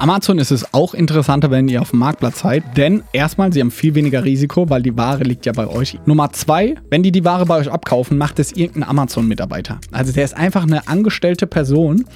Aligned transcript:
Amazon 0.00 0.38
ist 0.38 0.50
es 0.50 0.72
auch 0.72 0.94
interessanter, 0.94 1.50
wenn 1.50 1.68
ihr 1.68 1.82
auf 1.82 1.90
dem 1.90 1.98
Marktplatz 1.98 2.40
seid, 2.40 2.62
denn 2.78 3.02
erstmal, 3.12 3.52
sie 3.52 3.60
haben 3.60 3.70
viel 3.70 3.94
weniger 3.94 4.24
Risiko, 4.24 4.70
weil 4.70 4.80
die 4.80 4.96
Ware 4.96 5.24
liegt 5.24 5.44
ja 5.44 5.52
bei 5.52 5.66
euch. 5.66 5.98
Nummer 6.06 6.32
zwei, 6.32 6.74
wenn 6.88 7.02
die 7.02 7.12
die 7.12 7.22
Ware 7.26 7.44
bei 7.44 7.58
euch 7.58 7.70
abkaufen, 7.70 8.16
macht 8.16 8.38
es 8.38 8.52
irgendein 8.52 8.88
Amazon-Mitarbeiter. 8.88 9.78
Also 9.92 10.14
der 10.14 10.24
ist 10.24 10.34
einfach 10.34 10.62
eine 10.62 10.88
angestellte 10.88 11.46
Person, 11.46 12.06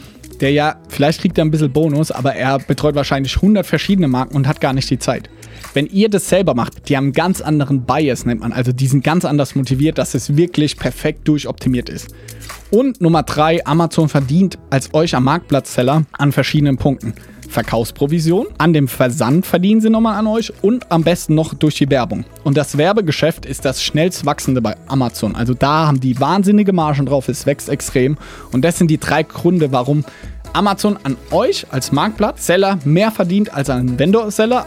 der 0.41 0.52
ja, 0.52 0.77
vielleicht 0.88 1.20
kriegt 1.20 1.36
er 1.36 1.45
ein 1.45 1.50
bisschen 1.50 1.74
Bonus, 1.74 2.10
aber 2.10 2.34
er 2.34 2.59
betreut 2.59 2.95
wahrscheinlich 2.95 3.36
100 3.36 3.66
verschiedene 3.66 4.09
Marken 4.09 4.34
und 4.34 4.48
hat 4.48 4.62
gar 4.62 4.73
nicht 4.73 4.88
die 4.88 4.98
Zeit. 4.98 5.28
Wenn 5.74 5.84
ihr 5.87 6.09
das 6.09 6.27
selber 6.27 6.55
macht, 6.55 6.88
die 6.88 6.96
haben 6.96 7.05
einen 7.05 7.12
ganz 7.12 7.42
anderen 7.42 7.84
Bias, 7.84 8.24
nennt 8.24 8.41
man. 8.41 8.55
Also 8.55 8.73
die 8.73 8.87
sind 8.87 9.05
ganz 9.05 9.27
anders 9.27 9.55
motiviert, 9.56 9.98
dass 9.98 10.14
es 10.14 10.38
wirklich 10.38 10.78
perfekt 10.78 11.28
durchoptimiert 11.28 11.91
ist. 11.91 12.14
Und 12.70 13.02
Nummer 13.02 13.24
drei, 13.24 13.64
Amazon 13.66 14.09
verdient 14.09 14.59
als 14.70 14.95
euch 14.95 15.14
am 15.14 15.24
Marktplatzseller 15.24 16.05
an 16.12 16.32
verschiedenen 16.32 16.78
Punkten. 16.78 17.12
Verkaufsprovision, 17.48 18.47
an 18.59 18.73
dem 18.73 18.89
Versand 18.89 19.47
verdienen 19.47 19.80
sie 19.80 19.91
nochmal 19.91 20.16
an 20.16 20.27
euch 20.27 20.53
und 20.62 20.91
am 20.91 21.03
besten 21.03 21.34
noch 21.34 21.55
durch 21.55 21.77
die 21.77 21.91
Werbung. 21.91 22.25
Und 22.43 22.57
das 22.57 22.77
Werbegeschäft 22.79 23.47
ist 23.47 23.65
das 23.65 23.83
schnellst 23.83 24.27
wachsende 24.27 24.61
bei 24.61 24.77
Amazon. 24.87 25.34
Also 25.34 25.55
da 25.55 25.87
haben 25.87 26.01
die 26.01 26.20
wahnsinnige 26.20 26.73
Margen 26.73 27.07
drauf, 27.07 27.29
es 27.29 27.47
wächst 27.47 27.69
extrem. 27.69 28.17
Und 28.53 28.65
das 28.65 28.79
sind 28.79 28.89
die 28.89 28.98
drei 28.98 29.23
Gründe, 29.23 29.73
warum 29.73 30.05
Amazon 30.53 30.98
an 31.03 31.17
euch 31.30 31.67
als 31.70 31.93
Marktplatz-Seller 31.93 32.79
mehr 32.84 33.11
verdient 33.11 33.53
als 33.53 33.70
an 33.70 33.98
Vendor-Seller. 33.98 34.67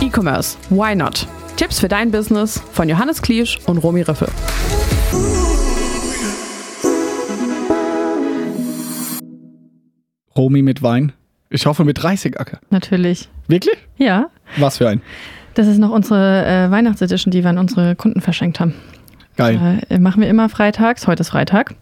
E-Commerce, 0.00 0.56
why 0.70 0.94
not? 0.94 1.26
Tipps 1.56 1.78
für 1.78 1.88
dein 1.88 2.10
Business 2.10 2.60
von 2.72 2.88
Johannes 2.88 3.22
Kliesch 3.22 3.58
und 3.66 3.78
Romy 3.78 4.02
Riffel. 4.02 4.28
Romy 10.36 10.62
mit 10.62 10.82
Wein. 10.82 11.12
Ich 11.50 11.66
hoffe 11.66 11.84
mit 11.84 12.02
30 12.02 12.40
Acker. 12.40 12.58
Natürlich. 12.70 13.28
Wirklich? 13.46 13.76
Ja. 13.98 14.30
Was 14.56 14.78
für 14.78 14.88
ein? 14.88 15.02
Das 15.54 15.66
ist 15.66 15.78
noch 15.78 15.90
unsere 15.90 16.46
äh, 16.46 16.70
Weihnachtsedition, 16.70 17.30
die 17.30 17.42
wir 17.42 17.50
an 17.50 17.58
unsere 17.58 17.94
Kunden 17.94 18.20
verschenkt 18.20 18.58
haben. 18.58 18.74
Geil. 19.36 19.80
Äh, 19.88 19.98
machen 19.98 20.22
wir 20.22 20.28
immer 20.28 20.48
freitags, 20.48 21.06
heute 21.06 21.20
ist 21.20 21.30
Freitag. 21.30 21.74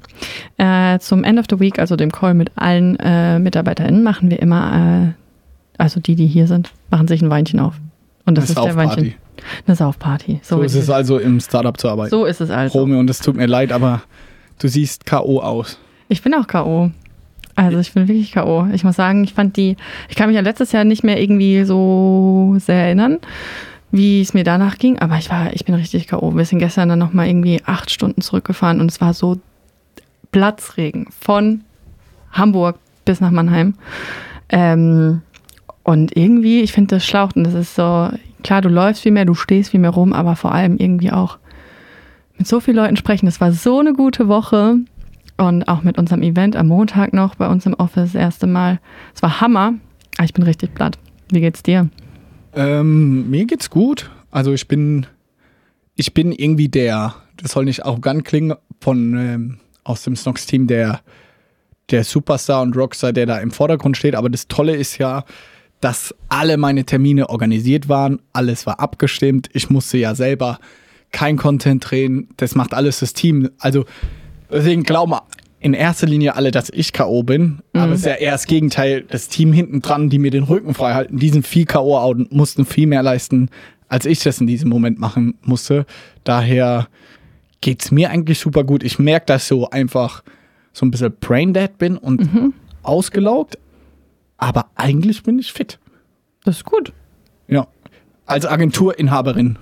Äh, 0.57 0.99
zum 0.99 1.25
End 1.25 1.39
of 1.39 1.47
the 1.51 1.59
Week, 1.61 1.79
also 1.79 1.97
dem 1.97 2.13
Call 2.13 2.35
mit 2.35 2.53
allen 2.57 2.97
äh, 3.01 3.39
MitarbeiterInnen, 3.39 4.03
machen 4.03 4.31
wir 4.31 4.41
immer, 4.41 5.15
äh, 5.15 5.83
also 5.83 6.01
die, 6.01 6.15
die 6.15 6.27
hier 6.27 6.47
sind, 6.47 6.73
machen 6.91 7.09
sich 7.09 7.23
ein 7.23 7.31
Weinchen 7.31 7.61
auf. 7.61 7.75
Und 8.27 8.39
das 8.39 8.57
Eine 8.57 8.59
ist 8.59 8.65
der 8.67 8.77
Weinchen. 8.77 9.15
Eine 9.67 9.77
Saufparty. 9.77 10.41
So 10.43 10.63
ist 10.63 10.75
es 10.75 10.91
also 10.91 11.19
im 11.19 11.41
Startup 11.41 11.79
zu 11.79 11.89
arbeiten. 11.89 12.11
So 12.11 12.27
ist 12.27 12.41
es 12.41 12.51
also. 12.51 12.79
Romy, 12.79 12.97
und 12.97 13.09
es 13.09 13.21
tut 13.21 13.37
mir 13.37 13.47
leid, 13.47 13.73
aber 13.73 14.03
du 14.59 14.69
siehst 14.69 15.07
K.O. 15.07 15.41
aus. 15.41 15.79
Ich 16.09 16.23
bin 16.23 16.35
auch 16.35 16.47
K.O. 16.47 16.91
Also 17.61 17.79
ich 17.79 17.93
bin 17.93 18.09
wirklich 18.09 18.33
K.O. 18.33 18.69
Ich 18.73 18.85
muss 18.85 18.97
sagen, 18.97 19.23
ich 19.23 19.35
fand 19.35 19.59
die, 19.59 19.77
ich 20.09 20.17
kann 20.17 20.29
mich 20.29 20.37
ja 20.37 20.41
letztes 20.41 20.73
Jahr 20.73 20.85
nicht 20.85 21.05
mehr 21.05 21.21
irgendwie 21.21 21.65
so 21.65 22.57
sehr 22.59 22.85
erinnern, 22.87 23.19
wie 23.91 24.23
es 24.23 24.33
mir 24.33 24.45
danach 24.45 24.79
ging, 24.79 24.99
aber 24.99 25.19
ich 25.19 25.29
war, 25.29 25.53
ich 25.53 25.67
bin 25.67 25.75
richtig 25.75 26.09
K.O. 26.09 26.35
Wir 26.35 26.47
sind 26.47 26.61
gestern 26.61 26.89
dann 26.89 26.99
nochmal 26.99 27.29
irgendwie 27.29 27.61
acht 27.67 27.91
Stunden 27.91 28.23
zurückgefahren 28.23 28.81
und 28.81 28.91
es 28.91 29.03
war 29.03 29.13
so 29.13 29.39
Platzregen 30.33 31.09
von 31.21 31.61
Hamburg 32.33 32.79
bis 33.05 33.21
nach 33.21 33.31
Mannheim. 33.31 33.75
Ähm, 34.49 35.21
und 35.83 36.17
irgendwie, 36.17 36.63
ich 36.63 36.73
finde 36.73 36.97
das 36.97 37.05
schlaucht 37.05 37.37
und 37.37 37.45
das 37.45 37.53
ist 37.53 37.75
so, 37.75 38.09
klar, 38.43 38.63
du 38.63 38.71
läufst 38.71 39.03
viel 39.03 39.13
mehr, 39.13 39.27
du 39.27 39.35
stehst 39.35 39.73
viel 39.73 39.81
mehr 39.81 39.91
rum, 39.91 40.15
aber 40.15 40.35
vor 40.35 40.55
allem 40.55 40.79
irgendwie 40.79 41.13
auch 41.13 41.37
mit 42.39 42.47
so 42.47 42.59
vielen 42.59 42.79
Leuten 42.79 42.97
sprechen. 42.97 43.27
Das 43.27 43.39
war 43.39 43.53
so 43.53 43.81
eine 43.81 43.93
gute 43.93 44.29
Woche. 44.29 44.77
Und 45.41 45.69
auch 45.69 45.83
mit 45.83 45.97
unserem 45.97 46.21
Event 46.23 46.55
am 46.55 46.69
Montag 46.69 47.15
noch 47.15 47.35
bei 47.35 47.49
uns 47.49 47.65
im 47.65 47.73
Office 47.73 48.13
das 48.13 48.15
erste 48.15 48.47
Mal. 48.47 48.79
Es 49.15 49.23
war 49.23 49.41
Hammer. 49.41 49.73
Aber 50.19 50.25
ich 50.27 50.35
bin 50.35 50.45
richtig 50.45 50.75
platt. 50.75 50.99
Wie 51.31 51.41
geht's 51.41 51.63
dir? 51.63 51.89
Ähm, 52.53 53.31
mir 53.31 53.47
geht's 53.47 53.71
gut. 53.71 54.11
Also 54.31 54.53
ich 54.53 54.69
bin, 54.69 55.07
ich 55.97 56.13
bin 56.13 56.33
irgendwie 56.33 56.69
der, 56.69 57.15
das 57.39 57.53
soll 57.53 57.65
nicht 57.65 57.87
arrogant 57.87 58.27
klingen, 58.27 58.55
von 58.83 59.17
ähm, 59.17 59.59
aus 59.83 60.03
dem 60.03 60.15
Snox-Team 60.15 60.67
der, 60.67 61.01
der 61.89 62.05
Superstar 62.05 62.61
und 62.61 62.77
Rockstar, 62.77 63.15
der 63.15 63.25
da 63.25 63.39
im 63.39 63.51
Vordergrund 63.51 63.97
steht. 63.97 64.17
Aber 64.17 64.29
das 64.29 64.47
Tolle 64.47 64.77
ist 64.77 64.99
ja, 64.99 65.25
dass 65.81 66.15
alle 66.29 66.59
meine 66.59 66.85
Termine 66.85 67.31
organisiert 67.31 67.89
waren, 67.89 68.21
alles 68.35 68.67
war 68.67 68.79
abgestimmt. 68.79 69.49
Ich 69.55 69.71
musste 69.71 69.97
ja 69.97 70.15
selber 70.15 70.59
kein 71.13 71.39
Content 71.39 71.91
drehen. 71.91 72.29
Das 72.37 72.55
macht 72.55 72.75
alles 72.75 73.01
das 73.01 73.15
Team. 73.15 73.49
Also 73.59 73.87
deswegen 74.51 74.83
glauben 74.83 75.15
in 75.61 75.75
erster 75.75 76.07
Linie 76.07 76.37
alle, 76.37 76.51
dass 76.51 76.71
ich 76.71 76.93
K.O. 76.93 77.23
bin. 77.23 77.61
Aber 77.75 77.93
es 77.93 78.01
ist 78.01 78.07
ja 78.07 78.15
eher 78.15 78.33
das 78.33 78.47
Gegenteil. 78.47 79.03
Das 79.03 79.29
Team 79.29 79.53
hinten 79.53 79.83
dran, 79.83 80.09
die 80.09 80.19
mir 80.19 80.31
den 80.31 80.45
Rücken 80.45 80.73
frei 80.73 80.95
halten, 80.95 81.19
die 81.19 81.29
sind 81.29 81.47
viel 81.47 81.67
K.O. 81.67 82.11
und 82.11 82.33
mussten 82.33 82.65
viel 82.65 82.87
mehr 82.87 83.03
leisten, 83.03 83.51
als 83.89 84.07
ich 84.07 84.21
das 84.21 84.41
in 84.41 84.47
diesem 84.47 84.71
Moment 84.71 84.99
machen 84.99 85.35
musste. 85.43 85.85
Daher 86.25 86.89
geht's 87.61 87.91
mir 87.91 88.11
eigentlich 88.11 88.39
super 88.39 88.65
gut. 88.65 88.83
Ich 88.83 88.99
merke, 88.99 89.27
dass 89.27 89.43
ich 89.43 89.49
so 89.49 89.69
einfach 89.69 90.23
so 90.73 90.87
ein 90.87 90.91
bisschen 90.91 91.15
braindead 91.21 91.77
bin 91.77 91.99
und 91.99 92.55
ausgelaugt. 92.83 93.59
Aber 94.39 94.71
eigentlich 94.77 95.23
bin 95.23 95.39
ich 95.39 95.53
fit. 95.53 95.79
Das 96.45 96.59
ist 96.59 96.65
gut. 96.65 96.95
Ja. 97.49 97.67
Als 98.25 98.47
Agenturinhaberin 98.47 99.59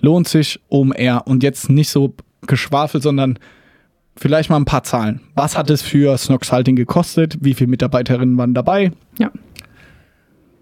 lohnt 0.00 0.28
sich 0.28 0.60
OMR 0.68 1.26
und 1.26 1.42
jetzt 1.42 1.70
nicht 1.70 1.88
so 1.88 2.14
geschwafelt, 2.46 3.02
sondern 3.02 3.38
vielleicht 4.16 4.50
mal 4.50 4.56
ein 4.56 4.64
paar 4.64 4.82
Zahlen. 4.82 5.20
Was 5.34 5.56
hat 5.56 5.70
es 5.70 5.82
für 5.82 6.16
Snox 6.18 6.52
Halting 6.52 6.76
gekostet? 6.76 7.38
Wie 7.40 7.54
viele 7.54 7.68
Mitarbeiterinnen 7.70 8.36
waren 8.36 8.54
dabei? 8.54 8.92
Ja. 9.18 9.30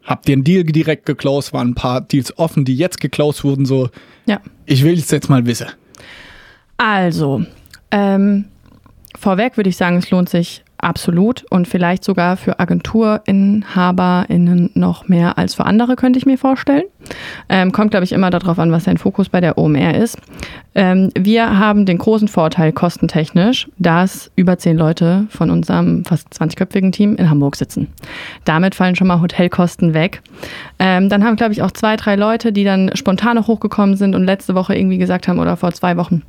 Habt 0.04 0.28
ihr 0.28 0.32
einen 0.34 0.44
Deal 0.44 0.64
direkt 0.64 1.06
geclosed? 1.06 1.52
Waren 1.52 1.70
ein 1.70 1.74
paar 1.74 2.00
Deals 2.00 2.36
offen, 2.38 2.64
die 2.64 2.74
jetzt 2.76 3.00
geclosed 3.00 3.44
wurden? 3.44 3.66
So, 3.66 3.90
Ja. 4.26 4.40
ich 4.66 4.82
will 4.82 4.94
es 4.98 5.10
jetzt 5.10 5.28
mal 5.28 5.44
wissen. 5.46 5.66
Also, 6.76 7.44
ähm, 7.90 8.46
vorweg 9.18 9.56
würde 9.56 9.68
ich 9.70 9.76
sagen, 9.76 9.98
es 9.98 10.10
lohnt 10.10 10.28
sich 10.28 10.64
absolut 10.84 11.44
und 11.50 11.68
vielleicht 11.68 12.04
sogar 12.04 12.36
für 12.36 12.60
AgenturinhaberInnen 12.60 14.70
noch 14.74 15.08
mehr 15.08 15.38
als 15.38 15.54
für 15.54 15.64
andere, 15.64 15.96
könnte 15.96 16.18
ich 16.18 16.26
mir 16.26 16.38
vorstellen. 16.38 16.84
Ähm, 17.48 17.72
kommt, 17.72 17.90
glaube 17.90 18.04
ich, 18.04 18.12
immer 18.12 18.30
darauf 18.30 18.58
an, 18.58 18.72
was 18.72 18.84
dein 18.84 18.98
Fokus 18.98 19.28
bei 19.28 19.40
der 19.40 19.58
OMR 19.58 19.94
ist. 19.94 20.18
Ähm, 20.74 21.10
wir 21.18 21.58
haben 21.58 21.86
den 21.86 21.98
großen 21.98 22.28
Vorteil 22.28 22.72
kostentechnisch, 22.72 23.68
dass 23.78 24.30
über 24.36 24.58
zehn 24.58 24.76
Leute 24.76 25.26
von 25.30 25.50
unserem 25.50 26.04
fast 26.04 26.28
20-köpfigen 26.32 26.92
Team 26.92 27.16
in 27.16 27.30
Hamburg 27.30 27.56
sitzen. 27.56 27.88
Damit 28.44 28.74
fallen 28.74 28.96
schon 28.96 29.08
mal 29.08 29.20
Hotelkosten 29.20 29.94
weg. 29.94 30.22
Ähm, 30.78 31.08
dann 31.08 31.24
haben, 31.24 31.36
glaube 31.36 31.52
ich, 31.52 31.62
auch 31.62 31.72
zwei, 31.72 31.96
drei 31.96 32.16
Leute, 32.16 32.52
die 32.52 32.64
dann 32.64 32.90
spontan 32.94 33.36
noch 33.36 33.48
hochgekommen 33.48 33.96
sind 33.96 34.14
und 34.14 34.24
letzte 34.24 34.54
Woche 34.54 34.76
irgendwie 34.76 34.98
gesagt 34.98 35.26
haben 35.26 35.38
oder 35.38 35.56
vor 35.56 35.72
zwei 35.72 35.96
Wochen, 35.96 36.22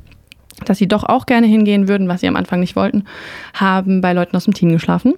dass 0.64 0.78
sie 0.78 0.88
doch 0.88 1.04
auch 1.04 1.26
gerne 1.26 1.46
hingehen 1.46 1.88
würden, 1.88 2.08
was 2.08 2.20
sie 2.20 2.28
am 2.28 2.36
Anfang 2.36 2.60
nicht 2.60 2.76
wollten, 2.76 3.04
haben 3.54 4.00
bei 4.00 4.12
Leuten 4.12 4.36
aus 4.36 4.44
dem 4.44 4.54
Team 4.54 4.70
geschlafen. 4.70 5.14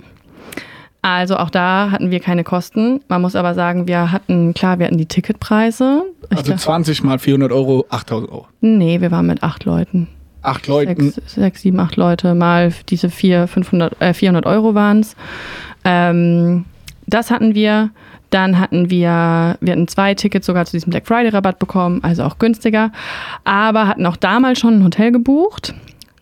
Also 1.02 1.36
auch 1.36 1.50
da 1.50 1.90
hatten 1.90 2.10
wir 2.10 2.20
keine 2.20 2.44
Kosten. 2.44 3.00
Man 3.08 3.20
muss 3.20 3.36
aber 3.36 3.52
sagen, 3.54 3.86
wir 3.86 4.10
hatten, 4.10 4.54
klar, 4.54 4.78
wir 4.78 4.86
hatten 4.86 4.96
die 4.96 5.04
Ticketpreise. 5.06 6.02
Ich 6.30 6.36
Also 6.38 6.44
glaub- 6.44 6.58
20 6.60 7.02
mal 7.04 7.18
400 7.18 7.52
Euro, 7.52 7.84
8000 7.90 8.30
Euro. 8.32 8.46
nee, 8.62 9.00
wir 9.02 9.10
waren 9.10 9.26
mit 9.26 9.42
acht 9.42 9.64
Leuten. 9.66 10.08
Acht 10.40 10.66
Leuten. 10.66 11.10
Sechs, 11.10 11.34
sechs, 11.34 11.62
sieben, 11.62 11.78
acht 11.80 11.96
Leute 11.96 12.34
mal 12.34 12.72
diese 12.88 13.10
vier, 13.10 13.46
500, 13.48 14.00
äh, 14.00 14.14
400 14.14 14.46
Euro 14.46 14.74
waren 14.74 15.00
es. 15.00 15.14
Ähm, 15.84 16.64
das 17.06 17.30
hatten 17.30 17.54
wir. 17.54 17.90
Dann 18.34 18.58
hatten 18.58 18.90
wir, 18.90 19.56
wir 19.60 19.72
hatten 19.72 19.86
zwei 19.86 20.12
Tickets 20.14 20.46
sogar 20.46 20.66
zu 20.66 20.72
diesem 20.72 20.90
Black 20.90 21.06
Friday 21.06 21.28
Rabatt 21.28 21.60
bekommen, 21.60 22.02
also 22.02 22.24
auch 22.24 22.38
günstiger. 22.38 22.90
Aber 23.44 23.86
hatten 23.86 24.04
auch 24.06 24.16
damals 24.16 24.58
schon 24.58 24.80
ein 24.80 24.82
Hotel 24.82 25.12
gebucht. 25.12 25.72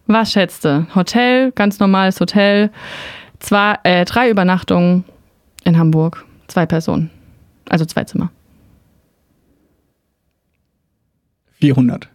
Was 0.08 0.32
schätzte? 0.32 0.86
Hotel, 0.94 1.52
ganz 1.52 1.78
normales 1.78 2.20
Hotel. 2.20 2.70
Zwei, 3.38 3.78
äh, 3.84 4.04
drei 4.04 4.28
Übernachtungen 4.28 5.04
in 5.64 5.78
Hamburg. 5.78 6.26
Zwei 6.48 6.66
Personen. 6.66 7.08
Also 7.70 7.86
zwei 7.86 8.04
Zimmer. 8.04 8.30
400. 11.60 12.10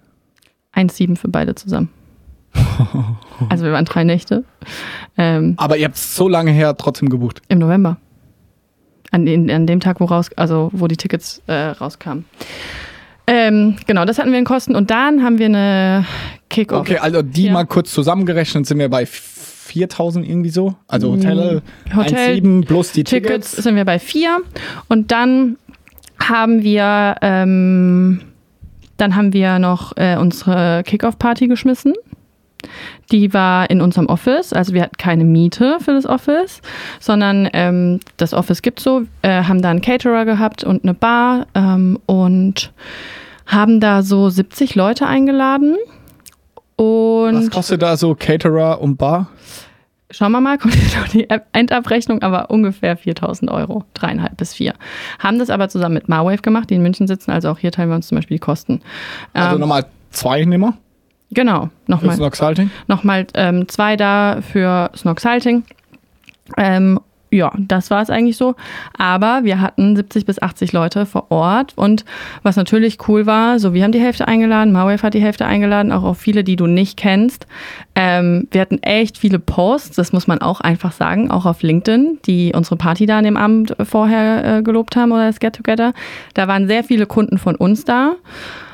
1,7 0.76 1.16
für 1.16 1.30
beide 1.30 1.56
zusammen. 1.56 1.90
Also 3.50 3.66
wir 3.66 3.72
waren 3.72 3.86
drei 3.86 4.04
Nächte. 4.04 4.44
Ähm, 5.16 5.54
Aber 5.58 5.78
ihr 5.78 5.86
habt 5.86 5.96
es 5.96 6.16
so 6.16 6.28
lange 6.28 6.50
her 6.52 6.76
trotzdem 6.76 7.08
gebucht. 7.10 7.42
Im 7.50 7.60
November. 7.60 7.98
An, 9.12 9.26
den, 9.26 9.50
an 9.50 9.66
dem 9.68 9.80
Tag, 9.80 10.00
wo 10.00 10.06
raus, 10.06 10.30
also 10.36 10.70
wo 10.74 10.88
die 10.88 10.98
Tickets 10.98 11.42
äh, 11.48 11.54
rauskamen. 11.54 12.26
Ähm, 13.26 13.76
genau, 13.86 14.06
das 14.06 14.20
hatten 14.20 14.32
wir 14.32 14.40
in 14.40 14.46
Kosten. 14.46 14.76
Und 14.76 14.90
dann 14.92 15.24
haben 15.24 15.38
wir 15.38 15.48
eine 15.48 16.06
Kick-Off. 16.50 16.82
Okay, 16.82 16.98
also 16.98 17.22
die 17.22 17.46
Ja. 17.46 17.54
mal 17.54 17.66
kurz 17.66 17.92
zusammengerechnet 17.94 18.66
sind 18.66 18.80
wir 18.80 18.90
bei 18.90 19.06
4000 19.06 20.28
irgendwie 20.28 20.50
so. 20.50 20.76
Also 20.88 21.12
Hotel, 21.12 21.62
Mm, 21.92 21.96
Hotel, 21.96 22.38
1,7 22.40 22.66
plus 22.66 22.92
die 22.94 23.04
Tickets 23.04 23.52
Tickets. 23.52 23.64
sind 23.64 23.76
wir 23.76 23.84
bei 23.86 24.00
vier. 24.00 24.40
Und 24.88 25.12
dann 25.12 25.58
haben 26.20 26.64
wir, 26.64 27.16
ähm, 27.22 28.22
dann 28.98 29.16
haben 29.16 29.34
wir 29.34 29.60
noch 29.60 29.96
äh, 29.98 30.16
unsere 30.18 30.84
Kick-Off-Party 30.86 31.48
geschmissen. 31.48 31.94
Die 33.12 33.34
war 33.34 33.70
in 33.70 33.82
unserem 33.82 34.08
Office, 34.08 34.52
also 34.54 34.74
wir 34.74 34.82
hatten 34.82 34.98
keine 34.98 35.24
Miete 35.24 35.78
für 35.80 35.94
das 35.94 36.06
Office, 36.06 36.62
sondern 37.00 37.50
ähm, 37.54 38.00
das 38.18 38.34
Office 38.34 38.62
gibt 38.62 38.80
so, 38.80 39.04
äh, 39.22 39.44
haben 39.44 39.62
da 39.62 39.70
einen 39.70 39.82
Caterer 39.82 40.26
gehabt 40.26 40.64
und 40.64 40.84
eine 40.84 40.94
Bar 40.94 41.48
ähm, 41.56 42.00
und 42.06 42.74
haben 43.46 43.80
da 43.80 44.04
so 44.04 44.30
70 44.30 44.76
Leute 44.76 45.08
eingeladen. 45.08 45.78
Und 46.76 47.36
Was 47.36 47.50
kostet 47.50 47.82
da 47.82 47.98
so 47.98 48.14
Caterer 48.14 48.82
und 48.82 48.98
Bar? 48.98 49.30
Schauen 50.12 50.32
wir 50.32 50.42
mal, 50.42 50.58
kommt 50.60 50.76
jetzt 50.76 50.96
noch 50.98 51.08
die 51.08 51.28
Endabrechnung, 51.54 52.22
aber 52.22 52.50
ungefähr 52.50 52.96
4000 52.96 53.52
Euro, 53.52 53.84
dreieinhalb 53.94 54.38
bis 54.38 54.54
vier. 54.54 54.74
Haben 55.20 55.40
das 55.40 55.50
aber 55.50 55.70
zusammen 55.70 55.96
mit 55.96 56.08
Marwave 56.08 56.42
gemacht, 56.42 56.70
die 56.70 56.76
in 56.76 56.82
München 56.82 57.08
sitzen, 57.08 57.32
also 57.32 57.50
auch 57.50 57.58
hier 57.58 57.72
teilen 57.72 57.90
wir 57.90 57.96
uns 57.96 58.08
zum 58.08 58.18
Beispiel 58.18 58.36
die 58.36 58.42
Kosten. 58.42 58.82
Also 59.34 59.56
Ähm, 59.56 59.62
nochmal 59.62 59.86
zwei 60.12 60.46
Nehmer 60.46 60.78
genau, 61.32 61.70
nochmal 61.88 62.16
Snox 62.16 62.38
Salting. 62.38 62.70
nochmal 62.88 63.28
ähm, 63.34 63.68
zwei 63.68 63.96
da 63.96 64.40
für 64.42 64.92
Snog 64.96 65.20
Salting. 65.20 65.64
Ähm, 66.56 67.00
ja, 67.30 67.52
das 67.58 67.92
war 67.92 68.02
es 68.02 68.10
eigentlich 68.10 68.38
so. 68.38 68.56
Aber 68.98 69.44
wir 69.44 69.60
hatten 69.60 69.96
70 69.96 70.26
bis 70.26 70.42
80 70.42 70.72
Leute 70.72 71.06
vor 71.06 71.30
Ort. 71.30 71.74
Und 71.76 72.06
was 72.44 72.56
natürlich 72.56 72.98
cool 73.08 73.26
war, 73.26 73.60
so 73.60 73.74
wir 73.74 73.84
haben 73.84 73.92
die 73.92 74.00
Hälfte 74.00 74.28
eingeladen, 74.28 74.72
Marwave 74.72 75.04
hat 75.04 75.14
die 75.14 75.22
Hälfte 75.22 75.46
eingeladen, 75.46 75.92
auch 75.92 76.04
auf 76.04 76.18
viele, 76.18 76.44
die 76.44 76.56
du 76.56 76.68
nicht 76.68 76.98
kennst. 76.98 77.46
Ähm, 77.96 78.48
wir 78.52 78.62
hatten 78.62 78.82
echt 78.82 79.18
viele 79.18 79.40
Posts, 79.40 79.98
das 79.98 80.14
muss 80.14 80.28
man 80.28 80.40
auch 80.40 80.62
einfach 80.62 80.94
sagen, 80.94 81.30
auch 81.30 81.46
auf 81.46 81.64
LinkedIn, 81.64 82.20
die 82.26 82.54
unsere 82.56 82.78
Party 82.78 83.06
da 83.06 83.18
an 83.18 83.26
dem 83.26 83.38
Abend 83.38 83.76
vorher 83.84 84.58
äh, 84.58 84.62
gelobt 84.62 84.96
haben 84.96 85.12
oder 85.12 85.28
das 85.28 85.40
Get-Together. 85.40 85.94
Da 86.34 86.48
waren 86.48 86.68
sehr 86.68 86.84
viele 86.84 87.08
Kunden 87.08 87.38
von 87.38 87.56
uns 87.56 87.84
da 87.84 88.16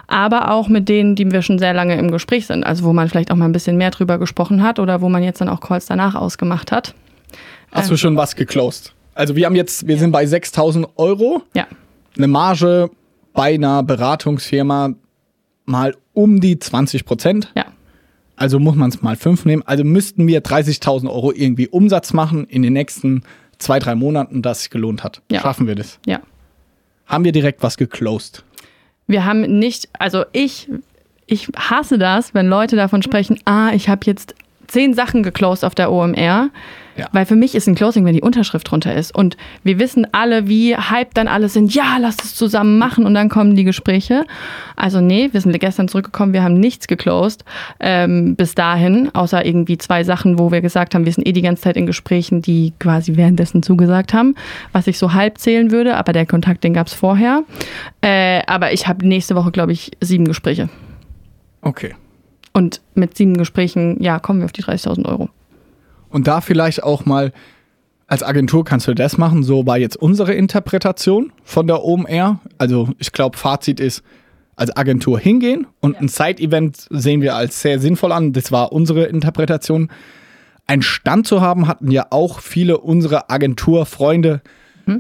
aber 0.08 0.52
auch 0.52 0.68
mit 0.68 0.90
denen, 0.90 1.16
die 1.16 1.32
wir 1.32 1.42
schon 1.42 1.60
sehr 1.60 1.74
lange 1.74 1.98
im 1.98 2.12
Gespräch 2.12 2.46
sind. 2.48 2.64
Also 2.64 2.84
wo 2.84 2.94
man 2.94 3.10
vielleicht 3.10 3.32
auch 3.32 3.36
mal 3.36 3.46
ein 3.46 3.52
bisschen 3.52 3.78
mehr 3.78 3.92
drüber 3.92 4.18
gesprochen 4.18 4.62
hat 4.64 4.80
oder 4.80 5.02
wo 5.02 5.10
man 5.10 5.24
jetzt 5.24 5.42
dann 5.42 5.50
auch 5.50 5.60
Calls 5.62 5.86
danach 5.86 6.16
ausgemacht 6.16 6.72
hat. 6.72 6.94
Hast 7.72 7.90
du 7.90 7.98
schon 7.98 8.16
was 8.16 8.36
geclosed? 8.36 8.94
Also 9.16 9.36
wir 9.36 9.46
haben 9.46 9.56
jetzt, 9.56 9.88
wir 9.88 9.98
sind 9.98 10.12
bei 10.12 10.26
6000 10.26 10.88
Euro. 10.98 11.42
Ja, 11.56 11.68
Eine 12.18 12.28
Marge 12.28 12.90
bei 13.34 13.56
einer 13.56 13.82
Beratungsfirma 13.84 14.94
mal 15.66 15.96
um 16.14 16.40
die 16.42 16.60
20 16.60 17.06
Prozent. 17.06 17.52
ja, 17.56 17.66
Also 18.36 18.60
muss 18.60 18.76
man 18.76 18.90
es 18.90 19.02
mal 19.02 19.16
fünf 19.16 19.46
nehmen. 19.46 19.64
Also 19.66 19.84
müssten 19.84 20.28
wir 20.28 20.44
30.000 20.44 21.10
Euro 21.10 21.32
irgendwie 21.32 21.68
Umsatz 21.68 22.14
machen 22.14 22.46
in 22.46 22.62
den 22.62 22.74
nächsten 22.74 23.24
zwei, 23.58 23.80
drei 23.80 23.96
Monaten, 23.96 24.42
das 24.42 24.62
sich 24.62 24.70
gelohnt 24.70 25.04
hat. 25.04 25.22
Ja. 25.32 25.42
Schaffen 25.42 25.68
wir 25.68 25.76
das? 25.76 26.00
ja. 26.06 26.20
Haben 27.06 27.26
wir 27.26 27.32
direkt 27.34 27.62
was 27.64 27.78
geclosed? 27.78 28.44
Wir 29.08 29.26
haben 29.26 29.42
nicht, 29.42 29.90
also 30.00 30.24
ich, 30.32 30.70
ich 31.26 31.48
hasse 31.56 31.98
das, 31.98 32.34
wenn 32.34 32.48
Leute 32.48 32.76
davon 32.76 33.02
sprechen, 33.02 33.40
ah, 33.46 33.72
ich 33.74 33.90
habe 33.90 34.02
jetzt 34.06 34.36
zehn 34.68 34.94
Sachen 34.94 35.24
geclosed 35.24 35.64
auf 35.66 35.76
der 35.76 35.92
OMR. 35.92 36.50
Ja. 36.96 37.08
Weil 37.12 37.26
für 37.26 37.36
mich 37.36 37.56
ist 37.56 37.68
ein 37.68 37.76
Closing, 37.76 38.06
wenn 38.06 38.14
die 38.14 38.22
Unterschrift 38.22 38.70
drunter 38.70 38.94
ist. 38.94 39.16
Und 39.16 39.36
wir 39.64 39.80
wissen 39.80 40.08
alle, 40.12 40.48
wie 40.48 40.76
hype 40.76 41.14
dann 41.14 41.28
alle 41.28 41.50
sind. 41.50 41.74
Ja, 41.74 41.98
lass 42.00 42.18
es 42.24 42.36
zusammen 42.36 42.78
machen. 42.78 43.06
Und 43.06 43.14
dann 43.14 43.30
kommen 43.30 43.56
die 43.56 43.64
Gespräche. 43.64 44.26
Also 44.76 45.02
nee, 45.02 45.30
wir 45.32 45.42
sind 45.42 45.58
gestern 45.60 45.88
zurückgekommen. 45.88 46.34
Wir 46.34 46.44
haben 46.44 46.56
nichts 46.56 46.88
geclosed 46.88 47.46
ähm, 47.80 48.36
bis 48.36 48.54
dahin. 48.56 49.10
Außer 49.14 49.46
irgendwie 49.46 49.78
zwei 49.78 50.04
Sachen, 50.04 50.38
wo 50.38 50.52
wir 50.52 50.62
gesagt 50.62 50.94
haben, 50.94 51.06
wir 51.06 51.12
sind 51.12 51.28
eh 51.28 51.32
die 51.32 51.42
ganze 51.42 51.64
Zeit 51.64 51.78
in 51.78 51.86
Gesprächen, 51.86 52.42
die 52.42 52.74
quasi 52.80 53.18
währenddessen 53.18 53.64
zugesagt 53.64 54.14
haben. 54.14 54.36
Was 54.72 54.88
ich 54.88 55.00
so 55.00 55.14
halb 55.14 55.40
zählen 55.40 55.72
würde. 55.72 55.98
Aber 55.98 56.14
der 56.14 56.26
Kontakt, 56.26 56.64
den 56.64 56.74
gab 56.74 56.88
es 56.88 56.94
vorher. 56.94 57.44
Äh, 58.02 58.42
aber 58.46 58.72
ich 58.72 58.88
habe 58.88 59.08
nächste 59.08 59.36
Woche, 59.36 59.52
glaube 59.52 59.72
ich, 59.72 59.92
sieben 60.00 60.26
Gespräche. 60.26 60.70
Okay. 61.62 61.96
Und 62.54 62.82
mit 62.94 63.18
sieben 63.18 63.36
Gesprächen, 63.36 64.02
ja, 64.02 64.20
kommen 64.20 64.40
wir 64.40 64.46
auf 64.46 64.52
die 64.52 64.64
30.000 64.64 65.06
Euro. 65.06 65.30
Und 66.14 66.28
da 66.28 66.42
vielleicht 66.42 66.84
auch 66.84 67.06
mal 67.06 67.34
als 68.08 68.22
Agentur 68.22 68.64
kannst 68.64 68.88
du 68.88 68.94
das 68.94 69.18
machen. 69.18 69.44
So 69.44 69.66
war 69.66 69.80
jetzt 69.80 69.98
unsere 69.98 70.34
Interpretation 70.34 71.32
von 71.44 71.66
der 71.66 71.84
OMR. 71.84 72.40
Also 72.60 72.90
ich 73.00 73.12
glaube, 73.12 73.38
Fazit 73.38 73.80
ist, 73.80 74.04
als 74.56 74.78
Agentur 74.78 75.20
hingehen 75.20 75.66
und 75.80 76.00
ein 76.00 76.08
Side-Event 76.08 76.86
sehen 76.92 77.22
wir 77.22 77.36
als 77.36 77.62
sehr 77.62 77.80
sinnvoll 77.80 78.12
an. 78.12 78.34
Das 78.34 78.52
war 78.52 78.72
unsere 78.72 79.06
Interpretation. 79.06 79.90
Ein 80.68 80.84
Stand 80.84 81.26
zu 81.26 81.42
haben, 81.42 81.68
hatten 81.68 81.90
ja 81.90 82.06
auch 82.12 82.40
viele 82.40 82.78
unserer 82.78 83.32
Agenturfreunde, 83.32 84.42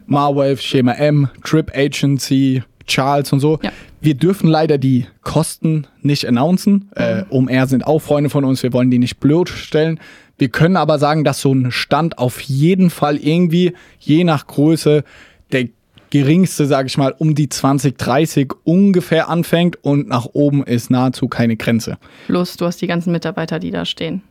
Marwave, 0.07 0.57
Schema 0.57 0.93
M, 0.93 1.29
Trip 1.43 1.71
Agency, 1.75 2.63
Charles 2.87 3.31
und 3.31 3.39
so. 3.39 3.59
Ja. 3.61 3.71
Wir 4.01 4.15
dürfen 4.15 4.49
leider 4.49 4.79
die 4.79 5.05
Kosten 5.21 5.85
nicht 6.01 6.25
announcen. 6.25 6.89
Äh, 6.95 7.23
OMR 7.29 7.67
sind 7.67 7.85
auch 7.85 7.99
Freunde 7.99 8.29
von 8.29 8.43
uns, 8.43 8.63
wir 8.63 8.73
wollen 8.73 8.89
die 8.89 8.99
nicht 8.99 9.19
bloßstellen. 9.19 9.99
Wir 10.37 10.49
können 10.49 10.77
aber 10.77 10.99
sagen, 10.99 11.23
dass 11.23 11.41
so 11.41 11.53
ein 11.53 11.71
Stand 11.71 12.17
auf 12.17 12.41
jeden 12.41 12.89
Fall 12.89 13.17
irgendwie, 13.17 13.73
je 13.99 14.23
nach 14.23 14.47
Größe, 14.47 15.03
der 15.51 15.69
geringste, 16.09 16.67
sage 16.67 16.87
ich 16.87 16.97
mal, 16.97 17.13
um 17.17 17.33
die 17.33 17.49
20, 17.49 17.97
30 17.97 18.53
ungefähr 18.63 19.29
anfängt 19.29 19.83
und 19.83 20.07
nach 20.07 20.27
oben 20.33 20.63
ist 20.63 20.91
nahezu 20.91 21.27
keine 21.27 21.55
Grenze. 21.55 21.97
Plus, 22.27 22.55
du 22.55 22.65
hast 22.65 22.81
die 22.81 22.87
ganzen 22.87 23.11
Mitarbeiter, 23.11 23.57
die 23.57 23.71
da 23.71 23.83
stehen. 23.83 24.21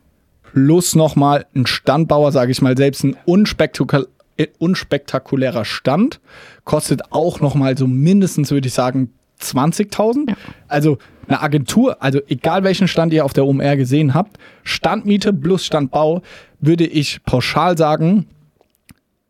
Plus 0.52 0.94
nochmal 0.94 1.46
ein 1.56 1.66
Standbauer, 1.66 2.30
sage 2.30 2.52
ich 2.52 2.62
mal, 2.62 2.76
selbst 2.76 3.04
ein 3.04 3.16
unspektakul 3.24 4.06
äh, 4.36 4.46
unspektakulärer 4.58 5.64
Stand 5.64 6.20
kostet 6.64 7.12
auch 7.12 7.40
nochmal 7.40 7.76
so 7.76 7.86
mindestens, 7.86 8.50
würde 8.50 8.68
ich 8.68 8.74
sagen, 8.74 9.12
20.000. 9.42 10.30
Ja. 10.30 10.36
Also 10.68 10.98
eine 11.28 11.40
Agentur, 11.40 12.02
also 12.02 12.20
egal 12.28 12.64
welchen 12.64 12.88
Stand 12.88 13.12
ihr 13.12 13.24
auf 13.24 13.32
der 13.32 13.46
OMR 13.46 13.76
gesehen 13.76 14.14
habt, 14.14 14.38
Standmiete 14.64 15.32
plus 15.32 15.64
Standbau, 15.64 16.22
würde 16.60 16.84
ich 16.86 17.22
pauschal 17.24 17.76
sagen, 17.78 18.26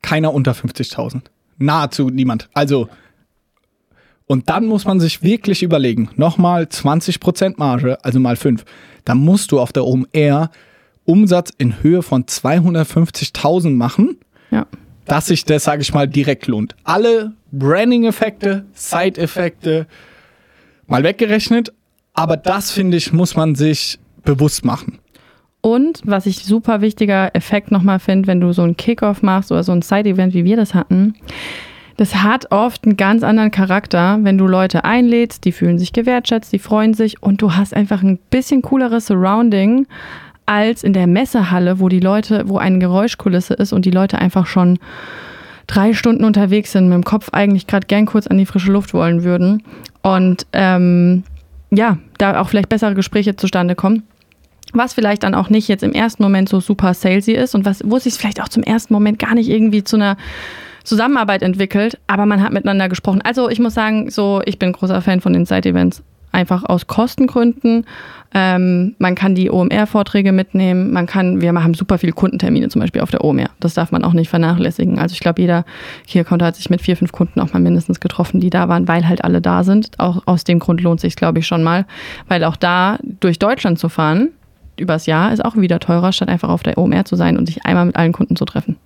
keiner 0.02 0.32
unter 0.34 0.52
50.000. 0.52 1.22
Nahezu 1.58 2.08
niemand. 2.10 2.48
Also 2.54 2.88
und 4.26 4.48
dann 4.48 4.66
muss 4.66 4.84
man 4.84 4.98
sich 5.00 5.22
wirklich 5.22 5.62
überlegen, 5.62 6.08
nochmal 6.16 6.64
20% 6.64 7.54
Marge, 7.58 8.02
also 8.04 8.18
mal 8.18 8.36
5. 8.36 8.64
Dann 9.04 9.18
musst 9.18 9.52
du 9.52 9.60
auf 9.60 9.72
der 9.72 9.84
OMR 9.84 10.50
Umsatz 11.04 11.50
in 11.58 11.82
Höhe 11.82 12.02
von 12.02 12.24
250.000 12.24 13.70
machen, 13.70 14.16
Ja. 14.50 14.66
dass 15.04 15.26
sich 15.26 15.44
das, 15.44 15.64
sage 15.64 15.82
ich 15.82 15.92
mal, 15.92 16.08
direkt 16.08 16.46
lohnt. 16.46 16.76
Alle 16.84 17.32
Branding-Effekte, 17.52 18.64
Side-Effekte 18.72 19.87
mal 20.87 21.02
weggerechnet, 21.02 21.72
aber 22.14 22.37
das, 22.37 22.70
finde 22.70 22.96
ich, 22.96 23.12
muss 23.12 23.37
man 23.37 23.54
sich 23.54 23.99
bewusst 24.25 24.64
machen. 24.64 24.99
Und 25.60 26.00
was 26.05 26.26
ich 26.26 26.44
super 26.44 26.81
wichtiger 26.81 27.34
Effekt 27.34 27.70
nochmal 27.70 28.00
finde, 28.00 28.26
wenn 28.26 28.41
du 28.41 28.53
so 28.53 28.62
einen 28.62 28.76
Kickoff 28.76 29.22
machst 29.22 29.53
oder 29.53 29.62
so 29.62 29.72
ein 29.72 29.82
Side-Event, 29.82 30.34
wie 30.34 30.44
wir 30.44 30.56
das 30.56 30.74
hatten, 30.74 31.15
das 31.96 32.17
hat 32.17 32.50
oft 32.50 32.84
einen 32.84 32.96
ganz 32.96 33.22
anderen 33.22 33.50
Charakter, 33.50 34.19
wenn 34.22 34.38
du 34.38 34.46
Leute 34.46 34.84
einlädst, 34.84 35.44
die 35.44 35.53
fühlen 35.53 35.79
sich 35.79 35.93
gewertschätzt, 35.93 36.53
die 36.53 36.58
freuen 36.58 36.94
sich 36.94 37.22
und 37.22 37.43
du 37.43 37.55
hast 37.55 37.74
einfach 37.74 38.03
ein 38.03 38.19
bisschen 38.31 38.62
cooleres 38.62 39.06
Surrounding 39.06 39.86
als 40.46 40.82
in 40.82 40.94
der 40.94 41.06
Messehalle, 41.06 41.79
wo 41.79 41.88
die 41.88 42.00
Leute, 42.00 42.48
wo 42.48 42.58
eine 42.58 42.79
Geräuschkulisse 42.79 43.55
ist 43.55 43.72
und 43.72 43.84
die 43.84 43.91
Leute 43.91 44.19
einfach 44.19 44.46
schon 44.46 44.79
drei 45.72 45.94
Stunden 45.94 46.24
unterwegs 46.24 46.72
sind, 46.72 46.88
mit 46.88 46.94
dem 46.94 47.05
Kopf 47.05 47.31
eigentlich 47.32 47.67
gerade 47.67 47.86
gern 47.86 48.05
kurz 48.05 48.26
an 48.26 48.36
die 48.36 48.46
frische 48.46 48.70
Luft 48.70 48.93
wollen 48.93 49.24
würden. 49.24 49.62
Und 50.02 50.46
ähm, 50.52 51.24
ja, 51.70 51.98
da 52.19 52.41
auch 52.41 52.48
vielleicht 52.48 52.69
bessere 52.69 52.94
Gespräche 52.94 53.36
zustande 53.36 53.74
kommen. 53.74 54.02
Was 54.74 54.93
vielleicht 54.93 55.22
dann 55.22 55.34
auch 55.34 55.48
nicht 55.48 55.69
jetzt 55.69 55.82
im 55.82 55.93
ersten 55.93 56.22
Moment 56.22 56.48
so 56.48 56.60
super 56.60 56.94
salesy 56.94 57.32
ist 57.32 57.55
und 57.55 57.64
was, 57.64 57.82
wo 57.84 57.98
sich 57.98 58.14
vielleicht 58.14 58.41
auch 58.43 58.48
zum 58.48 58.62
ersten 58.62 58.93
Moment 58.93 59.19
gar 59.19 59.34
nicht 59.34 59.48
irgendwie 59.48 59.82
zu 59.82 59.96
einer 59.96 60.17
Zusammenarbeit 60.84 61.43
entwickelt, 61.43 61.98
aber 62.06 62.26
man 62.26 62.43
hat 62.43 62.52
miteinander 62.52 62.88
gesprochen. 62.88 63.22
Also 63.22 63.48
ich 63.48 63.58
muss 63.58 63.74
sagen, 63.74 64.10
so 64.10 64.43
ich 64.44 64.58
bin 64.58 64.72
großer 64.72 65.00
Fan 65.00 65.20
von 65.20 65.32
den 65.32 65.46
Side-Events. 65.46 66.02
Einfach 66.32 66.65
aus 66.65 66.86
Kostengründen. 66.86 67.84
Ähm, 68.34 68.94
man 68.98 69.15
kann 69.15 69.34
die 69.34 69.51
OMR-Vorträge 69.51 70.32
mitnehmen. 70.32 70.91
Man 70.91 71.06
kann, 71.06 71.43
wir 71.43 71.53
haben 71.53 71.74
super 71.74 71.98
viele 71.98 72.12
Kundentermine 72.12 72.69
zum 72.69 72.81
Beispiel 72.81 73.03
auf 73.03 73.10
der 73.10 73.22
OMR. 73.22 73.51
Das 73.60 73.74
darf 73.74 73.93
man 73.93 74.03
auch 74.03 74.15
nicht 74.15 74.31
vernachlässigen. 74.31 74.98
Also 74.98 75.12
ich 75.12 75.20
glaube, 75.20 75.43
jeder 75.43 75.67
Key-Account 76.06 76.43
hat 76.43 76.56
sich 76.56 76.70
mit 76.70 76.81
vier, 76.81 76.96
fünf 76.96 77.12
Kunden 77.12 77.39
auch 77.41 77.53
mal 77.53 77.60
mindestens 77.60 78.01
getroffen, 78.01 78.41
die 78.41 78.48
da 78.48 78.69
waren, 78.70 78.89
weil 78.89 79.06
halt 79.06 79.22
alle 79.22 79.43
da 79.43 79.62
sind. 79.62 79.91
Auch 79.98 80.22
aus 80.27 80.44
dem 80.44 80.58
Grund 80.58 80.81
lohnt 80.81 81.01
sich, 81.01 81.17
glaube 81.17 81.41
ich, 81.41 81.46
schon 81.46 81.62
mal. 81.62 81.84
Weil 82.29 82.44
auch 82.44 82.56
da 82.56 82.98
durch 83.03 83.39
Deutschland 83.39 83.79
zu 83.79 83.91
fahren, 83.91 84.31
übers 84.79 85.05
Jahr, 85.05 85.32
ist 85.32 85.44
auch 85.44 85.56
wieder 85.56 85.79
teurer, 85.81 86.12
statt 86.12 86.31
einfach 86.31 86.48
auf 86.48 86.62
der 86.62 86.79
OMR 86.79 87.05
zu 87.05 87.17
sein 87.17 87.36
und 87.36 87.44
sich 87.44 87.67
einmal 87.67 87.84
mit 87.84 87.96
allen 87.96 88.12
Kunden 88.12 88.36
zu 88.36 88.46
treffen. 88.46 88.77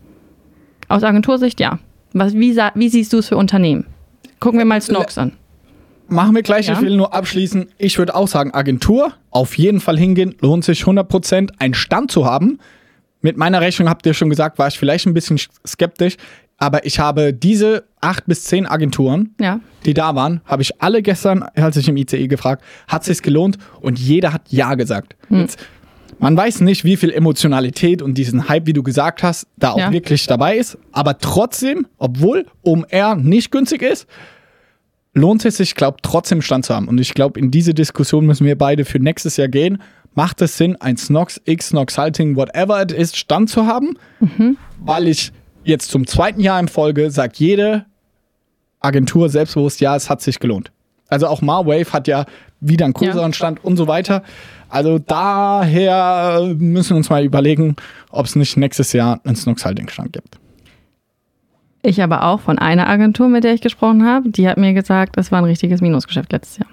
Aus 0.88 1.04
Agentursicht, 1.04 1.60
ja. 1.60 1.78
Was, 2.12 2.34
wie, 2.34 2.56
wie 2.56 2.88
siehst 2.88 3.12
du 3.12 3.18
es 3.18 3.28
für 3.28 3.36
Unternehmen? 3.36 3.86
Gucken 4.40 4.58
wir 4.58 4.66
mal 4.66 4.80
Snox 4.80 5.18
an. 5.18 5.32
Machen 6.08 6.34
wir 6.34 6.42
gleich, 6.42 6.68
Ja. 6.68 6.74
ich 6.74 6.80
will 6.82 6.96
nur 6.96 7.12
abschließen. 7.14 7.66
Ich 7.78 7.98
würde 7.98 8.14
auch 8.14 8.28
sagen, 8.28 8.52
Agentur, 8.54 9.12
auf 9.30 9.58
jeden 9.58 9.80
Fall 9.80 9.98
hingehen, 9.98 10.34
lohnt 10.40 10.64
sich 10.64 10.84
100%, 10.86 11.50
einen 11.58 11.74
Stand 11.74 12.10
zu 12.12 12.24
haben. 12.24 12.58
Mit 13.22 13.36
meiner 13.36 13.60
Rechnung 13.60 13.88
habt 13.88 14.06
ihr 14.06 14.14
schon 14.14 14.30
gesagt, 14.30 14.58
war 14.58 14.68
ich 14.68 14.78
vielleicht 14.78 15.06
ein 15.06 15.14
bisschen 15.14 15.38
skeptisch, 15.66 16.16
aber 16.58 16.86
ich 16.86 17.00
habe 17.00 17.32
diese 17.32 17.84
acht 18.00 18.26
bis 18.26 18.44
zehn 18.44 18.66
Agenturen, 18.66 19.34
Ja. 19.40 19.60
die 19.84 19.94
da 19.94 20.14
waren, 20.14 20.40
habe 20.44 20.62
ich 20.62 20.80
alle 20.80 21.02
gestern, 21.02 21.42
als 21.42 21.76
ich 21.76 21.88
im 21.88 21.96
ICE 21.96 22.28
gefragt, 22.28 22.62
hat 22.86 23.02
es 23.02 23.08
sich 23.08 23.22
gelohnt 23.22 23.58
und 23.80 23.98
jeder 23.98 24.32
hat 24.32 24.42
Ja 24.50 24.74
gesagt. 24.74 25.16
Jetzt 25.30 25.58
man 26.18 26.34
weiß 26.34 26.60
nicht, 26.62 26.84
wie 26.84 26.96
viel 26.96 27.10
Emotionalität 27.10 28.00
und 28.00 28.14
diesen 28.14 28.48
Hype, 28.48 28.66
wie 28.66 28.72
du 28.72 28.82
gesagt 28.82 29.22
hast, 29.22 29.48
da 29.58 29.72
auch 29.72 29.78
Ja. 29.78 29.92
wirklich 29.92 30.26
dabei 30.26 30.56
ist. 30.56 30.78
Aber 30.92 31.18
trotzdem, 31.18 31.86
obwohl 31.98 32.46
OMR 32.62 33.16
nicht 33.16 33.50
günstig 33.50 33.82
ist, 33.82 34.06
lohnt 35.16 35.44
es 35.46 35.56
sich, 35.56 35.74
glaube 35.74 35.96
trotzdem 36.02 36.42
Stand 36.42 36.66
zu 36.66 36.74
haben. 36.74 36.88
Und 36.88 36.98
ich 37.00 37.14
glaube, 37.14 37.40
in 37.40 37.50
diese 37.50 37.72
Diskussion 37.72 38.26
müssen 38.26 38.46
wir 38.46 38.56
beide 38.56 38.84
für 38.84 38.98
nächstes 38.98 39.36
Jahr 39.38 39.48
gehen. 39.48 39.82
Macht 40.14 40.42
es 40.42 40.56
Sinn, 40.56 40.76
ein 40.76 40.96
Snox, 40.96 41.40
X, 41.44 41.68
Snox 41.68 41.98
Halting, 41.98 42.36
whatever 42.36 42.80
it 42.82 42.92
is, 42.92 43.16
Stand 43.16 43.50
zu 43.50 43.66
haben? 43.66 43.98
Weil 44.78 45.08
ich 45.08 45.32
jetzt 45.64 45.90
zum 45.90 46.06
zweiten 46.06 46.40
Jahr 46.40 46.60
in 46.60 46.68
Folge 46.68 47.10
sagt 47.10 47.38
jede 47.38 47.86
Agentur 48.80 49.28
selbstbewusst, 49.28 49.80
ja, 49.80 49.96
es 49.96 50.08
hat 50.10 50.20
sich 50.20 50.38
gelohnt. 50.38 50.70
Also 51.08 51.26
auch 51.28 51.40
Marwave 51.40 51.92
hat 51.92 52.08
ja 52.08 52.26
wieder 52.60 52.84
einen 52.84 52.94
größeren 52.94 53.30
Ja. 53.30 53.32
Stand 53.32 53.64
und 53.64 53.76
so 53.76 53.88
weiter. 53.88 54.22
Also 54.68 54.98
daher 54.98 56.54
müssen 56.58 56.90
wir 56.90 56.96
uns 56.96 57.10
mal 57.10 57.24
überlegen, 57.24 57.76
ob 58.10 58.26
es 58.26 58.36
nicht 58.36 58.56
nächstes 58.56 58.92
Jahr 58.92 59.20
einen 59.24 59.36
Snox-Halting-Stand 59.36 60.12
gibt. 60.12 60.38
Ich 61.86 62.02
aber 62.02 62.24
auch 62.24 62.40
von 62.40 62.58
einer 62.58 62.88
Agentur, 62.88 63.28
mit 63.28 63.44
der 63.44 63.54
ich 63.54 63.60
gesprochen 63.60 64.04
habe, 64.04 64.28
die 64.30 64.48
hat 64.48 64.58
mir 64.58 64.74
gesagt, 64.74 65.16
es 65.18 65.30
war 65.30 65.38
ein 65.38 65.44
richtiges 65.44 65.80
Minusgeschäft 65.80 66.32
letztes 66.32 66.58
Jahr. 66.58 66.68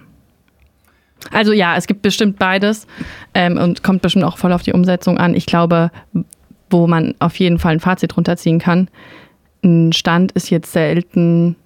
Also 1.32 1.53
ja, 1.53 1.77
es 1.77 1.86
gibt 1.86 2.01
bestimmt 2.01 2.39
beides 2.39 2.88
ähm, 3.36 3.58
und 3.60 3.84
kommt 3.84 4.01
bestimmt 4.01 4.25
auch 4.25 4.38
voll 4.38 4.51
auf 4.51 4.63
die 4.63 4.74
Umsetzung 4.74 5.20
an. 5.20 5.36
Ich 5.36 5.46
glaube, 5.46 5.91
wo 6.72 6.88
man 6.88 7.13
auf 7.20 7.36
jeden 7.36 7.60
Fall 7.60 7.74
ein 7.74 7.79
Fazit 7.79 8.17
runterziehen 8.17 8.58
kann, 8.58 8.89
ein 9.63 9.93
Stand 9.93 10.32
ist 10.32 10.50
jetzt 10.50 10.72
selten, 10.72 11.58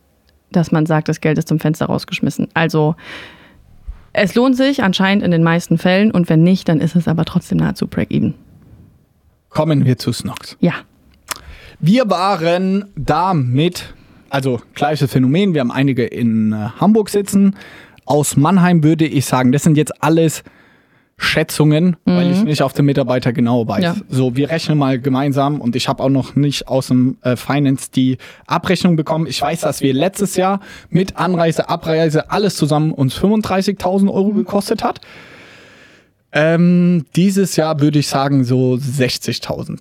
dass 0.52 0.74
man 0.74 0.86
sagt, 0.86 1.08
das 1.08 1.22
Geld 1.22 1.38
ist 1.38 1.48
zum 1.48 1.62
Fenster 1.62 1.86
rausgeschmissen. 1.86 2.50
Also 2.54 2.96
es 4.12 4.36
lohnt 4.36 4.58
sich 4.58 4.84
anscheinend 4.84 5.24
in 5.24 5.32
den 5.32 5.44
meisten 5.44 5.78
Fällen 5.78 6.12
und 6.12 6.28
wenn 6.28 6.44
nicht, 6.44 6.68
dann 6.68 6.82
ist 6.82 6.98
es 6.98 7.08
aber 7.08 7.24
trotzdem 7.24 7.60
nahezu 7.60 7.88
Break-Even. 7.88 8.34
Kommen 9.48 9.86
wir 9.86 9.98
zu 9.98 10.12
Snox. 10.12 10.58
Ja. 10.60 10.74
Wir 11.80 12.10
waren 12.10 12.86
damit, 12.96 13.94
also 14.30 14.60
gleiches 14.74 15.12
Phänomen, 15.12 15.54
wir 15.54 15.62
haben 15.62 15.72
einige 15.72 16.06
in 16.06 16.52
äh, 16.52 16.70
Hamburg 16.80 17.10
sitzen. 17.10 17.56
Aus 18.06 18.36
Mannheim 18.36 18.84
würde 18.84 19.06
ich 19.06 19.26
sagen, 19.26 19.52
das 19.52 19.64
sind 19.64 19.78
jetzt 19.78 20.04
alles 20.04 20.44
Schätzungen, 21.20 21.98
weil 22.06 22.32
ich 22.32 22.44
nicht 22.44 22.62
auf 22.62 22.74
den 22.74 22.86
Mitarbeiter 22.86 23.34
genau 23.34 23.68
weiß. 23.68 23.84
Ja. 23.84 23.96
So, 24.08 24.36
wir 24.36 24.52
rechnen 24.52 24.78
mal 24.78 25.00
gemeinsam 25.00 25.60
und 25.60 25.76
ich 25.76 25.88
habe 25.88 26.04
auch 26.04 26.10
noch 26.10 26.36
nicht 26.36 26.68
aus 26.68 26.88
dem 26.88 27.18
äh, 27.24 27.36
Finance 27.36 27.90
die 27.94 28.20
Abrechnung 28.46 28.96
bekommen. 28.96 29.26
Ich 29.26 29.42
weiß, 29.42 29.62
dass 29.62 29.82
wir 29.82 29.94
letztes 29.94 30.36
Jahr 30.36 30.60
mit 30.90 31.18
Anreise, 31.18 31.70
Abreise, 31.70 32.30
alles 32.30 32.56
zusammen 32.56 32.92
uns 32.92 33.18
35.000 33.18 34.14
Euro 34.14 34.30
gekostet 34.30 34.84
hat. 34.84 35.02
Ähm, 36.32 37.06
dieses 37.16 37.56
Jahr 37.56 37.82
würde 37.82 37.98
ich 37.98 38.08
sagen 38.08 38.44
so 38.44 38.74
60.000. 38.74 39.80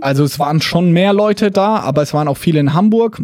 Also 0.00 0.24
es 0.24 0.38
waren 0.38 0.60
schon 0.60 0.92
mehr 0.92 1.12
Leute 1.12 1.50
da, 1.50 1.76
aber 1.76 2.02
es 2.02 2.12
waren 2.12 2.28
auch 2.28 2.36
viele 2.36 2.60
in 2.60 2.74
Hamburg. 2.74 3.22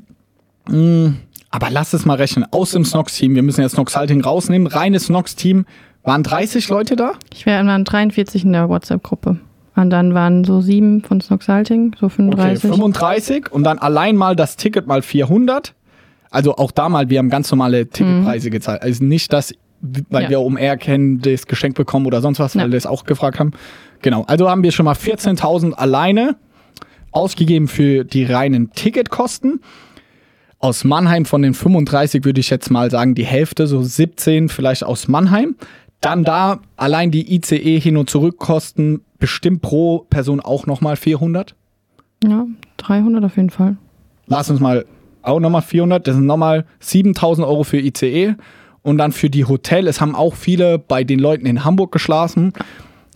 Mm, 0.68 1.08
Aber 1.50 1.70
lass 1.70 1.92
es 1.92 2.06
mal 2.06 2.14
rechnen. 2.14 2.46
Aus 2.52 2.70
dem 2.70 2.84
Snox-Team, 2.84 3.34
wir 3.34 3.42
müssen 3.42 3.62
jetzt 3.62 3.72
Snox 3.72 3.96
Halting 3.96 4.20
rausnehmen. 4.20 4.68
Reines 4.68 5.06
Snox-Team, 5.06 5.64
waren 6.04 6.22
30 6.22 6.68
Leute 6.68 6.96
da? 6.96 7.12
Ich 7.32 7.46
wäre 7.46 7.66
waren 7.66 7.84
43 7.84 8.44
in 8.44 8.52
der 8.52 8.68
WhatsApp-Gruppe. 8.68 9.38
Und 9.76 9.90
dann 9.90 10.14
waren 10.14 10.44
so 10.44 10.60
sieben 10.60 11.02
von 11.02 11.20
Snox 11.20 11.48
Halting, 11.48 11.94
so 11.98 12.06
Okay, 12.06 12.16
35. 12.16 12.70
35 12.70 13.52
und 13.52 13.64
dann 13.64 13.78
allein 13.78 14.16
mal 14.16 14.36
das 14.36 14.56
Ticket 14.56 14.86
mal 14.86 15.02
400. 15.02 15.74
Also 16.30 16.56
auch 16.56 16.70
da 16.70 16.88
mal, 16.88 17.10
wir 17.10 17.18
haben 17.18 17.30
ganz 17.30 17.50
normale 17.50 17.88
Ticketpreise 17.88 18.50
gezahlt. 18.50 18.82
Also 18.82 19.04
nicht, 19.04 19.32
dass, 19.32 19.52
weil 19.80 20.24
Ja. 20.24 20.30
wir 20.30 20.40
um 20.40 20.56
R 20.56 20.76
kennen, 20.76 21.20
das 21.20 21.46
Geschenk 21.46 21.74
bekommen 21.74 22.06
oder 22.06 22.20
sonst 22.20 22.38
was, 22.38 22.54
weil 22.54 22.62
Ja. 22.62 22.68
wir 22.68 22.76
das 22.76 22.86
auch 22.86 23.04
gefragt 23.04 23.38
haben. 23.40 23.52
Genau, 24.02 24.24
also 24.24 24.48
haben 24.50 24.62
wir 24.62 24.72
schon 24.72 24.84
mal 24.84 24.94
14.000 24.94 25.72
alleine 25.74 26.36
ausgegeben 27.12 27.68
für 27.68 28.04
die 28.04 28.24
reinen 28.24 28.72
Ticketkosten. 28.72 29.60
Aus 30.58 30.84
Mannheim 30.84 31.24
von 31.24 31.42
den 31.42 31.54
35 31.54 32.24
würde 32.24 32.40
ich 32.40 32.50
jetzt 32.50 32.70
mal 32.70 32.90
sagen, 32.90 33.14
die 33.14 33.24
Hälfte, 33.24 33.66
so 33.66 33.82
17 33.82 34.48
vielleicht 34.48 34.84
aus 34.84 35.08
Mannheim. 35.08 35.56
Dann 36.02 36.24
da 36.24 36.60
allein 36.76 37.10
die 37.10 37.34
ICE 37.34 37.78
hin 37.78 37.96
und 37.96 38.08
zurück 38.10 38.38
kosten 38.38 39.02
bestimmt 39.18 39.60
pro 39.62 40.00
Person 40.10 40.40
auch 40.40 40.66
nochmal 40.66 40.96
400. 40.96 41.54
Ja, 42.24 42.46
300 42.78 43.24
auf 43.24 43.36
jeden 43.36 43.50
Fall. 43.50 43.76
Lass 44.26 44.50
uns 44.50 44.60
mal 44.60 44.84
auch 45.22 45.40
nochmal 45.40 45.62
400, 45.62 46.06
das 46.06 46.14
sind 46.14 46.26
nochmal 46.26 46.64
7000 46.80 47.46
Euro 47.46 47.64
für 47.64 47.78
ICE 47.78 48.34
und 48.82 48.98
dann 48.98 49.12
für 49.12 49.30
die 49.30 49.44
Hotel. 49.44 49.86
Es 49.86 50.00
haben 50.00 50.14
auch 50.14 50.34
viele 50.34 50.78
bei 50.78 51.04
den 51.04 51.18
Leuten 51.18 51.46
in 51.46 51.64
Hamburg 51.64 51.92
geschlafen, 51.92 52.52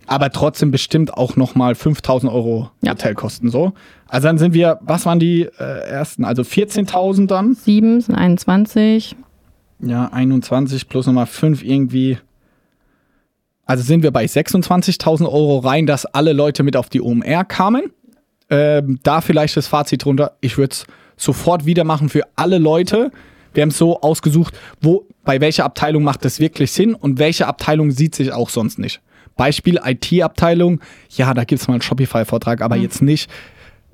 aber 0.07 0.29
trotzdem 0.31 0.71
bestimmt 0.71 1.13
auch 1.13 1.35
nochmal 1.35 1.75
5000 1.75 2.31
Euro 2.31 2.69
Ja. 2.81 2.91
Hotelkosten 2.91 3.49
so. 3.49 3.73
Also 4.07 4.27
dann 4.27 4.37
sind 4.37 4.53
wir, 4.53 4.79
was 4.81 5.05
waren 5.05 5.19
die 5.19 5.43
äh, 5.43 5.87
ersten? 5.89 6.25
Also 6.25 6.43
14.000 6.43 7.27
dann? 7.27 7.55
Sieben 7.55 7.99
sind 8.01 8.15
21. 8.15 9.15
Ja, 9.79 10.07
21 10.11 10.87
plus 10.87 11.07
nochmal 11.07 11.25
5 11.25 11.63
irgendwie. 11.63 12.17
Also 13.65 13.83
sind 13.83 14.03
wir 14.03 14.11
bei 14.11 14.25
26.000 14.25 15.23
Euro 15.25 15.57
rein, 15.59 15.87
dass 15.87 16.05
alle 16.05 16.33
Leute 16.33 16.61
mit 16.63 16.77
auf 16.77 16.89
die 16.89 17.01
OMR 17.01 17.43
kamen. 17.45 17.91
Ähm, 18.49 18.99
da 19.01 19.21
vielleicht 19.21 19.57
das 19.57 19.65
Fazit 19.67 20.05
drunter. 20.05 20.37
Ich 20.39 20.59
würde 20.59 20.71
es 20.73 20.85
sofort 21.17 21.65
wieder 21.65 21.83
machen 21.83 22.09
für 22.09 22.21
alle 22.35 22.59
Leute. 22.59 23.11
Wir 23.55 23.63
haben 23.63 23.69
es 23.69 23.77
so 23.77 24.01
ausgesucht, 24.01 24.53
wo, 24.81 25.07
bei 25.23 25.41
welcher 25.41 25.65
Abteilung 25.65 26.03
macht 26.03 26.23
es 26.25 26.39
wirklich 26.39 26.71
Sinn 26.71 26.93
und 26.93 27.19
welche 27.19 27.47
Abteilung 27.47 27.91
sieht 27.91 28.15
sich 28.15 28.31
auch 28.31 28.49
sonst 28.49 28.77
nicht. 28.77 29.01
Beispiel 29.35 29.79
IT-Abteilung, 29.83 30.79
ja, 31.09 31.33
da 31.33 31.43
gibt 31.43 31.61
es 31.61 31.67
mal 31.67 31.73
einen 31.73 31.81
Shopify-Vortrag, 31.81 32.61
aber 32.61 32.75
jetzt 32.75 33.01
nicht. 33.01 33.29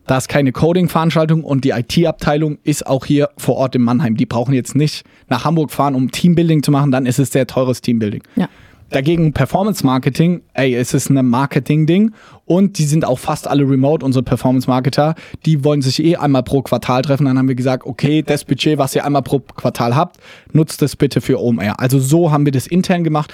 Da 0.08 0.18
ist 0.18 0.30
keine 0.30 0.52
Coding-Veranstaltung 0.52 1.44
und 1.44 1.64
die 1.64 1.70
IT-Abteilung 1.70 2.58
ist 2.64 2.86
auch 2.86 3.06
hier 3.06 3.30
vor 3.38 3.56
Ort 3.56 3.76
in 3.76 3.82
Mannheim. 3.82 4.18
Die 4.18 4.26
brauchen 4.26 4.54
jetzt 4.54 4.76
nicht 4.76 5.06
nach 5.30 5.46
Hamburg 5.46 5.72
fahren, 5.72 5.96
um 5.96 6.12
Teambuilding 6.12 6.64
zu 6.64 6.72
machen, 6.72 6.92
dann 6.92 7.06
ist 7.06 7.20
es 7.20 7.32
sehr 7.32 7.48
teures 7.48 7.82
Teambuilding. 7.82 8.24
Ja. 8.36 8.50
Dagegen 8.92 9.32
Performance 9.32 9.86
Marketing, 9.86 10.42
ey, 10.54 10.76
es 10.76 10.94
ist 10.94 11.10
ein 11.10 11.26
Marketing-Ding 11.26 12.12
und 12.46 12.78
die 12.78 12.84
sind 12.84 13.06
auch 13.06 13.20
fast 13.20 13.48
alle 13.48 13.64
remote, 13.64 14.06
unsere 14.06 14.22
Performance-Marketer. 14.24 15.16
Die 15.46 15.64
wollen 15.64 15.82
sich 15.82 16.04
eh 16.04 16.18
einmal 16.18 16.44
pro 16.44 16.62
Quartal 16.62 17.02
treffen. 17.02 17.26
Dann 17.26 17.38
haben 17.38 17.48
wir 17.48 17.56
gesagt, 17.56 17.86
okay, 17.86 18.22
das 18.22 18.44
Budget, 18.44 18.78
was 18.78 18.94
ihr 18.94 19.06
einmal 19.06 19.22
pro 19.22 19.40
Quartal 19.40 19.96
habt, 19.96 20.18
nutzt 20.52 20.82
das 20.82 20.98
bitte 20.98 21.22
für 21.22 21.40
OMR. 21.42 21.80
Also 21.80 22.00
so 22.00 22.32
haben 22.32 22.44
wir 22.44 22.52
das 22.52 22.68
intern 22.68 23.06
gemacht. 23.06 23.34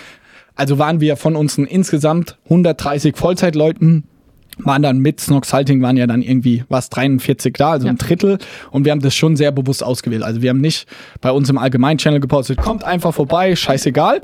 Also 0.56 0.78
waren 0.78 1.02
wir 1.02 1.18
von 1.18 1.36
uns 1.36 1.58
insgesamt 1.58 2.38
130 2.46 3.16
Vollzeitleuten, 3.16 4.04
waren 4.60 4.82
dann 4.82 5.00
mit 5.00 5.20
Snox 5.20 5.54
Halting, 5.54 5.82
waren 5.82 5.98
ja 5.98 6.06
dann 6.08 6.22
irgendwie 6.22 6.64
was 6.70 6.90
43 6.90 7.54
da, 7.54 7.72
also 7.72 7.88
Ja. 7.88 7.94
ein 7.94 7.98
Drittel. 7.98 8.38
Und 8.72 8.86
wir 8.86 8.92
haben 8.92 9.02
das 9.02 9.16
schon 9.16 9.36
sehr 9.36 9.52
bewusst 9.52 9.84
ausgewählt. 9.84 10.22
Also 10.24 10.42
wir 10.44 10.50
haben 10.52 10.62
nicht 10.62 10.88
bei 11.22 11.32
uns 11.32 11.50
im 11.50 11.58
Allgemein-Channel 11.58 12.20
gepostet, 12.20 12.58
kommt 12.60 12.84
einfach 12.84 13.14
vorbei, 13.14 13.56
scheißegal. 13.56 14.22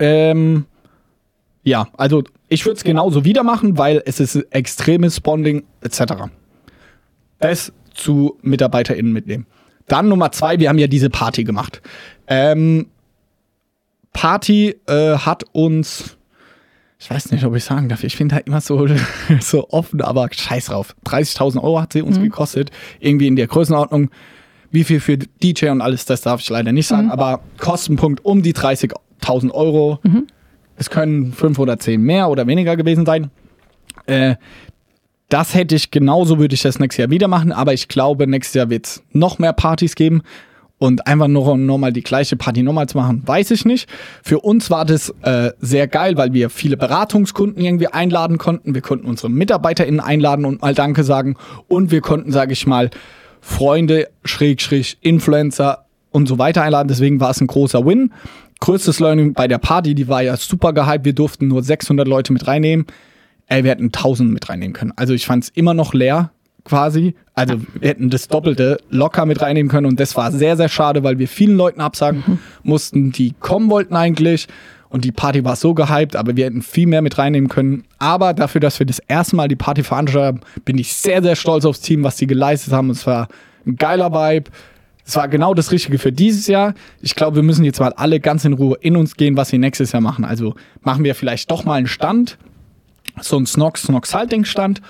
Ähm, 0.00 0.64
ja, 1.62 1.88
also 1.96 2.24
ich 2.48 2.64
würde 2.66 2.78
es 2.78 2.84
genauso 2.84 3.24
wieder 3.24 3.44
machen, 3.44 3.78
weil 3.78 4.02
es 4.06 4.18
ist 4.18 4.34
extremes 4.50 5.20
Bonding 5.20 5.64
etc. 5.82 6.14
Das 7.38 7.72
zu 7.94 8.38
MitarbeiterInnen 8.42 9.12
mitnehmen. 9.12 9.46
Dann 9.86 10.08
Nummer 10.08 10.32
zwei, 10.32 10.58
wir 10.58 10.68
haben 10.68 10.78
ja 10.78 10.86
diese 10.86 11.10
Party 11.10 11.44
gemacht. 11.44 11.82
Ähm, 12.26 12.86
Party 14.12 14.76
äh, 14.86 15.16
hat 15.18 15.44
uns, 15.52 16.16
ich 16.98 17.10
weiß 17.10 17.30
nicht, 17.32 17.44
ob 17.44 17.54
ich 17.56 17.64
sagen 17.64 17.88
darf, 17.88 18.04
ich 18.04 18.16
finde 18.16 18.36
halt 18.36 18.46
immer 18.46 18.60
so, 18.60 18.86
so 19.40 19.68
offen, 19.70 20.00
aber 20.00 20.28
scheiß 20.32 20.66
drauf. 20.66 20.94
30.000 21.06 21.62
Euro 21.62 21.80
hat 21.80 21.92
sie 21.92 22.02
uns 22.02 22.20
gekostet, 22.20 22.70
irgendwie 23.00 23.26
in 23.26 23.36
der 23.36 23.46
Größenordnung. 23.46 24.10
Wie 24.72 24.84
viel 24.84 25.00
für 25.00 25.18
DJ 25.18 25.70
und 25.70 25.80
alles, 25.80 26.04
das 26.04 26.20
darf 26.20 26.40
ich 26.40 26.48
leider 26.48 26.70
nicht 26.70 26.86
sagen, 26.86 27.10
aber 27.10 27.40
Kostenpunkt 27.58 28.24
um 28.24 28.42
die 28.42 28.52
30.000 29.22 29.52
Euro. 29.52 29.98
Es 30.76 30.90
können 30.90 31.32
fünf 31.32 31.58
oder 31.58 31.78
zehn 31.78 32.00
mehr 32.00 32.30
oder 32.30 32.46
weniger 32.46 32.76
gewesen 32.76 33.04
sein. 33.04 33.30
Äh, 34.06 34.36
das 35.28 35.54
hätte 35.54 35.76
ich 35.76 35.90
genauso, 35.90 36.38
würde 36.38 36.54
ich 36.54 36.62
das 36.62 36.78
nächstes 36.78 37.02
Jahr 37.02 37.10
wieder 37.10 37.28
machen, 37.28 37.52
aber 37.52 37.72
ich 37.72 37.88
glaube, 37.88 38.26
nächstes 38.26 38.54
Jahr 38.54 38.70
wird 38.70 38.86
es 38.86 39.02
noch 39.12 39.38
mehr 39.38 39.52
Partys 39.52 39.94
geben. 39.94 40.22
Und 40.78 41.06
einfach 41.06 41.28
nur 41.28 41.58
nochmal 41.58 41.92
die 41.92 42.02
gleiche 42.02 42.36
Party 42.36 42.62
nochmal 42.62 42.88
zu 42.88 42.96
machen, 42.96 43.22
weiß 43.26 43.50
ich 43.50 43.66
nicht. 43.66 43.86
Für 44.22 44.40
uns 44.40 44.70
war 44.70 44.86
das 44.86 45.14
äh, 45.20 45.50
sehr 45.60 45.86
geil, 45.86 46.16
weil 46.16 46.32
wir 46.32 46.48
viele 46.48 46.78
Beratungskunden 46.78 47.62
irgendwie 47.62 47.88
einladen 47.88 48.38
konnten. 48.38 48.74
Wir 48.74 48.80
konnten 48.80 49.06
unsere 49.06 49.28
MitarbeiterInnen 49.28 50.00
einladen 50.00 50.46
und 50.46 50.62
mal 50.62 50.74
Danke 50.74 51.04
sagen. 51.04 51.36
Und 51.68 51.90
wir 51.90 52.00
konnten, 52.00 52.32
sage 52.32 52.54
ich 52.54 52.66
mal, 52.66 52.88
Freunde, 53.42 54.08
Schrägstrich, 54.24 54.96
Influencer 55.02 55.84
und 56.12 56.26
so 56.26 56.38
weiter 56.38 56.62
einladen. 56.62 56.88
Deswegen 56.88 57.20
war 57.20 57.30
es 57.30 57.42
ein 57.42 57.46
großer 57.46 57.84
Win. 57.84 58.14
Größtes 58.60 59.00
Learning 59.00 59.32
bei 59.32 59.48
der 59.48 59.58
Party, 59.58 59.94
die 59.94 60.08
war 60.08 60.22
ja 60.22 60.36
super 60.36 60.72
gehypt. 60.72 61.04
Wir 61.04 61.14
durften 61.14 61.48
nur 61.48 61.62
600 61.62 62.06
Leute 62.06 62.32
mit 62.32 62.46
reinnehmen. 62.46 62.86
Ey, 63.46 63.64
wir 63.64 63.70
hätten 63.70 63.86
1000 63.86 64.30
mit 64.30 64.48
reinnehmen 64.48 64.74
können. 64.74 64.92
Also 64.96 65.14
ich 65.14 65.26
fand 65.26 65.44
es 65.44 65.50
immer 65.50 65.74
noch 65.74 65.94
leer 65.94 66.30
quasi. 66.64 67.14
Also 67.34 67.54
wir 67.78 67.88
hätten 67.88 68.10
das 68.10 68.28
Doppelte 68.28 68.78
locker 68.90 69.24
mit 69.26 69.40
reinnehmen 69.40 69.70
können 69.70 69.86
und 69.86 69.98
das 69.98 70.14
war 70.16 70.30
sehr, 70.30 70.56
sehr 70.56 70.68
schade, 70.68 71.02
weil 71.02 71.18
wir 71.18 71.26
vielen 71.26 71.56
Leuten 71.56 71.80
absagen 71.80 72.38
mussten, 72.62 73.12
die 73.12 73.32
kommen 73.40 73.70
wollten 73.70 73.96
eigentlich. 73.96 74.46
und 74.90 75.04
die 75.04 75.12
Party 75.12 75.44
war 75.44 75.56
so 75.56 75.72
gehypt, 75.72 76.16
aber 76.16 76.36
wir 76.36 76.44
hätten 76.44 76.62
viel 76.62 76.86
mehr 76.86 77.00
mit 77.00 77.16
reinnehmen 77.16 77.48
können. 77.48 77.84
Aber 77.98 78.34
dafür, 78.34 78.60
dass 78.60 78.78
wir 78.78 78.86
das 78.86 78.98
erste 78.98 79.36
Mal 79.36 79.48
die 79.48 79.56
Party 79.56 79.82
veranstaltet 79.82 80.26
haben, 80.26 80.40
bin 80.64 80.78
ich 80.78 80.92
sehr, 80.94 81.22
sehr 81.22 81.36
stolz 81.36 81.64
aufs 81.64 81.80
Team, 81.80 82.02
was 82.02 82.18
sie 82.18 82.26
geleistet 82.26 82.72
haben. 82.72 82.90
Es 82.90 83.06
war 83.06 83.28
ein 83.66 83.76
geiler 83.76 84.12
Vibe. 84.12 84.50
Es 85.10 85.16
war 85.16 85.26
genau 85.26 85.54
das 85.54 85.72
Richtige 85.72 85.98
für 85.98 86.12
dieses 86.12 86.46
Jahr. 86.46 86.72
Ich 87.02 87.16
glaube, 87.16 87.34
wir 87.34 87.42
müssen 87.42 87.64
jetzt 87.64 87.80
mal 87.80 87.92
alle 87.94 88.20
ganz 88.20 88.44
in 88.44 88.52
Ruhe 88.52 88.76
in 88.80 88.94
uns 88.94 89.16
gehen, 89.16 89.36
was 89.36 89.50
wir 89.50 89.58
nächstes 89.58 89.90
Jahr 89.90 90.00
machen. 90.00 90.24
Also 90.24 90.54
machen 90.82 91.02
wir 91.02 91.16
vielleicht 91.16 91.50
doch 91.50 91.64
mal 91.64 91.74
einen 91.74 91.88
Stand, 91.88 92.38
so 93.20 93.36
ein 93.36 93.44
Snox, 93.44 93.82
Snox 93.82 94.14
Halting 94.14 94.44
Stand. 94.44 94.80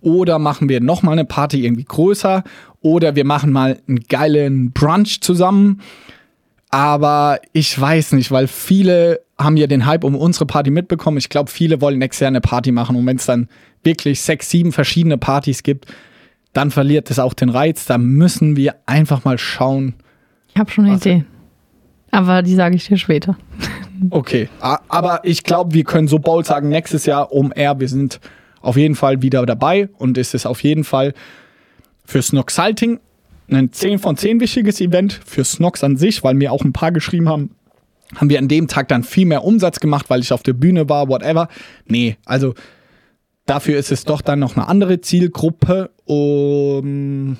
Oder 0.00 0.40
machen 0.40 0.68
wir 0.68 0.80
noch 0.80 1.04
mal 1.04 1.12
eine 1.12 1.24
Party 1.24 1.64
irgendwie 1.64 1.84
größer. 1.84 2.42
Oder 2.80 3.14
wir 3.14 3.24
machen 3.24 3.52
mal 3.52 3.78
einen 3.86 4.00
geilen 4.00 4.72
Brunch 4.72 5.20
zusammen. 5.20 5.80
Aber 6.70 7.38
ich 7.52 7.80
weiß 7.80 8.14
nicht, 8.14 8.32
weil 8.32 8.48
viele 8.48 9.20
haben 9.38 9.56
ja 9.56 9.68
den 9.68 9.86
Hype 9.86 10.02
um 10.02 10.16
unsere 10.16 10.46
Party 10.46 10.72
mitbekommen. 10.72 11.18
Ich 11.18 11.28
glaube, 11.28 11.52
viele 11.52 11.80
wollen 11.80 12.00
nächstes 12.00 12.22
Jahr 12.22 12.28
eine 12.28 12.40
Party 12.40 12.72
machen. 12.72 12.96
Und 12.96 13.06
wenn 13.06 13.18
es 13.18 13.26
dann 13.26 13.48
wirklich 13.84 14.22
sechs, 14.22 14.50
sieben 14.50 14.72
verschiedene 14.72 15.18
Partys 15.18 15.62
gibt, 15.62 15.86
dann 16.58 16.72
verliert 16.72 17.08
es 17.08 17.20
auch 17.20 17.34
den 17.34 17.50
Reiz. 17.50 17.86
Da 17.86 17.98
müssen 17.98 18.56
wir 18.56 18.74
einfach 18.84 19.24
mal 19.24 19.38
schauen. 19.38 19.94
Ich 20.48 20.56
habe 20.56 20.68
schon 20.72 20.86
eine? 20.86 20.96
Idee. 20.96 21.24
Aber 22.10 22.42
die 22.42 22.56
sage 22.56 22.74
ich 22.74 22.88
dir 22.88 22.96
später. 22.96 23.36
Okay, 24.10 24.48
aber 24.58 25.20
ich 25.22 25.44
glaube, 25.44 25.72
wir 25.72 25.84
können 25.84 26.08
so 26.08 26.18
bold 26.18 26.46
sagen, 26.46 26.68
nächstes 26.68 27.06
Jahr 27.06 27.32
um 27.32 27.52
R, 27.52 27.78
wir 27.78 27.88
sind 27.88 28.18
auf 28.60 28.76
jeden 28.76 28.96
Fall 28.96 29.22
wieder 29.22 29.46
dabei 29.46 29.88
und 29.98 30.18
es 30.18 30.34
ist 30.34 30.46
auf 30.46 30.64
jeden 30.64 30.82
Fall 30.82 31.14
für 32.04 32.22
Snox 32.22 32.56
Salting 32.56 32.98
ein 33.50 33.72
10 33.72 34.00
von 34.00 34.16
10 34.16 34.40
wichtiges 34.40 34.80
Event, 34.80 35.20
für 35.24 35.44
Snox 35.44 35.84
an 35.84 35.96
sich, 35.96 36.24
weil 36.24 36.34
mir 36.34 36.50
auch 36.50 36.64
ein 36.64 36.72
paar 36.72 36.90
geschrieben 36.90 37.28
haben, 37.28 37.54
haben 38.16 38.30
wir 38.30 38.38
an 38.38 38.48
dem 38.48 38.66
Tag 38.66 38.88
dann 38.88 39.04
viel 39.04 39.26
mehr 39.26 39.44
Umsatz 39.44 39.78
gemacht, 39.78 40.06
weil 40.10 40.20
ich 40.20 40.32
auf 40.32 40.42
der 40.42 40.54
Bühne 40.54 40.88
war, 40.88 41.08
whatever. 41.08 41.48
Nee, 41.86 42.16
also 42.24 42.54
dafür 43.46 43.78
ist 43.78 43.92
es 43.92 44.04
doch 44.04 44.22
dann 44.22 44.40
noch 44.40 44.56
eine 44.56 44.66
andere 44.68 45.00
Zielgruppe. 45.00 45.90
Um, 46.08 47.36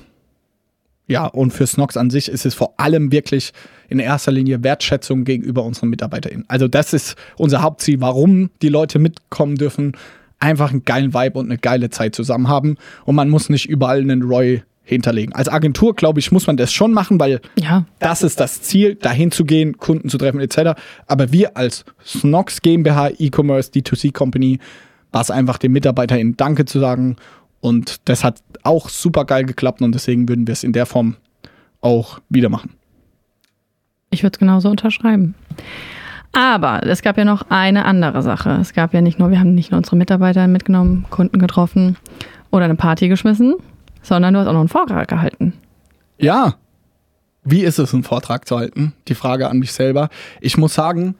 ja, 1.07 1.25
und 1.25 1.51
für 1.51 1.65
Snox 1.65 1.97
an 1.97 2.11
sich 2.11 2.29
ist 2.29 2.45
es 2.45 2.53
vor 2.53 2.75
allem 2.77 3.11
wirklich 3.11 3.51
in 3.89 3.97
erster 3.97 4.31
Linie 4.31 4.63
Wertschätzung 4.63 5.23
gegenüber 5.23 5.63
unseren 5.63 5.89
MitarbeiterInnen. 5.89 6.45
Also 6.47 6.67
das 6.67 6.93
ist 6.93 7.15
unser 7.37 7.63
Hauptziel, 7.63 7.99
warum 7.99 8.51
die 8.61 8.69
Leute 8.69 8.99
mitkommen 8.99 9.55
dürfen. 9.55 9.93
Einfach 10.39 10.69
einen 10.71 10.85
geilen 10.85 11.13
Vibe 11.13 11.39
und 11.39 11.47
eine 11.47 11.57
geile 11.57 11.89
Zeit 11.89 12.13
zusammen 12.15 12.47
haben. 12.47 12.77
Und 13.05 13.15
man 13.15 13.29
muss 13.29 13.49
nicht 13.49 13.67
überall 13.67 13.99
einen 14.01 14.21
Roy 14.21 14.61
hinterlegen. 14.83 15.33
Als 15.33 15.49
Agentur, 15.49 15.95
glaube 15.95 16.19
ich, 16.19 16.31
muss 16.31 16.45
man 16.47 16.57
das 16.57 16.71
schon 16.71 16.93
machen, 16.93 17.19
weil 17.19 17.41
Ja. 17.59 17.85
das 17.99 18.21
ist 18.21 18.39
das 18.39 18.61
Ziel, 18.61 18.95
dahin 18.95 19.31
zu 19.31 19.45
gehen, 19.45 19.77
Kunden 19.77 20.09
zu 20.09 20.17
treffen 20.19 20.39
etc. 20.39 20.79
Aber 21.07 21.31
wir 21.31 21.57
als 21.57 21.85
Snox 22.05 22.61
GmbH 22.61 23.09
E-Commerce 23.17 23.71
D2C 23.71 24.13
Company 24.13 24.59
war 25.11 25.21
es 25.21 25.31
einfach 25.31 25.57
den 25.57 25.71
MitarbeiterInnen 25.71 26.37
Danke 26.37 26.65
zu 26.65 26.79
sagen. 26.79 27.15
Und 27.61 28.07
das 28.09 28.23
hat 28.23 28.41
auch 28.63 28.89
super 28.89 29.25
geil 29.25 29.45
geklappt 29.45 29.81
und 29.81 29.93
deswegen 29.93 30.29
würden 30.29 30.47
wir 30.47 30.53
es 30.53 30.63
in 30.63 30.73
der 30.73 30.85
Form 30.85 31.15
auch 31.81 32.19
wieder 32.29 32.49
machen. 32.49 32.71
Ich 34.11 34.23
würde 34.23 34.35
es 34.35 34.39
genauso 34.39 34.69
unterschreiben. 34.69 35.35
Aber 36.31 36.85
es 36.85 37.01
gab 37.01 37.17
ja 37.17 37.25
noch 37.25 37.49
eine 37.49 37.85
andere 37.85 38.21
Sache. 38.21 38.51
Es 38.61 38.73
gab 38.73 38.93
ja 38.93 39.01
nicht 39.01 39.19
nur, 39.19 39.31
wir 39.31 39.39
haben 39.39 39.55
nicht 39.55 39.71
nur 39.71 39.79
unsere 39.79 39.95
Mitarbeiter 39.95 40.47
mitgenommen, 40.47 41.05
Kunden 41.09 41.39
getroffen 41.39 41.97
oder 42.51 42.65
eine 42.65 42.75
Party 42.75 43.07
geschmissen, 43.07 43.55
sondern 44.01 44.33
du 44.33 44.39
hast 44.39 44.47
auch 44.47 44.53
noch 44.53 44.59
einen 44.59 44.69
Vortrag 44.69 45.07
gehalten. 45.07 45.53
Ja. 46.17 46.55
Wie 47.43 47.61
ist 47.61 47.79
es, 47.79 47.93
einen 47.93 48.03
Vortrag 48.03 48.47
zu 48.47 48.57
halten? 48.57 48.93
Die 49.07 49.15
Frage 49.15 49.49
an 49.49 49.59
mich 49.59 49.71
selber. 49.71 50.09
Ich 50.41 50.57
muss 50.57 50.73
sagen, 50.73 51.15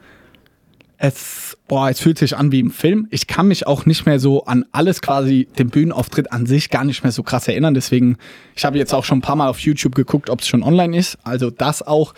es, 1.01 1.57
boah, 1.69 1.89
es 1.89 2.01
fühlt 2.01 2.17
sich 2.17 2.35
an 2.35 2.51
wie 2.51 2.59
im 2.59 2.71
Film. 2.71 3.07
Ich 3.09 3.25
kann 3.25 3.47
mich 3.47 3.65
auch 3.65 3.85
nicht 3.85 4.05
mehr 4.05 4.19
so 4.19 4.43
an 4.43 4.65
alles 4.73 5.01
quasi, 5.01 5.47
den 5.57 5.69
Bühnenauftritt 5.69 6.33
an 6.33 6.45
sich 6.45 6.69
gar 6.69 6.83
nicht 6.83 7.03
mehr 7.03 7.13
so 7.13 7.23
krass 7.23 7.47
erinnern. 7.47 7.73
Deswegen, 7.73 8.17
ich 8.53 8.65
habe 8.65 8.77
jetzt 8.77 8.93
auch 8.93 9.05
schon 9.05 9.19
ein 9.19 9.21
paar 9.21 9.37
Mal 9.37 9.47
auf 9.47 9.59
YouTube 9.59 9.95
geguckt, 9.95 10.29
ob 10.29 10.41
es 10.41 10.47
schon 10.47 10.61
online 10.61 10.95
ist. 10.97 11.17
Also 11.23 11.49
das 11.49 11.81
auch. 11.81 12.13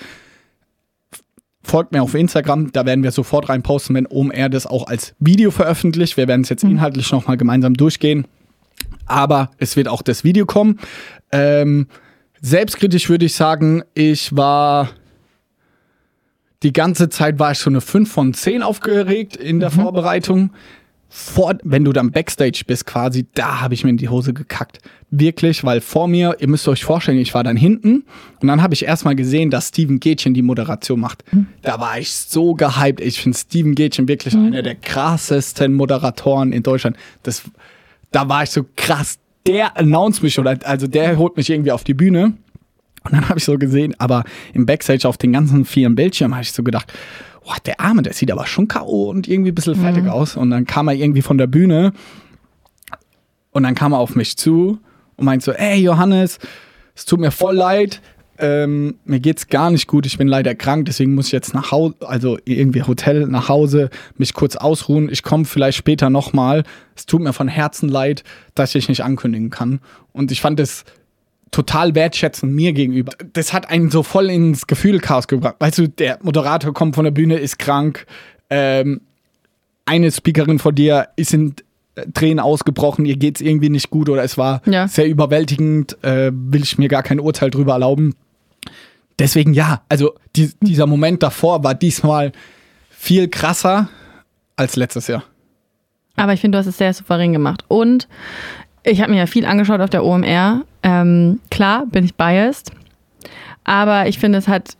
Folgt 1.64 1.92
mir 1.92 2.02
auf 2.02 2.16
Instagram, 2.16 2.72
da 2.72 2.88
werden 2.88 3.04
wir 3.04 3.12
sofort 3.12 3.50
rein 3.50 3.62
posten, 3.62 3.94
wenn 3.94 4.08
OMR 4.08 4.50
das 4.50 4.66
auch 4.66 4.88
als 4.88 5.14
Video 5.20 5.52
veröffentlicht. 5.52 6.18
Wir 6.18 6.28
werden 6.28 6.42
es 6.42 6.50
jetzt 6.50 6.64
inhaltlich 6.64 7.12
nochmal 7.12 7.38
gemeinsam 7.38 7.76
durchgehen. 7.76 8.26
Aber 9.06 9.52
es 9.60 9.76
wird 9.76 9.88
auch 9.88 10.02
das 10.02 10.24
Video 10.24 10.48
kommen. 10.48 10.80
Ähm, 11.32 11.86
selbstkritisch 12.42 13.10
würde 13.10 13.26
ich 13.26 13.36
sagen, 13.36 13.84
ich 13.94 14.36
war 14.36 14.90
die 16.64 16.74
ganze 16.74 17.10
Zeit 17.10 17.40
war 17.40 17.52
ich 17.52 17.60
so 17.60 17.70
eine 17.70 17.82
5 17.82 18.12
von 18.12 18.34
10 18.34 18.62
aufgeregt 18.62 19.36
in 19.36 19.60
der 19.60 19.72
Vorbereitung. 19.72 20.52
Vor, 21.14 21.58
wenn 21.64 21.84
du 21.84 21.92
dann 21.92 22.12
Backstage 22.12 22.62
bist 22.66 22.86
quasi, 22.86 23.26
da 23.34 23.60
habe 23.60 23.74
ich 23.74 23.84
mir 23.84 23.90
in 23.90 23.98
die 23.98 24.08
Hose 24.08 24.34
gekackt. 24.34 24.80
Wirklich, 25.10 25.66
weil 25.66 25.82
vor 25.82 26.08
mir, 26.08 26.38
ihr 26.40 26.48
müsst 26.48 26.66
euch 26.70 26.86
vorstellen, 26.86 27.18
ich 27.18 27.34
war 27.34 27.44
dann 27.44 27.58
hinten 27.58 28.06
und 28.40 28.48
dann 28.48 28.62
habe 28.62 28.74
ich 28.74 28.86
erstmal 28.86 29.18
gesehen, 29.18 29.50
dass 29.50 29.70
Steven 29.70 30.00
Gätchen 30.00 30.34
die 30.34 30.42
Moderation 30.42 31.02
macht. 31.02 31.26
Da 31.64 31.82
war 31.82 32.00
ich 32.00 32.14
so 32.14 32.54
gehypt. 32.54 33.02
Ich 33.02 33.20
finde 33.20 33.38
Steven 33.38 33.76
Gätchen 33.76 34.08
wirklich 34.08 34.36
einer 34.36 34.62
der 34.62 34.76
krassesten 34.76 35.74
Moderatoren 35.74 36.54
in 36.54 36.64
Deutschland. 36.64 36.96
Das, 37.24 37.42
da 38.12 38.30
war 38.30 38.44
ich 38.44 38.52
so 38.52 38.66
krass. 38.78 39.18
Der 39.46 39.76
announced 39.78 40.24
mich 40.24 40.40
oder 40.40 40.60
also 40.64 40.88
der 40.88 41.18
holt 41.18 41.36
mich 41.36 41.50
irgendwie 41.50 41.72
auf 41.72 41.84
die 41.84 41.96
Bühne. 41.96 42.36
Und 43.04 43.14
dann 43.14 43.30
habe 43.30 43.40
ich 43.40 43.46
so 43.46 43.58
gesehen, 43.58 43.96
aber 43.98 44.24
im 44.54 44.66
Backstage 44.66 45.08
auf 45.08 45.18
den 45.18 45.34
ganzen 45.34 45.66
vielen 45.66 45.96
Bildschirmen 45.96 46.36
habe 46.36 46.44
ich 46.44 46.52
so 46.52 46.64
gedacht, 46.64 46.94
boah, 47.44 47.56
der 47.66 47.80
Arme, 47.80 48.04
der 48.04 48.14
sieht 48.14 48.32
aber 48.32 48.46
schon 48.46 48.68
K.O. 48.68 49.10
und 49.10 49.28
irgendwie 49.28 49.52
ein 49.52 49.56
bisschen 49.56 49.76
fertig 49.76 50.08
aus. 50.08 50.38
Und 50.38 50.52
dann 50.52 50.66
kam 50.66 50.88
er 50.88 50.94
irgendwie 50.94 51.22
von 51.22 51.38
der 51.38 51.48
Bühne 51.48 51.94
und 53.52 53.64
dann 53.64 53.76
kam 53.76 53.94
er 53.94 54.00
auf 54.00 54.16
mich 54.16 54.38
zu 54.38 54.80
und 55.18 55.26
meint 55.26 55.44
so, 55.44 55.52
ey 55.52 55.82
Johannes, 55.82 56.40
es 56.96 57.06
tut 57.06 57.20
mir 57.20 57.32
voll 57.32 57.56
leid, 57.56 58.02
ähm, 58.38 58.96
mir 59.06 59.20
geht's 59.20 59.48
gar 59.48 59.70
nicht 59.70 59.88
gut, 59.88 60.06
ich 60.06 60.18
bin 60.18 60.28
leider 60.28 60.56
krank, 60.56 60.86
deswegen 60.86 61.14
muss 61.14 61.28
ich 61.28 61.32
jetzt 61.32 61.54
nach 61.54 61.72
Hause, 61.72 61.96
also 62.02 62.40
irgendwie 62.46 62.82
Hotel 62.82 63.28
nach 63.28 63.50
Hause, 63.50 63.90
mich 64.18 64.34
kurz 64.34 64.56
ausruhen. 64.56 65.10
Ich 65.12 65.22
komme 65.22 65.46
vielleicht 65.46 65.78
später 65.78 66.10
nochmal. 66.10 66.64
Es 66.96 67.06
tut 67.06 67.22
mir 67.22 67.34
von 67.34 67.48
Herzen 67.48 67.88
leid, 67.88 68.24
dass 68.56 68.74
ich 68.74 68.90
nicht 68.90 69.04
ankündigen 69.04 69.52
kann. 69.52 69.80
Und 70.12 70.32
ich 70.32 70.42
fand 70.42 70.60
es 70.60 70.86
total 71.52 71.96
wertschätzend 71.96 72.54
mir 72.54 72.74
gegenüber. 72.74 73.14
Das 73.34 73.52
hat 73.54 73.70
einen 73.70 73.92
so 73.92 74.04
voll 74.04 74.30
ins 74.30 74.68
Gefühlchaos 74.68 75.28
gebracht. 75.28 75.56
Weißt 75.60 75.78
du, 75.78 75.88
der 75.90 76.18
Moderator 76.22 76.74
kommt 76.74 76.96
von 76.96 77.04
der 77.04 77.12
Bühne, 77.12 77.36
ist 77.38 77.60
krank. 77.60 78.06
Ähm, 78.50 79.02
eine 79.86 80.12
Speakerin 80.12 80.60
von 80.60 80.74
dir 80.74 81.10
ist 81.18 81.34
in 81.34 81.56
äh, 81.96 82.06
Tränen 82.14 82.40
ausgebrochen, 82.40 83.06
ihr 83.06 83.18
geht's 83.18 83.42
irgendwie 83.42 83.70
nicht 83.70 83.90
gut 83.90 84.08
oder 84.08 84.24
es 84.24 84.38
war 84.38 84.62
Ja. 84.66 84.88
sehr 84.88 85.08
überwältigend, 85.08 86.02
äh, 86.04 86.32
will 86.34 86.64
ich 86.64 86.78
mir 86.78 86.88
gar 86.88 87.04
kein 87.04 87.20
Urteil 87.20 87.50
drüber 87.50 87.74
erlauben. 87.74 88.16
Deswegen 89.20 89.54
ja, 89.54 89.82
also 89.90 90.14
die, 90.36 90.52
dieser 90.62 90.88
Moment 90.88 91.22
davor 91.22 91.64
war 91.64 91.76
diesmal 91.76 92.32
viel 92.90 93.28
krasser 93.28 93.90
als 94.56 94.76
letztes 94.78 95.08
Jahr. 95.08 95.24
Aber 96.16 96.34
ich 96.34 96.42
finde, 96.42 96.56
du 96.58 96.60
hast 96.60 96.68
es 96.68 96.78
sehr 96.78 96.94
souverän 96.94 97.34
gemacht. 97.34 97.64
Und 97.68 98.08
ich 98.84 99.02
habe 99.02 99.12
mir 99.12 99.20
ja 99.20 99.26
viel 99.26 99.46
angeschaut 99.46 99.82
auf 99.82 99.90
der 99.90 100.04
OMR. 100.04 100.62
Ähm, 100.84 101.40
klar, 101.50 101.86
bin 101.86 102.04
ich 102.04 102.16
biased. 102.16 102.72
Aber 103.64 104.08
ich 104.08 104.20
finde, 104.20 104.40
es 104.40 104.48
hat, 104.48 104.76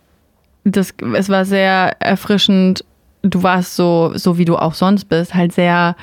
das, 0.64 0.94
es 1.14 1.28
war 1.28 1.44
sehr 1.44 1.96
erfrischend. 2.00 2.84
Du 3.22 3.42
warst 3.42 3.76
so, 3.76 4.12
so 4.14 4.38
wie 4.38 4.44
du 4.44 4.56
auch 4.56 4.74
sonst 4.74 5.04
bist, 5.04 5.34
halt 5.34 5.52
sehr 5.52 5.94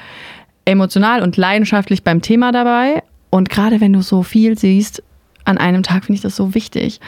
emotional 0.65 1.21
und 1.21 1.35
leidenschaftlich 1.35 2.03
beim 2.03 2.21
Thema 2.21 2.51
dabei. 2.51 3.03
Und 3.29 3.49
gerade 3.49 3.81
wenn 3.81 3.93
du 3.93 4.01
so 4.01 4.23
viel 4.23 4.57
siehst, 4.57 5.03
an 5.45 5.57
einem 5.57 5.83
Tag 5.83 6.05
finde 6.05 6.17
ich 6.17 6.21
das 6.21 6.35
so 6.35 6.53
wichtig. 6.53 6.99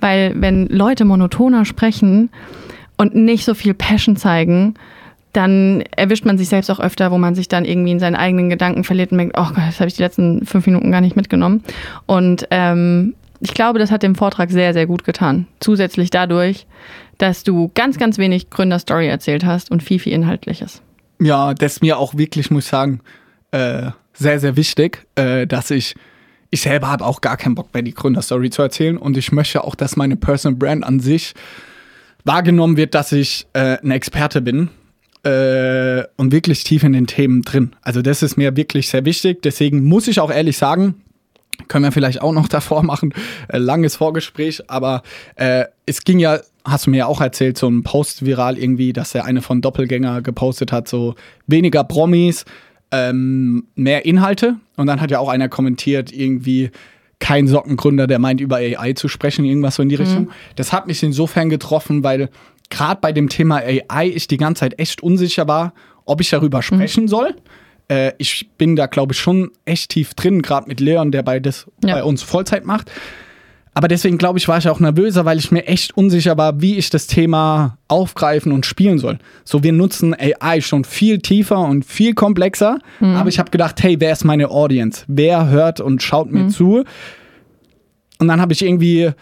Weil 0.00 0.32
wenn 0.36 0.66
Leute 0.66 1.04
monotoner 1.04 1.64
sprechen 1.64 2.30
und 2.96 3.14
nicht 3.14 3.44
so 3.44 3.54
viel 3.54 3.74
Passion 3.74 4.16
zeigen, 4.16 4.74
dann 5.32 5.82
erwischt 5.96 6.24
man 6.24 6.38
sich 6.38 6.48
selbst 6.48 6.70
auch 6.70 6.80
öfter, 6.80 7.10
wo 7.10 7.18
man 7.18 7.34
sich 7.34 7.48
dann 7.48 7.64
irgendwie 7.64 7.92
in 7.92 8.00
seinen 8.00 8.16
eigenen 8.16 8.50
Gedanken 8.50 8.84
verliert 8.84 9.12
und 9.12 9.18
denkt, 9.18 9.36
oh 9.38 9.46
Gott, 9.48 9.64
das 9.68 9.78
habe 9.78 9.88
ich 9.88 9.94
die 9.94 10.02
letzten 10.02 10.44
fünf 10.44 10.66
Minuten 10.66 10.90
gar 10.90 11.00
nicht 11.00 11.16
mitgenommen. 11.16 11.62
Und 12.06 12.48
ähm, 12.50 13.14
ich 13.40 13.54
glaube, 13.54 13.78
das 13.78 13.90
hat 13.90 14.02
dem 14.02 14.16
Vortrag 14.16 14.50
sehr, 14.50 14.72
sehr 14.72 14.86
gut 14.86 15.04
getan. 15.04 15.46
Zusätzlich 15.60 16.10
dadurch, 16.10 16.66
dass 17.18 17.44
du 17.44 17.70
ganz, 17.74 17.98
ganz 17.98 18.18
wenig 18.18 18.50
Gründerstory 18.50 19.06
erzählt 19.06 19.44
hast 19.44 19.70
und 19.70 19.82
viel, 19.82 19.98
viel 19.98 20.12
Inhaltliches. 20.12 20.82
Ja, 21.20 21.54
das 21.54 21.74
ist 21.74 21.82
mir 21.82 21.98
auch 21.98 22.14
wirklich, 22.16 22.50
muss 22.50 22.64
ich 22.64 22.70
sagen, 22.70 23.00
äh, 23.52 23.90
sehr, 24.14 24.40
sehr 24.40 24.56
wichtig, 24.56 25.06
äh, 25.14 25.46
dass 25.46 25.70
ich, 25.70 25.94
ich 26.50 26.62
selber 26.62 26.88
habe 26.88 27.06
auch 27.06 27.20
gar 27.20 27.36
keinen 27.36 27.54
Bock 27.54 27.72
mehr, 27.72 27.82
die 27.82 27.94
Gründerstory 27.94 28.50
zu 28.50 28.62
erzählen 28.62 28.96
und 28.96 29.16
ich 29.16 29.32
möchte 29.32 29.62
auch, 29.62 29.74
dass 29.74 29.96
meine 29.96 30.16
Personal 30.16 30.56
Brand 30.56 30.84
an 30.84 30.98
sich 30.98 31.34
wahrgenommen 32.24 32.76
wird, 32.76 32.94
dass 32.94 33.12
ich 33.12 33.46
äh, 33.52 33.78
ein 33.82 33.90
Experte 33.90 34.40
bin 34.40 34.70
äh, 35.22 36.04
und 36.16 36.32
wirklich 36.32 36.64
tief 36.64 36.82
in 36.82 36.92
den 36.92 37.06
Themen 37.06 37.42
drin. 37.42 37.74
Also 37.82 38.02
das 38.02 38.22
ist 38.22 38.36
mir 38.36 38.56
wirklich 38.56 38.88
sehr 38.88 39.04
wichtig, 39.04 39.42
deswegen 39.42 39.84
muss 39.84 40.08
ich 40.08 40.20
auch 40.20 40.30
ehrlich 40.30 40.56
sagen, 40.56 40.94
können 41.68 41.84
wir 41.84 41.92
vielleicht 41.92 42.22
auch 42.22 42.32
noch 42.32 42.48
davor 42.48 42.82
machen. 42.82 43.12
Äh, 43.48 43.58
langes 43.58 43.96
Vorgespräch, 43.96 44.70
aber 44.70 45.02
äh, 45.36 45.64
es 45.86 46.04
ging 46.04 46.18
ja, 46.18 46.40
hast 46.64 46.86
du 46.86 46.90
mir 46.90 46.98
ja 46.98 47.06
auch 47.06 47.20
erzählt, 47.20 47.58
so 47.58 47.68
ein 47.68 47.82
Post 47.82 48.24
viral 48.24 48.58
irgendwie, 48.58 48.92
dass 48.92 49.12
der 49.12 49.24
eine 49.24 49.42
von 49.42 49.60
Doppelgänger 49.60 50.22
gepostet 50.22 50.72
hat, 50.72 50.88
so 50.88 51.14
weniger 51.46 51.84
Promis, 51.84 52.44
ähm, 52.90 53.66
mehr 53.74 54.04
Inhalte. 54.04 54.56
Und 54.76 54.86
dann 54.86 55.00
hat 55.00 55.10
ja 55.10 55.18
auch 55.18 55.28
einer 55.28 55.48
kommentiert, 55.48 56.12
irgendwie 56.12 56.70
kein 57.18 57.46
Sockengründer, 57.46 58.06
der 58.06 58.18
meint, 58.18 58.40
über 58.40 58.56
AI 58.56 58.94
zu 58.94 59.06
sprechen, 59.08 59.44
irgendwas 59.44 59.76
so 59.76 59.82
in 59.82 59.90
die 59.90 59.96
mhm. 59.96 60.02
Richtung. 60.02 60.30
Das 60.56 60.72
hat 60.72 60.86
mich 60.86 61.02
insofern 61.02 61.50
getroffen, 61.50 62.02
weil 62.02 62.30
gerade 62.70 63.00
bei 63.00 63.12
dem 63.12 63.28
Thema 63.28 63.56
AI 63.56 64.08
ich 64.08 64.28
die 64.28 64.36
ganze 64.36 64.60
Zeit 64.60 64.78
echt 64.78 65.02
unsicher 65.02 65.46
war, 65.46 65.74
ob 66.04 66.20
ich 66.20 66.30
darüber 66.30 66.58
mhm. 66.58 66.62
sprechen 66.62 67.04
mhm. 67.04 67.08
soll. 67.08 67.34
Äh, 67.88 68.12
ich 68.18 68.48
bin 68.56 68.76
da, 68.76 68.86
glaube 68.86 69.12
ich, 69.12 69.18
schon 69.18 69.50
echt 69.64 69.90
tief 69.90 70.14
drin, 70.14 70.42
gerade 70.42 70.68
mit 70.68 70.80
Leon, 70.80 71.12
der 71.12 71.22
beides 71.22 71.66
ja. 71.84 71.94
bei 71.94 72.04
uns 72.04 72.22
Vollzeit 72.22 72.64
macht. 72.64 72.90
Aber 73.72 73.86
deswegen 73.86 74.18
glaube 74.18 74.38
ich, 74.38 74.48
war 74.48 74.58
ich 74.58 74.68
auch 74.68 74.80
nervöser, 74.80 75.24
weil 75.24 75.38
ich 75.38 75.52
mir 75.52 75.66
echt 75.66 75.96
unsicher 75.96 76.36
war, 76.36 76.60
wie 76.60 76.76
ich 76.76 76.90
das 76.90 77.06
Thema 77.06 77.78
aufgreifen 77.86 78.50
und 78.50 78.66
spielen 78.66 78.98
soll. 78.98 79.18
So, 79.44 79.62
wir 79.62 79.72
nutzen 79.72 80.14
AI 80.14 80.60
schon 80.60 80.84
viel 80.84 81.20
tiefer 81.20 81.60
und 81.60 81.84
viel 81.84 82.14
komplexer, 82.14 82.78
mhm. 82.98 83.14
aber 83.14 83.28
ich 83.28 83.38
habe 83.38 83.50
gedacht, 83.50 83.80
hey, 83.82 83.96
wer 84.00 84.12
ist 84.12 84.24
meine 84.24 84.50
Audience? 84.50 85.04
Wer 85.06 85.48
hört 85.48 85.80
und 85.80 86.02
schaut 86.02 86.32
mir 86.32 86.44
mhm. 86.44 86.50
zu? 86.50 86.84
Und 88.18 88.28
dann 88.28 88.40
habe 88.40 88.52
ich 88.52 88.62
irgendwie 88.62 89.12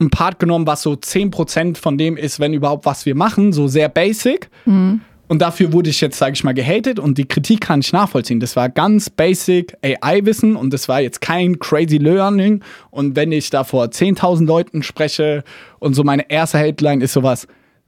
ein 0.00 0.10
Part 0.10 0.38
genommen, 0.38 0.66
was 0.66 0.82
so 0.82 0.92
10% 0.92 1.76
von 1.76 1.98
dem 1.98 2.16
ist, 2.16 2.40
wenn 2.40 2.54
überhaupt, 2.54 2.86
was 2.86 3.06
wir 3.06 3.14
machen, 3.14 3.52
so 3.52 3.68
sehr 3.68 3.88
basic. 3.88 4.48
Mhm. 4.64 5.02
Und 5.28 5.42
dafür 5.42 5.72
wurde 5.72 5.90
ich 5.90 6.00
jetzt, 6.00 6.18
sage 6.18 6.32
ich 6.32 6.42
mal, 6.42 6.54
gehatet 6.54 6.98
und 6.98 7.16
die 7.16 7.24
Kritik 7.24 7.60
kann 7.60 7.80
ich 7.80 7.92
nachvollziehen. 7.92 8.40
Das 8.40 8.56
war 8.56 8.68
ganz 8.68 9.10
basic 9.10 9.76
AI-Wissen 9.80 10.56
und 10.56 10.72
das 10.72 10.88
war 10.88 11.00
jetzt 11.00 11.20
kein 11.20 11.60
crazy 11.60 11.98
Learning. 11.98 12.64
Und 12.90 13.14
wenn 13.14 13.30
ich 13.30 13.48
da 13.48 13.62
vor 13.62 13.84
10.000 13.84 14.44
Leuten 14.44 14.82
spreche 14.82 15.44
und 15.78 15.94
so 15.94 16.02
meine 16.02 16.28
erste 16.28 16.58
Headline 16.58 17.00
ist 17.00 17.12
sowas 17.12 17.46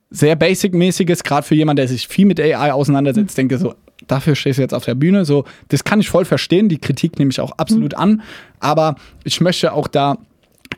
sehr 0.08 0.36
basic-mäßiges, 0.36 1.24
gerade 1.24 1.44
für 1.44 1.56
jemanden, 1.56 1.78
der 1.78 1.88
sich 1.88 2.06
viel 2.06 2.26
mit 2.26 2.38
AI 2.38 2.72
auseinandersetzt, 2.72 3.36
mhm. 3.36 3.48
denke 3.48 3.58
so, 3.58 3.74
dafür 4.06 4.36
stehst 4.36 4.58
du 4.58 4.62
jetzt 4.62 4.74
auf 4.74 4.84
der 4.84 4.94
Bühne. 4.94 5.24
So, 5.24 5.44
das 5.66 5.82
kann 5.82 5.98
ich 5.98 6.08
voll 6.08 6.24
verstehen. 6.24 6.68
Die 6.68 6.78
Kritik 6.78 7.18
nehme 7.18 7.32
ich 7.32 7.40
auch 7.40 7.52
absolut 7.58 7.94
mhm. 7.94 7.98
an. 7.98 8.22
Aber 8.60 8.94
ich 9.24 9.40
möchte 9.40 9.72
auch 9.72 9.88
da 9.88 10.18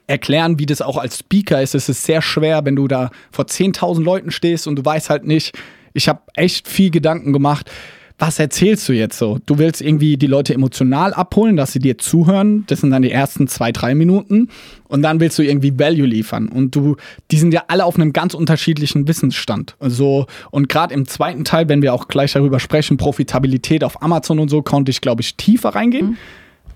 erklären, 0.06 0.58
wie 0.58 0.66
das 0.66 0.82
auch 0.82 0.98
als 0.98 1.18
Speaker 1.18 1.62
ist. 1.62 1.74
Es 1.74 1.88
ist 1.88 2.04
sehr 2.04 2.22
schwer, 2.22 2.64
wenn 2.64 2.76
du 2.76 2.88
da 2.88 3.10
vor 3.30 3.46
10.000 3.46 4.02
Leuten 4.02 4.30
stehst 4.30 4.66
und 4.66 4.76
du 4.76 4.84
weißt 4.84 5.10
halt 5.10 5.24
nicht, 5.24 5.56
ich 5.92 6.08
habe 6.08 6.20
echt 6.34 6.68
viel 6.68 6.90
Gedanken 6.90 7.32
gemacht. 7.32 7.70
Was 8.16 8.38
erzählst 8.38 8.88
du 8.88 8.92
jetzt 8.92 9.18
so? 9.18 9.38
Du 9.44 9.58
willst 9.58 9.80
irgendwie 9.80 10.16
die 10.16 10.28
Leute 10.28 10.54
emotional 10.54 11.12
abholen, 11.12 11.56
dass 11.56 11.72
sie 11.72 11.80
dir 11.80 11.98
zuhören. 11.98 12.64
Das 12.68 12.80
sind 12.80 12.90
dann 12.90 13.02
die 13.02 13.10
ersten 13.10 13.48
zwei, 13.48 13.72
drei 13.72 13.96
Minuten. 13.96 14.50
Und 14.84 15.02
dann 15.02 15.18
willst 15.18 15.36
du 15.38 15.42
irgendwie 15.42 15.76
Value 15.80 16.06
liefern. 16.06 16.48
Und 16.48 16.76
du, 16.76 16.96
die 17.32 17.38
sind 17.38 17.52
ja 17.52 17.64
alle 17.66 17.84
auf 17.84 17.96
einem 17.96 18.12
ganz 18.12 18.34
unterschiedlichen 18.34 19.08
Wissensstand. 19.08 19.74
So, 19.80 20.26
und 20.52 20.68
gerade 20.68 20.94
im 20.94 21.08
zweiten 21.08 21.44
Teil, 21.44 21.68
wenn 21.68 21.82
wir 21.82 21.92
auch 21.92 22.06
gleich 22.06 22.34
darüber 22.34 22.60
sprechen, 22.60 22.98
Profitabilität 22.98 23.82
auf 23.82 24.00
Amazon 24.00 24.38
und 24.38 24.48
so, 24.48 24.62
konnte 24.62 24.90
ich, 24.90 25.00
glaube 25.00 25.22
ich, 25.22 25.34
tiefer 25.34 25.70
reingehen. 25.70 26.10
Mhm. 26.10 26.16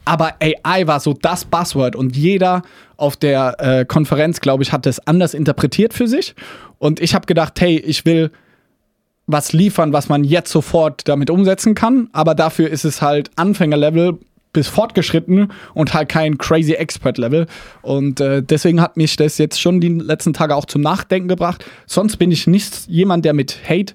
Aber 0.08 0.36
AI 0.40 0.86
war 0.86 1.00
so 1.00 1.12
das 1.12 1.44
Buzzword 1.44 1.94
und 1.94 2.16
jeder 2.16 2.62
auf 2.96 3.14
der 3.14 3.56
äh, 3.58 3.84
Konferenz, 3.84 4.40
glaube 4.40 4.62
ich, 4.62 4.72
hat 4.72 4.86
das 4.86 5.06
anders 5.06 5.34
interpretiert 5.34 5.92
für 5.92 6.08
sich. 6.08 6.34
Und 6.78 6.98
ich 6.98 7.14
habe 7.14 7.26
gedacht, 7.26 7.60
hey, 7.60 7.76
ich 7.76 8.06
will 8.06 8.30
was 9.26 9.52
liefern, 9.52 9.92
was 9.92 10.08
man 10.08 10.24
jetzt 10.24 10.50
sofort 10.50 11.06
damit 11.06 11.28
umsetzen 11.28 11.74
kann. 11.74 12.08
Aber 12.14 12.34
dafür 12.34 12.70
ist 12.70 12.86
es 12.86 13.02
halt 13.02 13.30
Anfängerlevel 13.36 14.18
bis 14.54 14.66
fortgeschritten 14.66 15.52
und 15.74 15.92
halt 15.92 16.08
kein 16.08 16.38
crazy 16.38 16.72
Expert-Level. 16.72 17.46
Und 17.82 18.20
äh, 18.20 18.42
deswegen 18.42 18.80
hat 18.80 18.96
mich 18.96 19.14
das 19.16 19.36
jetzt 19.36 19.60
schon 19.60 19.78
die 19.78 19.90
letzten 19.90 20.32
Tage 20.32 20.56
auch 20.56 20.64
zum 20.64 20.80
Nachdenken 20.80 21.28
gebracht. 21.28 21.66
Sonst 21.84 22.16
bin 22.16 22.30
ich 22.30 22.46
nicht 22.46 22.86
jemand, 22.88 23.26
der 23.26 23.34
mit 23.34 23.58
Hate 23.68 23.92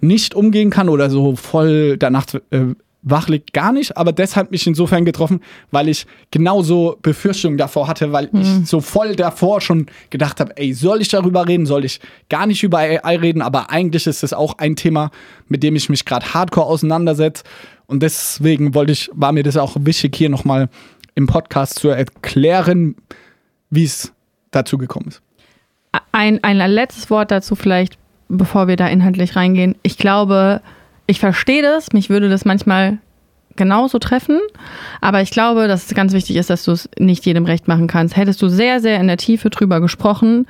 nicht 0.00 0.34
umgehen 0.34 0.70
kann 0.70 0.88
oder 0.88 1.08
so 1.08 1.36
voll 1.36 1.98
danach 1.98 2.26
äh, 2.50 2.74
wach 3.08 3.28
liegt 3.28 3.52
gar 3.52 3.72
nicht, 3.72 3.96
aber 3.96 4.12
deshalb 4.12 4.50
mich 4.50 4.66
insofern 4.66 5.04
getroffen, 5.04 5.40
weil 5.70 5.88
ich 5.88 6.06
genauso 6.32 6.98
Befürchtungen 7.00 7.56
davor 7.56 7.86
hatte, 7.86 8.12
weil 8.12 8.28
mhm. 8.32 8.40
ich 8.40 8.68
so 8.68 8.80
voll 8.80 9.14
davor 9.14 9.60
schon 9.60 9.86
gedacht 10.10 10.40
habe, 10.40 10.56
ey, 10.56 10.74
soll 10.74 11.00
ich 11.00 11.08
darüber 11.08 11.46
reden, 11.46 11.66
soll 11.66 11.84
ich 11.84 12.00
gar 12.28 12.46
nicht 12.46 12.64
über 12.64 12.78
AI 12.78 13.16
reden, 13.16 13.42
aber 13.42 13.70
eigentlich 13.70 14.08
ist 14.08 14.24
es 14.24 14.32
auch 14.32 14.58
ein 14.58 14.74
Thema, 14.74 15.10
mit 15.46 15.62
dem 15.62 15.76
ich 15.76 15.88
mich 15.88 16.04
gerade 16.04 16.34
hardcore 16.34 16.66
auseinandersetze 16.66 17.44
und 17.86 18.02
deswegen 18.02 18.74
wollte 18.74 18.92
ich, 18.92 19.08
war 19.14 19.30
mir 19.30 19.44
das 19.44 19.56
auch 19.56 19.76
wichtig, 19.78 20.16
hier 20.16 20.28
nochmal 20.28 20.68
im 21.14 21.28
Podcast 21.28 21.78
zu 21.78 21.88
erklären, 21.88 22.96
wie 23.70 23.84
es 23.84 24.12
dazu 24.50 24.78
gekommen 24.78 25.08
ist. 25.08 25.22
Ein, 26.10 26.42
ein 26.42 26.58
letztes 26.58 27.08
Wort 27.08 27.30
dazu 27.30 27.54
vielleicht, 27.54 27.98
bevor 28.28 28.66
wir 28.66 28.76
da 28.76 28.88
inhaltlich 28.88 29.36
reingehen. 29.36 29.76
Ich 29.82 29.96
glaube, 29.96 30.60
ich 31.06 31.20
verstehe 31.20 31.62
das, 31.62 31.92
mich 31.92 32.10
würde 32.10 32.28
das 32.28 32.44
manchmal 32.44 32.98
genauso 33.56 33.98
treffen, 33.98 34.38
aber 35.00 35.22
ich 35.22 35.30
glaube, 35.30 35.66
dass 35.66 35.86
es 35.86 35.94
ganz 35.94 36.12
wichtig 36.12 36.36
ist, 36.36 36.50
dass 36.50 36.64
du 36.64 36.72
es 36.72 36.88
nicht 36.98 37.24
jedem 37.24 37.46
recht 37.46 37.68
machen 37.68 37.86
kannst. 37.86 38.16
Hättest 38.16 38.42
du 38.42 38.48
sehr, 38.48 38.80
sehr 38.80 39.00
in 39.00 39.06
der 39.06 39.16
Tiefe 39.16 39.50
drüber 39.50 39.80
gesprochen, 39.80 40.46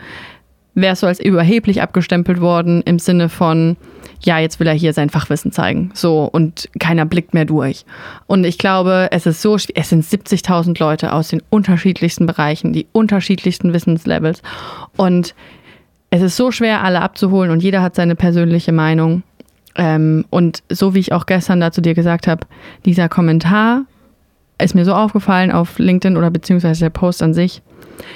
wärst 0.75 1.03
du 1.03 1.07
als 1.07 1.21
überheblich 1.21 1.83
abgestempelt 1.83 2.41
worden 2.41 2.83
im 2.83 2.99
Sinne 2.99 3.29
von, 3.29 3.77
ja, 4.21 4.39
jetzt 4.39 4.61
will 4.61 4.67
er 4.67 4.75
hier 4.75 4.93
sein 4.93 5.09
Fachwissen 5.09 5.51
zeigen. 5.53 5.91
So, 5.95 6.25
und 6.25 6.69
keiner 6.79 7.07
blickt 7.07 7.33
mehr 7.33 7.47
durch. 7.47 7.85
Und 8.27 8.45
ich 8.45 8.59
glaube, 8.59 9.09
es 9.11 9.27
ist 9.27 9.41
so, 9.41 9.55
es 9.57 9.89
sind 9.89 10.05
70.000 10.05 10.79
Leute 10.79 11.13
aus 11.13 11.29
den 11.29 11.43
unterschiedlichsten 11.49 12.27
Bereichen, 12.27 12.73
die 12.73 12.87
unterschiedlichsten 12.93 13.73
Wissenslevels. 13.73 14.43
Und 14.97 15.35
es 16.11 16.23
ist 16.23 16.37
so 16.37 16.51
schwer, 16.51 16.85
alle 16.85 17.01
abzuholen 17.01 17.51
und 17.51 17.63
jeder 17.63 17.83
hat 17.83 17.95
seine 17.95 18.15
persönliche 18.15 18.73
Meinung. 18.73 19.23
Ähm, 19.77 20.25
und 20.31 20.63
so 20.71 20.95
wie 20.95 21.01
ich 21.01 21.13
auch 21.13 21.27
gestern 21.27 21.61
dazu 21.61 21.81
dir 21.81 21.95
gesagt 21.95 22.27
habe, 22.27 22.47
dieser 22.85 23.09
Kommentar 23.09 23.83
ist 24.59 24.75
mir 24.75 24.85
so 24.85 24.95
aufgefallen 24.95 25.53
auf 25.53 25.79
LinkedIn 25.79 26.17
oder 26.17 26.31
beziehungsweise 26.31 26.81
der 26.81 26.91
Post 26.91 27.23
an 27.23 27.35
sich, 27.35 27.61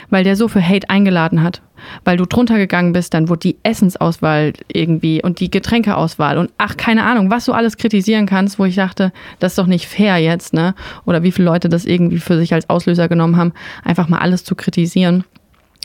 weil 0.08 0.24
der 0.24 0.36
so 0.36 0.48
für 0.48 0.66
Hate 0.66 0.88
eingeladen 0.88 1.42
hat. 1.42 1.60
Weil 2.04 2.18
du 2.18 2.26
drunter 2.26 2.58
gegangen 2.58 2.92
bist, 2.92 3.14
dann 3.14 3.30
wurde 3.30 3.40
die 3.40 3.56
Essensauswahl 3.62 4.52
irgendwie 4.70 5.22
und 5.22 5.40
die 5.40 5.50
Getränkeauswahl 5.50 6.36
und 6.36 6.50
ach, 6.58 6.76
keine 6.76 7.04
Ahnung, 7.04 7.30
was 7.30 7.46
du 7.46 7.52
alles 7.52 7.78
kritisieren 7.78 8.26
kannst, 8.26 8.58
wo 8.58 8.66
ich 8.66 8.74
dachte, 8.74 9.12
das 9.38 9.52
ist 9.52 9.58
doch 9.58 9.66
nicht 9.66 9.86
fair 9.86 10.18
jetzt, 10.18 10.52
ne? 10.52 10.74
Oder 11.06 11.22
wie 11.22 11.32
viele 11.32 11.46
Leute 11.46 11.70
das 11.70 11.86
irgendwie 11.86 12.18
für 12.18 12.36
sich 12.36 12.52
als 12.52 12.68
Auslöser 12.68 13.08
genommen 13.08 13.36
haben, 13.36 13.52
einfach 13.82 14.08
mal 14.08 14.18
alles 14.18 14.44
zu 14.44 14.54
kritisieren. 14.54 15.24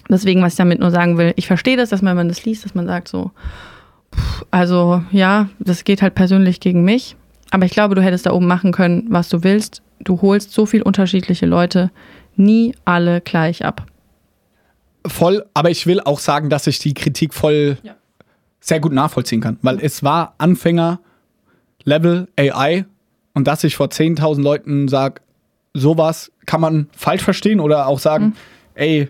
Deswegen, 0.09 0.41
was 0.41 0.53
ich 0.53 0.57
damit 0.57 0.79
nur 0.79 0.91
sagen 0.91 1.17
will, 1.17 1.33
ich 1.37 1.47
verstehe 1.47 1.77
das, 1.77 1.89
dass 1.89 2.01
man, 2.01 2.11
wenn 2.11 2.27
man 2.27 2.29
das 2.29 2.43
liest, 2.43 2.65
dass 2.65 2.75
man 2.75 2.87
sagt 2.87 3.07
so, 3.07 3.31
also 4.51 5.03
ja, 5.11 5.49
das 5.59 5.83
geht 5.83 6.01
halt 6.01 6.15
persönlich 6.15 6.59
gegen 6.59 6.83
mich. 6.83 7.15
Aber 7.51 7.65
ich 7.65 7.71
glaube, 7.71 7.95
du 7.95 8.01
hättest 8.01 8.25
da 8.25 8.31
oben 8.31 8.47
machen 8.47 8.71
können, 8.71 9.05
was 9.09 9.29
du 9.29 9.43
willst. 9.43 9.81
Du 9.99 10.21
holst 10.21 10.51
so 10.51 10.65
viel 10.65 10.81
unterschiedliche 10.81 11.45
Leute 11.45 11.91
nie 12.35 12.75
alle 12.83 13.21
gleich 13.21 13.63
ab. 13.63 13.85
Voll, 15.05 15.45
aber 15.53 15.69
ich 15.69 15.85
will 15.85 16.01
auch 16.01 16.19
sagen, 16.19 16.49
dass 16.49 16.67
ich 16.67 16.79
die 16.79 16.93
Kritik 16.93 17.33
voll 17.33 17.77
ja. 17.83 17.95
sehr 18.59 18.79
gut 18.79 18.91
nachvollziehen 18.91 19.39
kann, 19.39 19.57
weil 19.61 19.79
es 19.79 20.03
war 20.03 20.33
Anfänger-Level 20.39 22.27
AI 22.37 22.85
und 23.33 23.47
dass 23.47 23.63
ich 23.63 23.75
vor 23.75 23.87
10.000 23.87 24.41
Leuten 24.41 24.87
sage, 24.87 25.21
sowas 25.73 26.31
kann 26.45 26.61
man 26.61 26.87
falsch 26.95 27.21
verstehen 27.21 27.59
oder 27.59 27.87
auch 27.87 27.99
sagen, 27.99 28.25
mhm. 28.25 28.33
ey, 28.73 29.09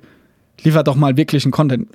liefer 0.61 0.83
doch 0.83 0.95
mal 0.95 1.15
wirklichen 1.15 1.51
Content, 1.51 1.87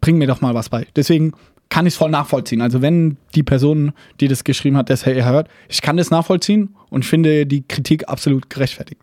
bring 0.00 0.18
mir 0.18 0.26
doch 0.26 0.40
mal 0.40 0.54
was 0.54 0.68
bei. 0.68 0.86
Deswegen 0.96 1.32
kann 1.70 1.86
ich 1.86 1.94
es 1.94 1.98
voll 1.98 2.10
nachvollziehen. 2.10 2.60
Also 2.60 2.82
wenn 2.82 3.16
die 3.34 3.42
Person, 3.42 3.92
die 4.20 4.28
das 4.28 4.44
geschrieben 4.44 4.76
hat, 4.76 4.90
das 4.90 5.06
hört, 5.06 5.48
ich 5.68 5.80
kann 5.80 5.96
das 5.96 6.10
nachvollziehen 6.10 6.74
und 6.90 7.04
finde 7.04 7.46
die 7.46 7.62
Kritik 7.66 8.08
absolut 8.08 8.50
gerechtfertigt. 8.50 9.00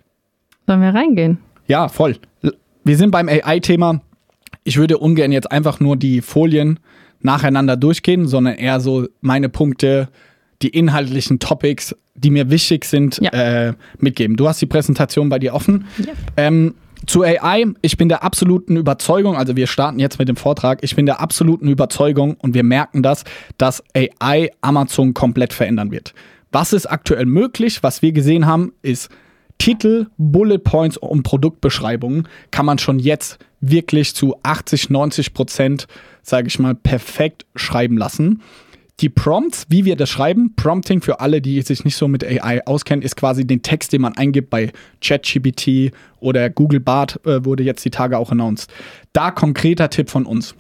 Sollen 0.68 0.82
wir 0.82 0.94
reingehen? 0.94 1.40
Ja, 1.68 1.88
voll. 1.88 2.18
Wir 2.84 2.98
sind 2.98 3.12
beim 3.12 3.28
AI-Thema. 3.28 4.02
Ich 4.64 4.78
würde 4.78 4.98
ungern 4.98 5.32
jetzt 5.32 5.52
einfach 5.52 5.80
nur 5.80 5.96
die 5.96 6.22
Folien 6.22 6.80
nacheinander 7.22 7.78
durchgehen, 7.78 8.28
sondern 8.28 8.56
eher 8.56 8.80
so 8.80 9.08
meine 9.22 9.50
Punkte, 9.50 10.10
die 10.62 10.70
inhaltlichen 10.70 11.40
Topics, 11.40 11.96
die 12.16 12.32
mir 12.32 12.50
wichtig 12.50 12.86
sind, 12.86 13.20
ja. 13.22 13.30
äh, 13.32 13.74
mitgeben. 14.00 14.36
Du 14.36 14.48
hast 14.48 14.62
die 14.62 14.66
Präsentation 14.66 15.30
bei 15.30 15.40
dir 15.40 15.54
offen. 15.54 15.86
Ja. 16.00 16.14
Ähm, 16.36 16.76
zu 17.06 17.24
AI, 17.24 17.66
ich 17.82 17.98
bin 17.98 18.10
der 18.10 18.24
absoluten 18.24 18.76
Überzeugung, 18.76 19.36
also 19.36 19.56
wir 19.56 19.68
starten 19.68 20.00
jetzt 20.00 20.20
mit 20.20 20.28
dem 20.28 20.36
Vortrag, 20.36 20.80
ich 20.84 20.96
bin 20.96 21.06
der 21.06 21.22
absoluten 21.22 21.68
Überzeugung 21.68 22.36
und 22.36 22.54
wir 22.54 22.64
merken 22.64 23.04
das, 23.04 23.24
dass 23.58 23.84
AI 23.94 24.50
Amazon 24.62 25.14
komplett 25.14 25.54
verändern 25.54 25.92
wird. 25.92 26.14
Was 26.52 26.74
ist 26.74 26.86
aktuell 26.86 27.26
möglich? 27.26 27.84
Was 27.84 28.02
wir 28.02 28.12
gesehen 28.14 28.46
haben, 28.46 28.74
ist 28.82 29.10
Titel, 29.58 30.08
Bullet 30.18 30.60
Points 30.60 30.98
und 30.98 31.24
Produktbeschreibungen 31.24 32.28
kann 32.52 32.66
man 32.66 32.78
schon 32.78 33.00
jetzt 33.00 33.40
wirklich 33.60 34.16
zu 34.16 34.36
80, 34.44 34.90
90 34.90 35.34
Prozent, 35.34 35.88
sage 36.22 36.48
ich 36.48 36.60
mal, 36.60 36.76
perfekt 36.76 37.46
schreiben 37.56 37.98
lassen. 37.98 38.42
Die 39.00 39.10
Prompts, 39.10 39.68
wie 39.70 39.86
wir 39.86 39.96
das 39.96 40.10
schreiben, 40.10 40.56
Prompting 40.56 41.02
für 41.02 41.20
alle, 41.20 41.40
die 41.40 41.62
sich 41.62 41.86
nicht 41.86 41.96
so 41.96 42.08
mit 42.08 42.24
AI 42.24 42.66
auskennen, 42.66 43.04
ist 43.04 43.16
quasi 43.16 43.46
den 43.46 43.62
Text, 43.62 43.94
den 43.94 44.02
man 44.02 44.18
eingibt 44.18 44.50
bei 44.50 44.72
ChatGPT 45.02 45.92
oder 46.20 46.50
Google 46.50 46.80
Bart, 46.80 47.20
äh, 47.24 47.46
wurde 47.46 47.62
jetzt 47.62 47.86
die 47.86 47.92
Tage 47.92 48.18
auch 48.18 48.32
announced. 48.32 48.72
Da 49.14 49.30
konkreter 49.30 49.92
Tipp 49.92 50.10
von 50.10 50.26
uns. 50.26 50.56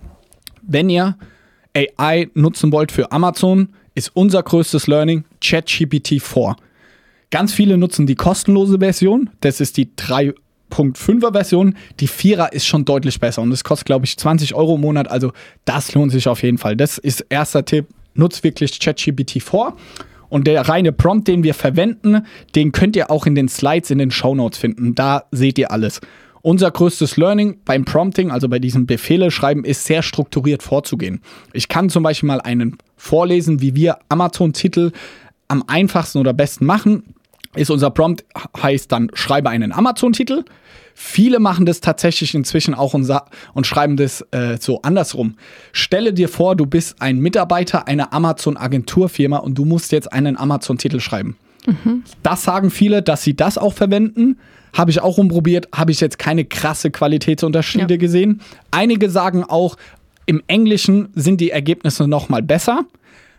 Wenn 0.61 0.87
ihr 0.87 1.17
AI 1.75 2.29
nutzen 2.35 2.71
wollt 2.71 2.91
für 2.91 3.11
Amazon, 3.11 3.69
ist 3.95 4.11
unser 4.15 4.43
größtes 4.43 4.85
Learning 4.85 5.23
ChatGPT 5.41 6.21
4. 6.21 6.55
Ganz 7.31 7.53
viele 7.53 7.75
nutzen 7.79 8.05
die 8.05 8.13
kostenlose 8.13 8.77
Version. 8.77 9.31
Das 9.41 9.59
ist 9.59 9.77
die 9.77 9.89
3.5er 9.95 11.33
Version. 11.33 11.75
Die 11.99 12.07
4er 12.07 12.53
ist 12.53 12.67
schon 12.67 12.85
deutlich 12.85 13.19
besser 13.19 13.41
und 13.41 13.51
es 13.51 13.63
kostet, 13.63 13.87
glaube 13.87 14.05
ich, 14.05 14.15
20 14.15 14.53
Euro 14.53 14.75
im 14.75 14.81
Monat. 14.81 15.09
Also 15.09 15.31
das 15.65 15.95
lohnt 15.95 16.11
sich 16.11 16.27
auf 16.27 16.43
jeden 16.43 16.59
Fall. 16.59 16.75
Das 16.75 16.99
ist 16.99 17.25
erster 17.29 17.65
Tipp. 17.65 17.87
Nutzt 18.17 18.43
wirklich 18.43 18.79
ChatGPT 18.79 19.41
4. 19.41 19.73
Und 20.29 20.45
der 20.45 20.67
reine 20.67 20.91
Prompt, 20.91 21.27
den 21.27 21.43
wir 21.43 21.53
verwenden, 21.53 22.25
den 22.55 22.73
könnt 22.73 22.95
ihr 22.95 23.09
auch 23.09 23.25
in 23.25 23.35
den 23.35 23.47
Slides 23.47 23.91
in 23.91 23.97
den 23.97 24.11
Show 24.11 24.35
Notes 24.35 24.59
finden. 24.59 24.93
Da 24.93 25.23
seht 25.31 25.57
ihr 25.57 25.71
alles. 25.71 26.01
Unser 26.41 26.71
größtes 26.71 27.17
Learning 27.17 27.59
beim 27.65 27.85
Prompting, 27.85 28.31
also 28.31 28.47
bei 28.47 28.59
diesem 28.59 28.85
Befehle 28.85 29.31
schreiben, 29.31 29.63
ist 29.63 29.85
sehr 29.85 30.01
strukturiert 30.01 30.63
vorzugehen. 30.63 31.21
Ich 31.53 31.67
kann 31.67 31.89
zum 31.89 32.03
Beispiel 32.03 32.27
mal 32.27 32.41
einen 32.41 32.77
vorlesen, 32.95 33.61
wie 33.61 33.75
wir 33.75 33.99
Amazon-Titel 34.09 34.91
am 35.47 35.63
einfachsten 35.67 36.19
oder 36.19 36.33
besten 36.33 36.65
machen. 36.65 37.15
Ist 37.57 37.69
unser 37.69 37.89
Prompt, 37.91 38.25
heißt 38.61 38.91
dann, 38.91 39.09
schreibe 39.13 39.49
einen 39.49 39.71
Amazon-Titel. 39.71 40.43
Viele 40.93 41.39
machen 41.39 41.65
das 41.67 41.79
tatsächlich 41.79 42.33
inzwischen 42.33 42.73
auch 42.73 42.95
und, 42.95 43.07
und 43.53 43.67
schreiben 43.67 43.97
das 43.97 44.21
äh, 44.31 44.57
so 44.59 44.81
andersrum. 44.81 45.35
Stelle 45.71 46.11
dir 46.11 46.27
vor, 46.27 46.55
du 46.55 46.65
bist 46.65 47.01
ein 47.01 47.19
Mitarbeiter 47.19 47.87
einer 47.87 48.13
Amazon-Agenturfirma 48.13 49.37
und 49.37 49.55
du 49.57 49.65
musst 49.65 49.91
jetzt 49.91 50.11
einen 50.11 50.37
Amazon-Titel 50.37 50.99
schreiben. 50.99 51.37
Mhm. 51.67 52.03
Das 52.23 52.43
sagen 52.43 52.71
viele, 52.71 53.03
dass 53.03 53.23
sie 53.23 53.35
das 53.35 53.57
auch 53.57 53.73
verwenden. 53.73 54.39
Habe 54.73 54.91
ich 54.91 55.01
auch 55.01 55.17
rumprobiert, 55.17 55.69
habe 55.73 55.91
ich 55.91 55.99
jetzt 55.99 56.17
keine 56.17 56.45
krasse 56.45 56.91
Qualitätsunterschiede 56.91 57.93
ja. 57.93 57.99
gesehen. 57.99 58.41
Einige 58.71 59.09
sagen 59.09 59.43
auch, 59.43 59.77
im 60.25 60.41
Englischen 60.47 61.09
sind 61.13 61.41
die 61.41 61.51
Ergebnisse 61.51 62.07
noch 62.07 62.29
mal 62.29 62.41
besser. 62.41 62.85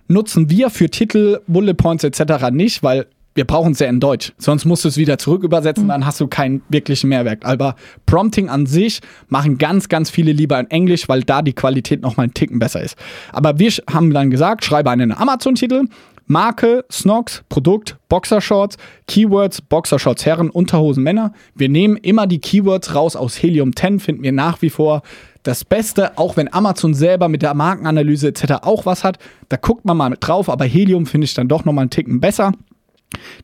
Nutzen 0.06 0.48
wir 0.48 0.70
für 0.70 0.88
Titel, 0.88 1.40
Bullet 1.46 1.74
Points 1.74 2.04
etc. 2.04 2.50
nicht, 2.50 2.82
weil 2.82 3.06
wir 3.38 3.44
brauchen 3.44 3.70
es 3.70 3.78
ja 3.78 3.86
in 3.86 4.00
Deutsch. 4.00 4.32
Sonst 4.36 4.64
musst 4.64 4.84
du 4.84 4.88
es 4.88 4.96
wieder 4.96 5.16
zurück 5.16 5.44
übersetzen, 5.44 5.84
mhm. 5.84 5.90
dann 5.90 6.06
hast 6.06 6.20
du 6.20 6.26
keinen 6.26 6.60
wirklichen 6.68 7.08
Mehrwert. 7.08 7.44
Aber 7.44 7.76
Prompting 8.04 8.48
an 8.48 8.66
sich 8.66 8.98
machen 9.28 9.58
ganz, 9.58 9.88
ganz 9.88 10.10
viele 10.10 10.32
lieber 10.32 10.58
in 10.58 10.68
Englisch, 10.72 11.08
weil 11.08 11.22
da 11.22 11.40
die 11.40 11.52
Qualität 11.52 12.02
noch 12.02 12.16
mal 12.16 12.24
einen 12.24 12.34
Ticken 12.34 12.58
besser 12.58 12.82
ist. 12.82 12.98
Aber 13.32 13.60
wir 13.60 13.70
haben 13.88 14.12
dann 14.12 14.30
gesagt, 14.30 14.64
schreibe 14.64 14.90
einen 14.90 15.12
Amazon-Titel, 15.12 15.84
Marke, 16.26 16.84
Snox, 16.90 17.44
Produkt, 17.48 17.96
Boxershorts, 18.08 18.76
Keywords, 19.06 19.62
Boxershorts 19.62 20.26
Herren, 20.26 20.50
Unterhosen 20.50 21.04
Männer. 21.04 21.32
Wir 21.54 21.68
nehmen 21.68 21.96
immer 21.96 22.26
die 22.26 22.40
Keywords 22.40 22.92
raus 22.96 23.14
aus 23.14 23.40
Helium 23.40 23.76
10, 23.76 24.00
finden 24.00 24.24
wir 24.24 24.32
nach 24.32 24.60
wie 24.62 24.70
vor 24.70 25.02
das 25.44 25.64
Beste, 25.64 26.18
auch 26.18 26.36
wenn 26.36 26.52
Amazon 26.52 26.92
selber 26.92 27.28
mit 27.28 27.42
der 27.42 27.54
Markenanalyse 27.54 28.28
etc. 28.28 28.54
auch 28.62 28.84
was 28.84 29.04
hat. 29.04 29.18
Da 29.48 29.56
guckt 29.56 29.84
man 29.84 29.96
mal 29.96 30.10
mit 30.10 30.18
drauf, 30.20 30.48
aber 30.50 30.64
Helium 30.64 31.06
finde 31.06 31.26
ich 31.26 31.34
dann 31.34 31.46
doch 31.46 31.64
nochmal 31.64 31.82
einen 31.82 31.90
Ticken 31.90 32.20
besser. 32.20 32.52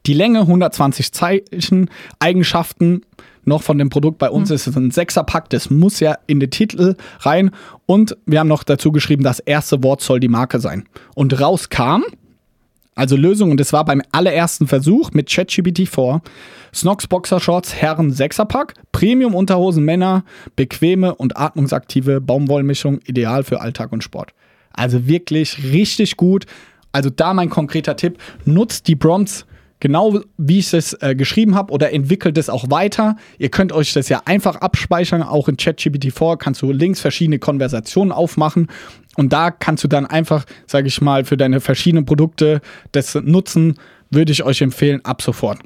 Die 0.06 0.14
Länge 0.14 0.40
120 0.40 1.12
Zeichen, 1.12 1.90
Eigenschaften 2.18 3.02
noch 3.44 3.62
von 3.62 3.78
dem 3.78 3.90
Produkt 3.90 4.18
bei 4.18 4.30
uns 4.30 4.48
mhm. 4.48 4.54
ist 4.54 4.66
es 4.66 4.76
ein 4.76 4.90
Sechserpack, 4.90 5.50
das 5.50 5.70
muss 5.70 6.00
ja 6.00 6.16
in 6.26 6.40
den 6.40 6.50
Titel 6.50 6.96
rein. 7.20 7.50
Und 7.86 8.16
wir 8.26 8.40
haben 8.40 8.48
noch 8.48 8.64
dazu 8.64 8.92
geschrieben, 8.92 9.22
das 9.22 9.38
erste 9.38 9.82
Wort 9.82 10.00
soll 10.00 10.20
die 10.20 10.28
Marke 10.28 10.60
sein. 10.60 10.84
Und 11.14 11.38
rauskam, 11.40 12.02
also 12.94 13.16
Lösung, 13.16 13.50
und 13.50 13.58
das 13.58 13.72
war 13.72 13.84
beim 13.84 14.02
allerersten 14.12 14.66
Versuch 14.66 15.10
mit 15.12 15.28
ChatGPT 15.28 15.88
4. 15.88 16.22
Snox 16.72 17.06
Boxershorts 17.06 17.74
Herren 17.74 18.10
Sechserpack, 18.10 18.74
Premium 18.92 19.34
Unterhosen 19.34 19.84
Männer, 19.84 20.24
bequeme 20.56 21.14
und 21.14 21.36
atmungsaktive 21.36 22.20
Baumwollmischung, 22.20 23.00
ideal 23.04 23.44
für 23.44 23.60
Alltag 23.60 23.92
und 23.92 24.04
Sport. 24.04 24.32
Also 24.72 25.06
wirklich 25.06 25.64
richtig 25.72 26.16
gut. 26.16 26.46
Also 26.92 27.10
da 27.10 27.34
mein 27.34 27.50
konkreter 27.50 27.96
Tipp, 27.96 28.18
nutzt 28.44 28.86
die 28.86 28.96
Prompts 28.96 29.46
genau 29.84 30.18
wie 30.38 30.60
ich 30.60 30.72
es 30.72 30.94
äh, 31.02 31.14
geschrieben 31.14 31.54
habe 31.54 31.70
oder 31.70 31.92
entwickelt 31.92 32.38
es 32.38 32.48
auch 32.48 32.70
weiter. 32.70 33.16
Ihr 33.36 33.50
könnt 33.50 33.70
euch 33.70 33.92
das 33.92 34.08
ja 34.08 34.22
einfach 34.24 34.56
abspeichern, 34.56 35.22
auch 35.22 35.46
in 35.46 35.58
ChatGPT 35.58 36.10
4 36.10 36.38
kannst 36.38 36.62
du 36.62 36.72
links 36.72 37.02
verschiedene 37.02 37.38
Konversationen 37.38 38.10
aufmachen 38.10 38.68
und 39.16 39.34
da 39.34 39.50
kannst 39.50 39.84
du 39.84 39.88
dann 39.88 40.06
einfach, 40.06 40.46
sage 40.66 40.88
ich 40.88 41.02
mal, 41.02 41.26
für 41.26 41.36
deine 41.36 41.60
verschiedenen 41.60 42.06
Produkte 42.06 42.62
das 42.92 43.14
nutzen, 43.14 43.74
würde 44.08 44.32
ich 44.32 44.42
euch 44.42 44.62
empfehlen, 44.62 45.04
ab 45.04 45.20
sofort. 45.20 45.58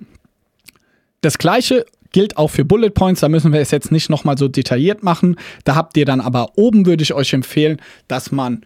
Das 1.21 1.39
gleiche 1.39 1.87
gilt 2.11 2.39
auch 2.39 2.51
für 2.51 2.65
Bullet 2.65 2.91
Points, 2.91 3.21
da 3.21 3.29
müssen 3.29 3.53
wir 3.53 3.61
es 3.61 3.71
jetzt 3.71 3.93
nicht 3.93 4.11
nochmal 4.11 4.37
so 4.37 4.49
detailliert 4.49 5.05
machen. 5.05 5.37
Da 5.63 5.77
habt 5.77 5.97
ihr 5.97 6.07
dann 6.07 6.21
aber 6.21 6.59
oben, 6.59 6.87
würde 6.87 7.05
ich 7.05 7.15
euch 7.15 7.33
empfehlen, 7.35 7.81
dass 8.09 8.33
man 8.33 8.63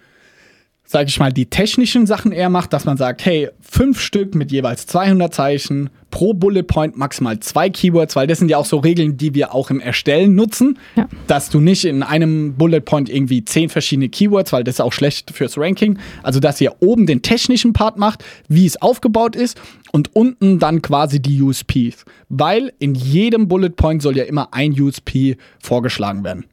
sage 0.93 1.09
ich 1.09 1.19
mal, 1.19 1.33
die 1.33 1.47
technischen 1.47 2.07
Sachen 2.07 2.33
eher 2.33 2.51
macht, 2.51 2.73
dass 2.75 2.85
man 2.85 2.99
sagt, 2.99 3.25
hey, 3.25 3.49
fünf 3.61 3.99
Stück 3.99 4.35
mit 4.35 4.53
jeweils 4.53 4.87
200 4.87 5.33
Zeichen, 5.33 5.89
pro 6.11 6.35
Bullet 6.35 6.65
Point 6.65 6.99
maximal 6.99 7.41
zwei 7.41 7.71
Keywords, 7.71 8.15
weil 8.15 8.27
das 8.27 8.39
sind 8.39 8.51
ja 8.51 8.59
auch 8.59 8.67
so 8.67 8.77
Regeln, 8.77 9.17
die 9.17 9.35
wir 9.35 9.55
auch 9.55 9.71
im 9.71 9.81
Erstellen 9.81 10.35
nutzen, 10.35 10.79
ja. 10.95 11.09
dass 11.27 11.49
du 11.49 11.61
nicht 11.61 11.87
in 11.87 12.03
einem 12.03 12.55
Bullet 12.57 12.83
Point 12.83 13.09
irgendwie 13.09 13.43
zehn 13.43 13.71
verschiedene 13.71 14.11
Keywords, 14.11 14.53
weil 14.53 14.65
das 14.65 14.75
ist 14.75 14.81
auch 14.81 14.93
schlecht 14.93 15.31
fürs 15.31 15.57
Ranking, 15.57 15.99
also 16.23 16.39
dass 16.39 16.61
ihr 16.61 16.75
oben 16.81 17.07
den 17.07 17.23
technischen 17.23 17.73
Part 17.73 17.97
macht, 17.97 18.23
wie 18.49 18.67
es 18.67 18.81
aufgebaut 18.81 19.35
ist 19.35 19.59
und 19.93 20.15
unten 20.15 20.59
dann 20.59 20.83
quasi 20.83 21.21
die 21.21 21.41
USPs, 21.41 22.05
weil 22.29 22.71
in 22.79 22.95
jedem 22.95 23.49
Bullet 23.49 23.71
Point 23.71 24.03
soll 24.03 24.19
ja 24.19 24.25
immer 24.25 24.53
ein 24.53 24.79
USP 24.79 25.39
vorgeschlagen 25.59 26.23
werden. 26.23 26.45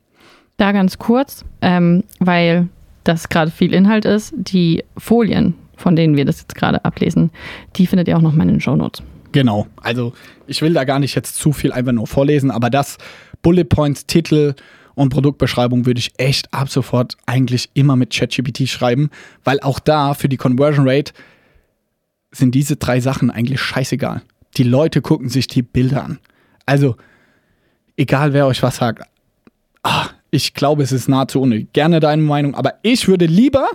Da 0.56 0.72
ganz 0.72 0.98
kurz, 0.98 1.44
ähm, 1.62 2.04
weil 2.20 2.70
dass 3.10 3.28
gerade 3.28 3.50
viel 3.50 3.74
Inhalt 3.74 4.06
ist. 4.06 4.34
Die 4.38 4.84
Folien, 4.96 5.56
von 5.76 5.96
denen 5.96 6.16
wir 6.16 6.26
das 6.26 6.42
jetzt 6.42 6.54
gerade 6.54 6.86
ablesen, 6.86 7.32
die 7.76 7.88
findet 7.88 8.08
ihr 8.08 8.16
auch 8.16 8.22
noch 8.22 8.34
mal 8.34 8.44
in 8.44 8.50
den 8.50 8.62
Show 8.62 8.76
Notes. 8.76 9.02
Genau. 9.32 9.68
Also 9.82 10.14
ich 10.46 10.62
will 10.62 10.74
da 10.74 10.84
gar 10.84 11.00
nicht 11.00 11.16
jetzt 11.16 11.36
zu 11.36 11.52
viel 11.52 11.72
einfach 11.72 11.92
nur 11.92 12.06
vorlesen, 12.06 12.52
aber 12.52 12.70
das 12.70 12.98
Bullet 13.42 13.66
Points, 13.66 14.06
Titel 14.06 14.54
und 14.94 15.10
Produktbeschreibung 15.10 15.86
würde 15.86 16.00
ich 16.00 16.12
echt 16.18 16.54
ab 16.54 16.70
sofort 16.70 17.18
eigentlich 17.26 17.70
immer 17.74 17.96
mit 17.96 18.14
ChatGPT 18.14 18.68
schreiben, 18.70 19.10
weil 19.44 19.60
auch 19.62 19.80
da 19.80 20.14
für 20.14 20.30
die 20.30 20.38
Conversion 20.38 20.88
Rate 20.88 21.14
sind 22.32 22.54
diese 22.54 22.76
drei 22.76 23.00
Sachen 23.00 23.32
eigentlich 23.32 23.60
scheißegal. 23.60 24.22
Die 24.58 24.64
Leute 24.64 25.02
gucken 25.02 25.30
sich 25.30 25.48
die 25.48 25.64
Bilder 25.64 26.04
an. 26.04 26.20
Also, 26.66 26.96
egal 27.98 28.34
wer 28.34 28.46
euch 28.46 28.62
was 28.62 28.76
sagt, 28.76 29.04
ah, 29.84 30.10
ich 30.32 30.54
glaube, 30.54 30.84
es 30.84 30.92
ist 30.92 31.08
nahezu 31.08 31.42
unnötig. 31.42 31.74
Gerne 31.74 32.00
deine 32.00 32.22
Meinung, 32.22 32.56
aber 32.56 32.76
ich 32.82 33.08
würde 33.08 33.26
lieber 33.26 33.68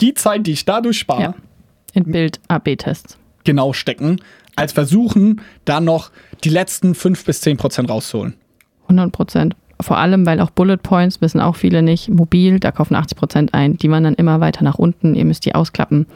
die 0.00 0.14
Zeit, 0.14 0.46
die 0.46 0.52
ich 0.52 0.64
dadurch 0.64 0.98
spare, 0.98 1.22
ja. 1.22 1.34
in 1.94 2.04
Bild-AB-Tests 2.04 3.18
genau 3.46 3.72
stecken, 3.72 4.20
als 4.56 4.72
versuchen, 4.72 5.40
da 5.64 5.80
noch 5.80 6.10
die 6.44 6.50
letzten 6.50 6.94
5 6.94 7.24
bis 7.24 7.40
10 7.40 7.56
Prozent 7.56 7.88
rauszuholen. 7.88 8.34
100 8.82 9.12
Prozent. 9.12 9.56
Vor 9.80 9.98
allem, 9.98 10.24
weil 10.24 10.40
auch 10.40 10.50
Bullet 10.50 10.78
Points 10.78 11.20
wissen 11.20 11.40
auch 11.40 11.56
viele 11.56 11.82
nicht. 11.82 12.08
Mobil, 12.08 12.58
da 12.58 12.72
kaufen 12.72 12.94
80 12.94 13.18
Prozent 13.18 13.54
ein. 13.54 13.76
Die 13.76 13.90
wandern 13.90 14.14
immer 14.14 14.40
weiter 14.40 14.64
nach 14.64 14.78
unten. 14.78 15.14
Ihr 15.14 15.24
müsst 15.26 15.44
die 15.44 15.54
ausklappen. 15.54 16.06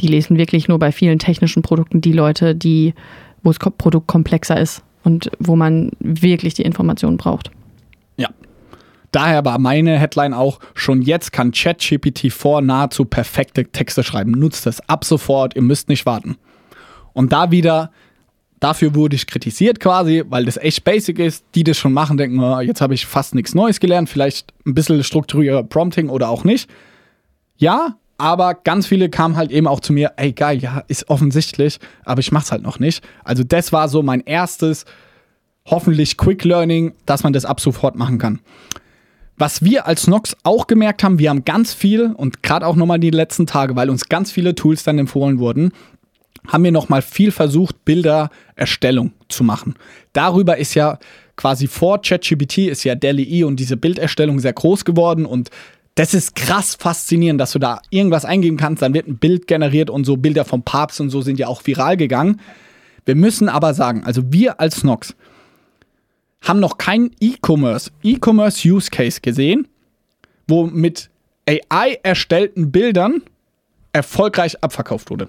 Die 0.00 0.06
lesen 0.06 0.38
wirklich 0.38 0.68
nur 0.68 0.78
bei 0.78 0.90
vielen 0.90 1.18
technischen 1.18 1.62
Produkten 1.62 2.00
die 2.00 2.12
Leute, 2.12 2.54
die, 2.54 2.94
wo 3.42 3.52
das 3.52 3.58
Produkt 3.58 4.06
komplexer 4.06 4.58
ist 4.58 4.82
und 5.02 5.30
wo 5.38 5.54
man 5.54 5.90
wirklich 6.00 6.54
die 6.54 6.62
Informationen 6.62 7.18
braucht. 7.18 7.50
Ja, 8.16 8.30
Daher 9.14 9.44
war 9.44 9.60
meine 9.60 9.96
Headline 9.96 10.34
auch, 10.34 10.58
schon 10.74 11.00
jetzt 11.00 11.30
kann 11.30 11.52
ChatGPT 11.52 12.32
4 12.32 12.62
nahezu 12.62 13.04
perfekte 13.04 13.64
Texte 13.64 14.02
schreiben. 14.02 14.32
Nutzt 14.32 14.66
es 14.66 14.80
ab 14.88 15.04
sofort, 15.04 15.54
ihr 15.54 15.62
müsst 15.62 15.88
nicht 15.88 16.04
warten. 16.04 16.36
Und 17.12 17.32
da 17.32 17.52
wieder, 17.52 17.92
dafür 18.58 18.96
wurde 18.96 19.14
ich 19.14 19.28
kritisiert 19.28 19.78
quasi, 19.78 20.24
weil 20.28 20.46
das 20.46 20.56
echt 20.56 20.82
basic 20.82 21.20
ist. 21.20 21.44
Die 21.54 21.62
das 21.62 21.78
schon 21.78 21.92
machen, 21.92 22.16
denken, 22.16 22.40
oh, 22.40 22.58
jetzt 22.58 22.80
habe 22.80 22.94
ich 22.94 23.06
fast 23.06 23.36
nichts 23.36 23.54
Neues 23.54 23.78
gelernt, 23.78 24.08
vielleicht 24.08 24.52
ein 24.66 24.74
bisschen 24.74 25.04
strukturierter 25.04 25.62
Prompting 25.62 26.08
oder 26.08 26.28
auch 26.28 26.42
nicht. 26.42 26.68
Ja, 27.56 27.94
aber 28.18 28.54
ganz 28.54 28.88
viele 28.88 29.10
kamen 29.10 29.36
halt 29.36 29.52
eben 29.52 29.68
auch 29.68 29.78
zu 29.78 29.92
mir, 29.92 30.14
ey 30.16 30.32
geil, 30.32 30.58
ja, 30.58 30.82
ist 30.88 31.08
offensichtlich, 31.08 31.78
aber 32.04 32.18
ich 32.18 32.32
mach's 32.32 32.50
halt 32.50 32.62
noch 32.62 32.80
nicht. 32.80 33.04
Also 33.22 33.44
das 33.44 33.72
war 33.72 33.88
so 33.88 34.02
mein 34.02 34.22
erstes, 34.22 34.86
hoffentlich 35.66 36.16
Quick 36.16 36.44
Learning, 36.44 36.94
dass 37.06 37.22
man 37.22 37.32
das 37.32 37.44
ab 37.44 37.60
sofort 37.60 37.94
machen 37.94 38.18
kann. 38.18 38.40
Was 39.36 39.64
wir 39.64 39.86
als 39.86 40.06
Nox 40.06 40.36
auch 40.44 40.66
gemerkt 40.66 41.02
haben, 41.02 41.18
wir 41.18 41.30
haben 41.30 41.44
ganz 41.44 41.74
viel 41.74 42.12
und 42.12 42.42
gerade 42.42 42.66
auch 42.66 42.76
nochmal 42.76 43.00
die 43.00 43.10
letzten 43.10 43.46
Tage, 43.46 43.74
weil 43.74 43.90
uns 43.90 44.08
ganz 44.08 44.30
viele 44.30 44.54
Tools 44.54 44.84
dann 44.84 44.98
empfohlen 44.98 45.38
wurden, 45.38 45.72
haben 46.46 46.62
wir 46.62 46.72
nochmal 46.72 47.02
viel 47.02 47.32
versucht, 47.32 47.84
Bildererstellung 47.84 49.12
zu 49.28 49.42
machen. 49.42 49.74
Darüber 50.12 50.58
ist 50.58 50.74
ja 50.74 50.98
quasi 51.36 51.66
vor 51.66 52.00
ChatGPT 52.00 52.58
ist 52.58 52.84
ja 52.84 52.94
DALI-E 52.94 53.44
und 53.44 53.58
diese 53.58 53.76
Bilderstellung 53.76 54.38
sehr 54.38 54.52
groß 54.52 54.84
geworden 54.84 55.26
und 55.26 55.50
das 55.96 56.12
ist 56.12 56.34
krass 56.34 56.74
faszinierend, 56.74 57.40
dass 57.40 57.52
du 57.52 57.58
da 57.58 57.80
irgendwas 57.90 58.24
eingeben 58.24 58.56
kannst, 58.56 58.82
dann 58.82 58.94
wird 58.94 59.06
ein 59.06 59.16
Bild 59.16 59.46
generiert 59.46 59.90
und 59.90 60.04
so 60.04 60.16
Bilder 60.16 60.44
vom 60.44 60.62
Papst 60.62 61.00
und 61.00 61.10
so 61.10 61.22
sind 61.22 61.38
ja 61.38 61.46
auch 61.48 61.64
viral 61.64 61.96
gegangen. 61.96 62.40
Wir 63.04 63.14
müssen 63.14 63.48
aber 63.48 63.74
sagen, 63.74 64.02
also 64.04 64.22
wir 64.32 64.60
als 64.60 64.82
Nox 64.84 65.14
haben 66.44 66.60
noch 66.60 66.78
keinen 66.78 67.10
E-Commerce, 67.20 67.90
E-Commerce 68.02 68.68
Use 68.68 68.90
Case 68.90 69.20
gesehen, 69.20 69.66
wo 70.46 70.66
mit 70.66 71.10
AI 71.48 71.98
erstellten 72.02 72.70
Bildern 72.70 73.22
erfolgreich 73.92 74.62
abverkauft 74.62 75.10
wurde. 75.10 75.28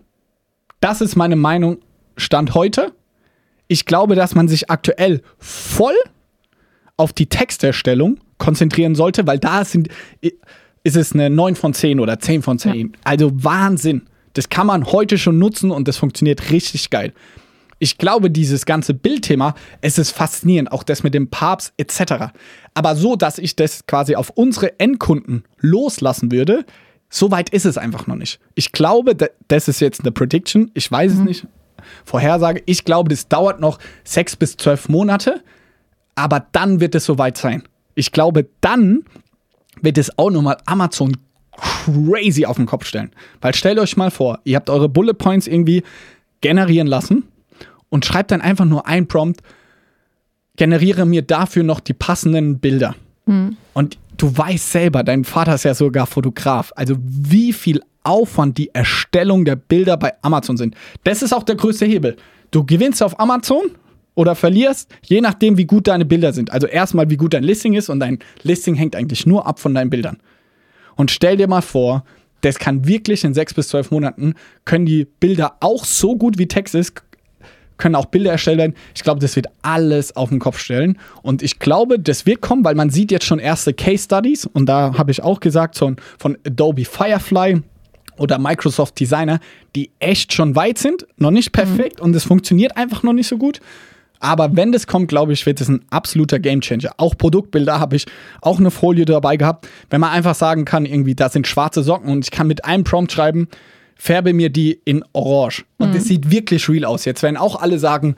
Das 0.80 1.02
ist 1.02 1.16
meine 1.16 1.36
Meinung 1.36 1.78
Stand 2.18 2.54
heute. 2.54 2.94
Ich 3.68 3.86
glaube, 3.86 4.16
dass 4.16 4.36
man 4.36 4.48
sich 4.48 4.70
aktuell 4.70 5.22
voll 5.40 5.96
auf 6.98 7.14
die 7.14 7.28
Texterstellung 7.28 8.20
konzentrieren 8.38 8.96
sollte, 8.96 9.26
weil 9.28 9.40
da 9.40 9.66
sind, 9.66 9.90
ist 10.84 10.96
es 10.96 11.14
eine 11.14 11.30
9 11.30 11.56
von 11.56 11.74
10 11.74 12.00
oder 12.00 12.20
10 12.20 12.42
von 12.42 12.60
10. 12.60 12.76
Ja. 12.76 13.00
Also 13.04 13.32
Wahnsinn. 13.34 14.04
Das 14.34 14.50
kann 14.50 14.68
man 14.68 14.86
heute 14.86 15.18
schon 15.18 15.40
nutzen 15.40 15.72
und 15.72 15.88
das 15.88 15.98
funktioniert 15.98 16.52
richtig 16.52 16.90
geil. 16.90 17.14
Ich 17.86 18.00
glaube, 18.00 18.32
dieses 18.32 18.66
ganze 18.66 18.96
Bildthema, 18.96 19.54
es 19.80 20.00
ist 20.00 20.10
faszinierend, 20.10 20.72
auch 20.72 20.82
das 20.82 21.04
mit 21.04 21.14
dem 21.14 21.30
Papst 21.30 21.72
etc. 21.78 22.34
Aber 22.74 22.96
so, 22.96 23.16
dass 23.16 23.38
ich 23.38 23.56
das 23.56 23.86
quasi 23.86 24.16
auf 24.16 24.32
unsere 24.32 24.80
Endkunden 24.80 25.44
loslassen 25.60 26.32
würde, 26.32 26.66
so 27.12 27.30
weit 27.30 27.52
ist 27.52 27.64
es 27.64 27.78
einfach 27.78 28.08
noch 28.08 28.16
nicht. 28.16 28.40
Ich 28.56 28.72
glaube, 28.72 29.16
das 29.48 29.68
ist 29.68 29.82
jetzt 29.82 30.02
eine 30.02 30.12
Prediction, 30.12 30.72
ich 30.74 30.92
weiß 30.92 31.14
mhm. 31.14 31.20
es 31.20 31.26
nicht, 31.26 31.48
Vorhersage. 32.06 32.64
Ich 32.66 32.86
glaube, 32.86 33.10
das 33.10 33.28
dauert 33.28 33.60
noch 33.60 33.78
sechs 34.04 34.36
bis 34.36 34.58
zwölf 34.58 34.90
Monate, 34.90 35.44
aber 36.16 36.44
dann 36.54 36.80
wird 36.80 36.96
es 36.96 37.06
soweit 37.06 37.38
sein. 37.38 37.62
Ich 37.94 38.12
glaube, 38.12 38.48
dann 38.62 39.04
wird 39.84 40.00
es 40.00 40.18
auch 40.18 40.32
nochmal 40.32 40.58
Amazon 40.66 41.16
crazy 41.52 42.48
auf 42.48 42.56
den 42.56 42.66
Kopf 42.66 42.88
stellen. 42.88 43.12
Weil 43.42 43.54
stellt 43.54 43.78
euch 43.78 43.96
mal 43.96 44.10
vor, 44.10 44.40
ihr 44.44 44.56
habt 44.56 44.72
eure 44.72 44.90
Bullet 44.90 45.14
Points 45.14 45.46
irgendwie 45.46 45.84
generieren 46.42 46.88
lassen 46.88 47.26
und 47.96 48.04
schreibt 48.04 48.32
dann 48.32 48.42
einfach 48.42 48.66
nur 48.66 48.88
ein 48.88 49.08
Prompt, 49.08 49.40
generiere 50.58 51.06
mir 51.06 51.22
dafür 51.22 51.64
noch 51.64 51.80
die 51.80 51.94
passenden 51.94 52.60
Bilder. 52.60 52.94
Mhm. 53.26 53.56
Und 53.74 53.98
du 54.18 54.38
weißt 54.38 54.70
selber, 54.70 55.06
dein 55.06 55.24
Vater 55.24 55.56
ist 55.56 55.64
ja 55.64 55.74
sogar 55.74 56.06
Fotograf, 56.06 56.74
also 56.76 56.98
wie 57.00 57.54
viel 57.54 57.82
Aufwand 58.04 58.58
die 58.58 58.76
Erstellung 58.76 59.46
der 59.46 59.56
Bilder 59.56 59.96
bei 59.96 60.12
Amazon 60.24 60.58
sind. 60.58 60.76
Das 61.06 61.22
ist 61.22 61.32
auch 61.32 61.44
der 61.44 61.56
größte 61.56 61.86
Hebel. 61.86 62.18
Du 62.52 62.66
gewinnst 62.66 63.02
auf 63.02 63.18
Amazon 63.18 63.64
oder 64.14 64.36
verlierst, 64.36 64.94
je 65.06 65.22
nachdem, 65.22 65.58
wie 65.58 65.66
gut 65.66 65.88
deine 65.88 66.04
Bilder 66.04 66.34
sind. 66.34 66.52
Also 66.52 66.68
erstmal, 66.68 67.10
wie 67.10 67.16
gut 67.16 67.34
dein 67.34 67.44
Listing 67.44 67.76
ist 67.76 67.88
und 67.88 68.02
dein 68.02 68.20
Listing 68.44 68.76
hängt 68.76 68.98
eigentlich 68.98 69.26
nur 69.26 69.48
ab 69.48 69.62
von 69.62 69.74
deinen 69.74 69.90
Bildern. 69.90 70.18
Und 70.98 71.12
stell 71.12 71.38
dir 71.38 71.48
mal 71.48 71.62
vor, 71.62 72.04
das 72.42 72.60
kann 72.60 72.86
wirklich 72.86 73.24
in 73.24 73.34
sechs 73.34 73.54
bis 73.54 73.70
zwölf 73.70 73.90
Monaten, 73.90 74.34
können 74.66 74.86
die 74.86 75.06
Bilder 75.06 75.56
auch 75.62 75.86
so 75.86 76.18
gut 76.18 76.38
wie 76.38 76.50
Text 76.50 76.76
ist, 76.76 77.02
können 77.78 77.96
auch 77.96 78.06
Bilder 78.06 78.32
erstellt 78.32 78.58
werden. 78.58 78.76
Ich 78.96 79.04
glaube, 79.04 79.20
das 79.20 79.36
wird 79.36 79.48
alles 79.62 80.16
auf 80.16 80.30
den 80.30 80.40
Kopf 80.40 80.60
stellen. 80.60 80.98
Und 81.22 81.42
ich 81.42 81.60
glaube, 81.60 82.00
das 82.00 82.26
wird 82.26 82.42
kommen, 82.42 82.64
weil 82.64 82.76
man 82.76 82.90
sieht 82.90 83.12
jetzt 83.12 83.26
schon 83.26 83.40
erste 83.40 83.74
Case 83.74 84.06
Studies. 84.06 84.46
Und 84.46 84.68
da 84.68 84.98
habe 84.98 85.12
ich 85.12 85.22
auch 85.22 85.40
gesagt, 85.40 85.78
von, 85.78 85.98
von 86.18 86.38
Adobe 86.46 86.86
Firefly 86.86 87.62
oder 88.18 88.40
Microsoft 88.40 89.00
Designer, 89.00 89.40
die 89.76 89.92
echt 90.00 90.34
schon 90.34 90.56
weit 90.56 90.78
sind, 90.78 91.06
noch 91.18 91.32
nicht 91.32 91.52
perfekt 91.52 92.00
mhm. 92.00 92.06
und 92.06 92.16
es 92.16 92.24
funktioniert 92.24 92.78
einfach 92.78 93.04
noch 93.04 93.14
nicht 93.14 93.28
so 93.28 93.38
gut. 93.38 93.60
Aber 94.20 94.56
wenn 94.56 94.72
das 94.72 94.88
kommt, 94.88 95.10
glaube 95.10 95.34
ich, 95.34 95.46
wird 95.46 95.62
es 95.62 95.68
ein 95.68 95.84
absoluter 95.90 96.40
Gamechanger. 96.40 96.92
Auch 96.98 97.18
Produktbilder 97.18 97.80
habe 97.80 97.98
ich 97.98 98.06
auch 98.42 98.60
eine 98.60 98.72
Folie 98.72 99.06
dabei 99.06 99.38
gehabt. 99.38 99.68
Wenn 99.90 100.02
man 100.02 100.12
einfach 100.12 100.36
sagen 100.36 100.66
kann, 100.66 100.86
irgendwie, 100.86 101.16
da 101.16 101.30
sind 101.30 101.48
schwarze 101.48 101.84
Socken 101.84 102.10
und 102.10 102.24
ich 102.24 102.32
kann 102.32 102.48
mit 102.48 102.66
einem 102.66 102.86
Prompt 102.86 103.12
schreiben, 103.12 103.50
färbe 103.96 104.34
mir 104.34 104.50
die 104.50 104.80
in 104.86 105.04
Orange. 105.14 105.66
Und 105.78 105.90
mhm. 105.90 105.94
das 105.94 106.06
sieht 106.06 106.32
wirklich 106.32 106.68
real 106.70 106.86
aus. 106.86 107.06
Jetzt 107.06 107.24
werden 107.24 107.38
auch 107.38 107.62
alle 107.62 107.80
sagen, 107.80 108.16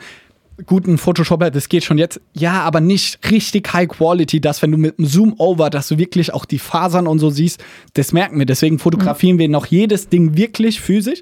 guten 0.66 0.98
Photoshopper, 0.98 1.52
das 1.52 1.70
geht 1.70 1.84
schon 1.84 1.98
jetzt. 1.98 2.20
Ja, 2.34 2.62
aber 2.62 2.82
nicht 2.82 3.20
richtig 3.30 3.72
High 3.72 3.88
Quality, 3.88 4.42
dass 4.42 4.62
wenn 4.62 4.72
du 4.72 4.78
mit 4.78 4.98
einem 4.98 5.08
Zoom 5.08 5.36
Over, 5.38 5.70
dass 5.70 5.88
du 5.88 5.98
wirklich 5.98 6.34
auch 6.34 6.46
die 6.46 6.60
Fasern 6.60 7.08
und 7.08 7.20
so 7.20 7.30
siehst, 7.30 7.64
das 7.94 8.12
merken 8.12 8.40
wir. 8.40 8.46
Deswegen 8.46 8.80
fotografieren 8.80 9.36
mhm. 9.36 9.40
wir 9.40 9.50
noch 9.50 9.68
jedes 9.68 10.10
Ding 10.10 10.36
wirklich 10.36 10.82
physisch. 10.82 11.22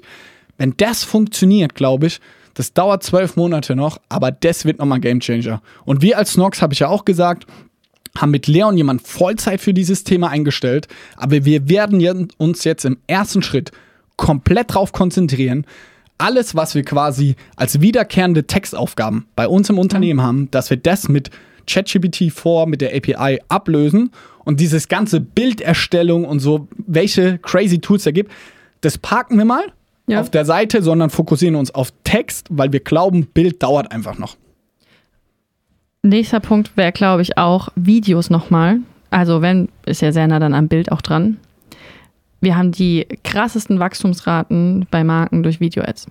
Wenn 0.58 0.74
das 0.78 1.04
funktioniert, 1.04 1.74
glaube 1.74 2.06
ich, 2.06 2.20
das 2.54 2.72
dauert 2.72 3.02
zwölf 3.02 3.36
Monate 3.36 3.76
noch, 3.76 4.00
aber 4.08 4.30
das 4.30 4.64
wird 4.64 4.78
nochmal 4.78 5.00
Game 5.00 5.20
Changer. 5.20 5.60
Und 5.84 6.00
wir 6.00 6.16
als 6.16 6.32
Snox, 6.32 6.62
habe 6.62 6.72
ich 6.72 6.78
ja 6.78 6.88
auch 6.88 7.04
gesagt, 7.04 7.46
haben 8.16 8.30
mit 8.30 8.46
Leon 8.46 8.78
jemand 8.78 9.06
Vollzeit 9.06 9.60
für 9.60 9.74
dieses 9.74 10.04
Thema 10.04 10.30
eingestellt. 10.30 10.88
Aber 11.16 11.44
wir 11.44 11.68
werden 11.68 12.32
uns 12.38 12.64
jetzt 12.64 12.86
im 12.86 12.96
ersten 13.06 13.42
Schritt 13.42 13.72
komplett 14.16 14.74
drauf 14.74 14.92
konzentrieren, 14.92 15.66
alles, 16.18 16.54
was 16.54 16.74
wir 16.74 16.82
quasi 16.82 17.36
als 17.56 17.80
wiederkehrende 17.80 18.46
Textaufgaben 18.46 19.26
bei 19.36 19.48
uns 19.48 19.68
im 19.68 19.78
Unternehmen 19.78 20.22
haben, 20.22 20.50
dass 20.50 20.70
wir 20.70 20.76
das 20.76 21.08
mit 21.08 21.30
ChatGPT 21.66 22.32
4 22.32 22.66
mit 22.66 22.80
der 22.80 22.94
API 22.96 23.40
ablösen 23.48 24.10
und 24.44 24.60
dieses 24.60 24.88
ganze 24.88 25.20
Bilderstellung 25.20 26.24
und 26.24 26.38
so, 26.38 26.68
welche 26.86 27.38
crazy 27.38 27.80
Tools 27.80 28.04
da 28.04 28.12
gibt, 28.12 28.32
das 28.80 28.98
parken 28.98 29.36
wir 29.36 29.44
mal 29.44 29.72
ja. 30.06 30.20
auf 30.20 30.30
der 30.30 30.44
Seite, 30.44 30.82
sondern 30.82 31.10
fokussieren 31.10 31.56
uns 31.56 31.74
auf 31.74 31.92
Text, 32.04 32.46
weil 32.50 32.72
wir 32.72 32.80
glauben, 32.80 33.26
Bild 33.26 33.62
dauert 33.62 33.90
einfach 33.92 34.18
noch. 34.18 34.36
Nächster 36.02 36.38
Punkt 36.38 36.76
wäre, 36.76 36.92
glaube 36.92 37.22
ich, 37.22 37.36
auch 37.36 37.70
Videos 37.74 38.30
nochmal. 38.30 38.78
Also, 39.10 39.42
wenn, 39.42 39.68
ist 39.86 40.02
ja 40.02 40.12
sehr 40.12 40.28
nah 40.28 40.38
dann 40.38 40.54
am 40.54 40.68
Bild 40.68 40.92
auch 40.92 41.02
dran 41.02 41.38
wir 42.46 42.56
haben 42.56 42.70
die 42.70 43.08
krassesten 43.24 43.80
Wachstumsraten 43.80 44.86
bei 44.92 45.02
Marken 45.02 45.42
durch 45.42 45.58
Video-Ads. 45.58 46.06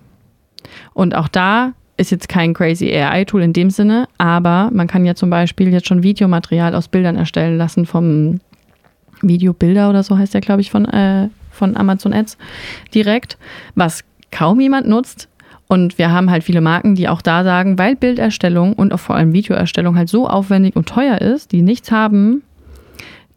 Und 0.92 1.14
auch 1.14 1.28
da 1.28 1.72
ist 1.96 2.10
jetzt 2.10 2.28
kein 2.28 2.52
crazy 2.52 2.92
AI-Tool 2.92 3.40
in 3.42 3.54
dem 3.54 3.70
Sinne, 3.70 4.06
aber 4.18 4.68
man 4.70 4.86
kann 4.86 5.06
ja 5.06 5.14
zum 5.14 5.30
Beispiel 5.30 5.72
jetzt 5.72 5.88
schon 5.88 6.02
Videomaterial 6.02 6.74
aus 6.74 6.88
Bildern 6.88 7.16
erstellen 7.16 7.56
lassen 7.56 7.86
vom 7.86 8.40
Videobilder 9.22 9.88
oder 9.88 10.02
so 10.02 10.18
heißt 10.18 10.34
der, 10.34 10.42
glaube 10.42 10.60
ich, 10.60 10.70
von, 10.70 10.84
äh, 10.84 11.30
von 11.50 11.74
Amazon 11.74 12.12
Ads 12.12 12.36
direkt, 12.92 13.38
was 13.74 14.04
kaum 14.30 14.60
jemand 14.60 14.86
nutzt. 14.86 15.30
Und 15.68 15.96
wir 15.96 16.12
haben 16.12 16.30
halt 16.30 16.44
viele 16.44 16.60
Marken, 16.60 16.96
die 16.96 17.08
auch 17.08 17.22
da 17.22 17.44
sagen, 17.44 17.78
weil 17.78 17.96
Bilderstellung 17.96 18.74
und 18.74 18.92
auch 18.92 19.00
vor 19.00 19.16
allem 19.16 19.32
Videoerstellung 19.32 19.96
halt 19.96 20.10
so 20.10 20.28
aufwendig 20.28 20.76
und 20.76 20.86
teuer 20.86 21.18
ist, 21.18 21.52
die 21.52 21.62
nichts 21.62 21.90
haben, 21.90 22.42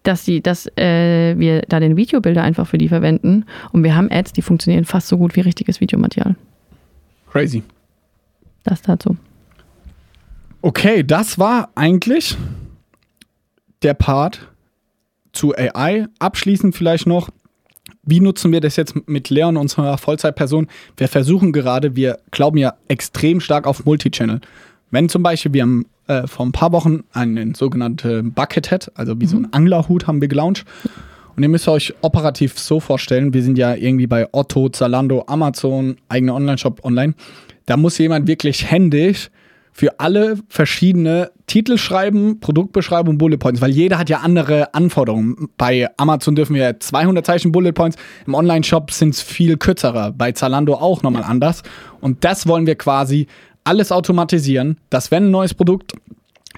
dass, 0.03 0.23
die, 0.23 0.41
dass 0.41 0.67
äh, 0.77 1.37
wir 1.37 1.61
da 1.67 1.79
den 1.79 1.97
Videobilder 1.97 2.43
einfach 2.43 2.67
für 2.67 2.77
die 2.77 2.87
verwenden. 2.87 3.45
Und 3.71 3.83
wir 3.83 3.95
haben 3.95 4.09
Ads, 4.11 4.33
die 4.33 4.41
funktionieren 4.41 4.85
fast 4.85 5.07
so 5.07 5.17
gut 5.17 5.35
wie 5.35 5.41
richtiges 5.41 5.81
Videomaterial. 5.81 6.35
Crazy. 7.31 7.63
Das 8.63 8.81
dazu. 8.81 9.17
Okay, 10.61 11.03
das 11.03 11.39
war 11.39 11.69
eigentlich 11.75 12.37
der 13.81 13.93
Part 13.93 14.49
zu 15.31 15.55
AI. 15.55 16.07
Abschließend 16.19 16.75
vielleicht 16.75 17.07
noch, 17.07 17.29
wie 18.03 18.19
nutzen 18.19 18.51
wir 18.51 18.59
das 18.59 18.75
jetzt 18.75 19.07
mit 19.07 19.29
Leon, 19.29 19.57
unserer 19.57 19.97
Vollzeitperson? 19.97 20.67
Wir 20.97 21.07
versuchen 21.07 21.53
gerade, 21.53 21.95
wir 21.95 22.19
glauben 22.31 22.57
ja 22.57 22.73
extrem 22.87 23.39
stark 23.39 23.67
auf 23.67 23.85
Multichannel. 23.85 24.41
Wenn 24.91 25.07
zum 25.07 25.23
Beispiel 25.23 25.53
wir 25.53 25.61
haben 25.61 25.85
äh, 26.09 26.27
vor 26.27 26.45
ein 26.45 26.51
paar 26.51 26.71
Wochen 26.71 27.03
einen 27.13 27.53
sogenannten 27.53 28.33
Buckethead, 28.33 28.91
also 28.95 29.19
wie 29.21 29.25
mhm. 29.25 29.29
so 29.29 29.37
ein. 29.37 29.53
Anglerhut 29.53 30.07
haben 30.07 30.21
wir 30.21 30.27
gelauncht. 30.27 30.65
Und 31.35 31.43
ihr 31.43 31.49
müsst 31.49 31.67
euch 31.69 31.93
operativ 32.01 32.59
so 32.59 32.79
vorstellen, 32.79 33.33
wir 33.33 33.43
sind 33.43 33.57
ja 33.57 33.73
irgendwie 33.75 34.07
bei 34.07 34.27
Otto, 34.33 34.67
Zalando, 34.69 35.23
Amazon, 35.27 35.95
eigener 36.09 36.35
Online-Shop 36.35 36.83
online. 36.83 37.13
Da 37.65 37.77
muss 37.77 37.97
jemand 37.97 38.27
wirklich 38.27 38.69
händisch 38.69 39.29
für 39.71 39.99
alle 39.99 40.37
verschiedene 40.49 41.31
Titel 41.47 41.77
schreiben, 41.77 42.41
Produktbeschreibung, 42.41 43.17
Bullet 43.17 43.37
Points, 43.37 43.61
weil 43.61 43.71
jeder 43.71 43.97
hat 43.97 44.09
ja 44.09 44.17
andere 44.17 44.73
Anforderungen. 44.73 45.47
Bei 45.57 45.87
Amazon 45.95 46.35
dürfen 46.35 46.55
wir 46.55 46.79
200 46.79 47.25
Zeichen 47.25 47.53
Bullet 47.53 47.71
Points, 47.71 47.95
im 48.27 48.33
Online-Shop 48.33 48.91
sind 48.91 49.13
es 49.13 49.21
viel 49.21 49.55
kürzerer, 49.55 50.11
bei 50.11 50.33
Zalando 50.33 50.73
auch 50.73 51.03
nochmal 51.03 51.23
anders. 51.23 51.63
Und 52.01 52.25
das 52.25 52.47
wollen 52.47 52.65
wir 52.65 52.75
quasi 52.75 53.27
alles 53.69 53.91
automatisieren, 53.91 54.77
dass 54.89 55.11
wenn 55.11 55.25
ein 55.25 55.31
neues 55.31 55.53
Produkt 55.53 55.93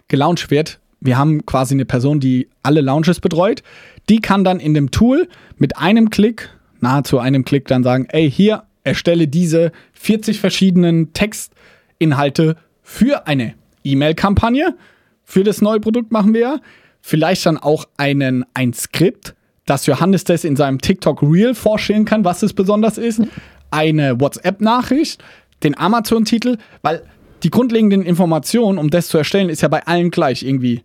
gelauncht 0.07 0.49
wird, 0.49 0.79
wir 1.01 1.17
haben 1.17 1.45
quasi 1.45 1.73
eine 1.73 1.83
Person, 1.83 2.21
die 2.21 2.47
alle 2.63 2.79
Launches 2.79 3.19
betreut, 3.19 3.63
die 4.07 4.21
kann 4.21 4.45
dann 4.45 4.61
in 4.61 4.73
dem 4.73 4.91
Tool 4.91 5.27
mit 5.57 5.77
einem 5.77 6.09
Klick, 6.09 6.49
nahezu 6.79 7.19
einem 7.19 7.43
Klick, 7.43 7.67
dann 7.67 7.83
sagen, 7.83 8.07
ey, 8.11 8.31
hier 8.31 8.63
erstelle 8.85 9.27
diese 9.27 9.73
40 9.91 10.39
verschiedenen 10.39 11.11
Textinhalte 11.11 12.55
für 12.81 13.27
eine 13.27 13.55
E-Mail-Kampagne. 13.83 14.77
Für 15.25 15.43
das 15.43 15.61
neue 15.61 15.81
Produkt 15.81 16.13
machen 16.13 16.33
wir 16.33 16.61
vielleicht 17.01 17.45
dann 17.45 17.57
auch 17.57 17.83
einen, 17.97 18.45
ein 18.53 18.71
Skript, 18.71 19.35
dass 19.65 19.85
Johannes 19.85 20.23
das 20.23 20.45
in 20.45 20.55
seinem 20.55 20.79
TikTok 20.79 21.21
Reel 21.21 21.55
vorstellen 21.55 22.05
kann, 22.05 22.23
was 22.23 22.41
es 22.41 22.53
besonders 22.53 22.97
ist. 22.97 23.21
Eine 23.69 24.17
WhatsApp-Nachricht, 24.19 25.21
den 25.63 25.77
Amazon-Titel, 25.77 26.57
weil 26.81 27.03
die 27.43 27.49
grundlegenden 27.49 28.03
Informationen, 28.03 28.77
um 28.77 28.89
das 28.89 29.07
zu 29.07 29.17
erstellen, 29.17 29.49
ist 29.49 29.61
ja 29.61 29.67
bei 29.67 29.85
allen 29.85 30.11
gleich 30.11 30.43
irgendwie 30.43 30.83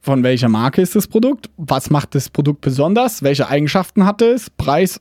von 0.00 0.22
welcher 0.22 0.50
Marke 0.50 0.82
ist 0.82 0.94
das 0.94 1.08
Produkt, 1.08 1.48
was 1.56 1.88
macht 1.88 2.14
das 2.14 2.28
Produkt 2.28 2.60
besonders, 2.60 3.22
welche 3.22 3.48
Eigenschaften 3.48 4.04
hat 4.04 4.20
es, 4.20 4.50
Preis 4.50 5.00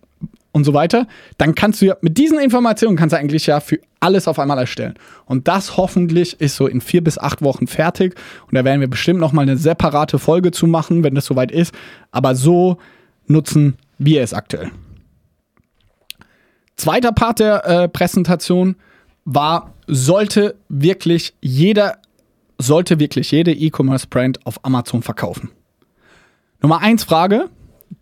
und 0.53 0.63
so 0.63 0.73
weiter, 0.73 1.07
dann 1.37 1.55
kannst 1.55 1.81
du 1.81 1.87
ja 1.87 1.97
mit 1.99 2.17
diesen 2.17 2.39
Informationen 2.39 2.95
kannst 2.95 3.11
du 3.11 3.17
eigentlich 3.17 3.47
ja 3.47 3.59
für 3.59 3.79
alles 3.99 4.27
auf 4.27 4.39
einmal 4.39 4.59
erstellen. 4.59 4.93
Und 5.25 5.47
das 5.47 5.75
hoffentlich 5.75 6.39
ist 6.39 6.55
so 6.55 6.67
in 6.67 6.79
vier 6.79 7.03
bis 7.03 7.17
acht 7.17 7.41
Wochen 7.41 7.67
fertig. 7.67 8.15
Und 8.47 8.55
da 8.55 8.63
werden 8.63 8.79
wir 8.79 8.89
bestimmt 8.89 9.19
noch 9.19 9.33
mal 9.33 9.41
eine 9.41 9.57
separate 9.57 10.19
Folge 10.19 10.51
zu 10.51 10.67
machen, 10.67 11.03
wenn 11.03 11.15
das 11.15 11.25
soweit 11.25 11.51
ist. 11.51 11.73
Aber 12.11 12.35
so 12.35 12.77
nutzen 13.27 13.75
wir 13.97 14.21
es 14.21 14.33
aktuell. 14.33 14.71
Zweiter 16.75 17.11
Part 17.11 17.39
der 17.39 17.65
äh, 17.65 17.87
Präsentation 17.89 18.75
war, 19.25 19.73
sollte 19.87 20.55
wirklich 20.69 21.33
jeder, 21.41 21.97
sollte 22.57 22.99
wirklich 22.99 23.31
jede 23.31 23.51
E-Commerce-Brand 23.51 24.45
auf 24.45 24.63
Amazon 24.63 25.01
verkaufen? 25.01 25.51
Nummer 26.61 26.79
eins 26.79 27.03
Frage, 27.03 27.49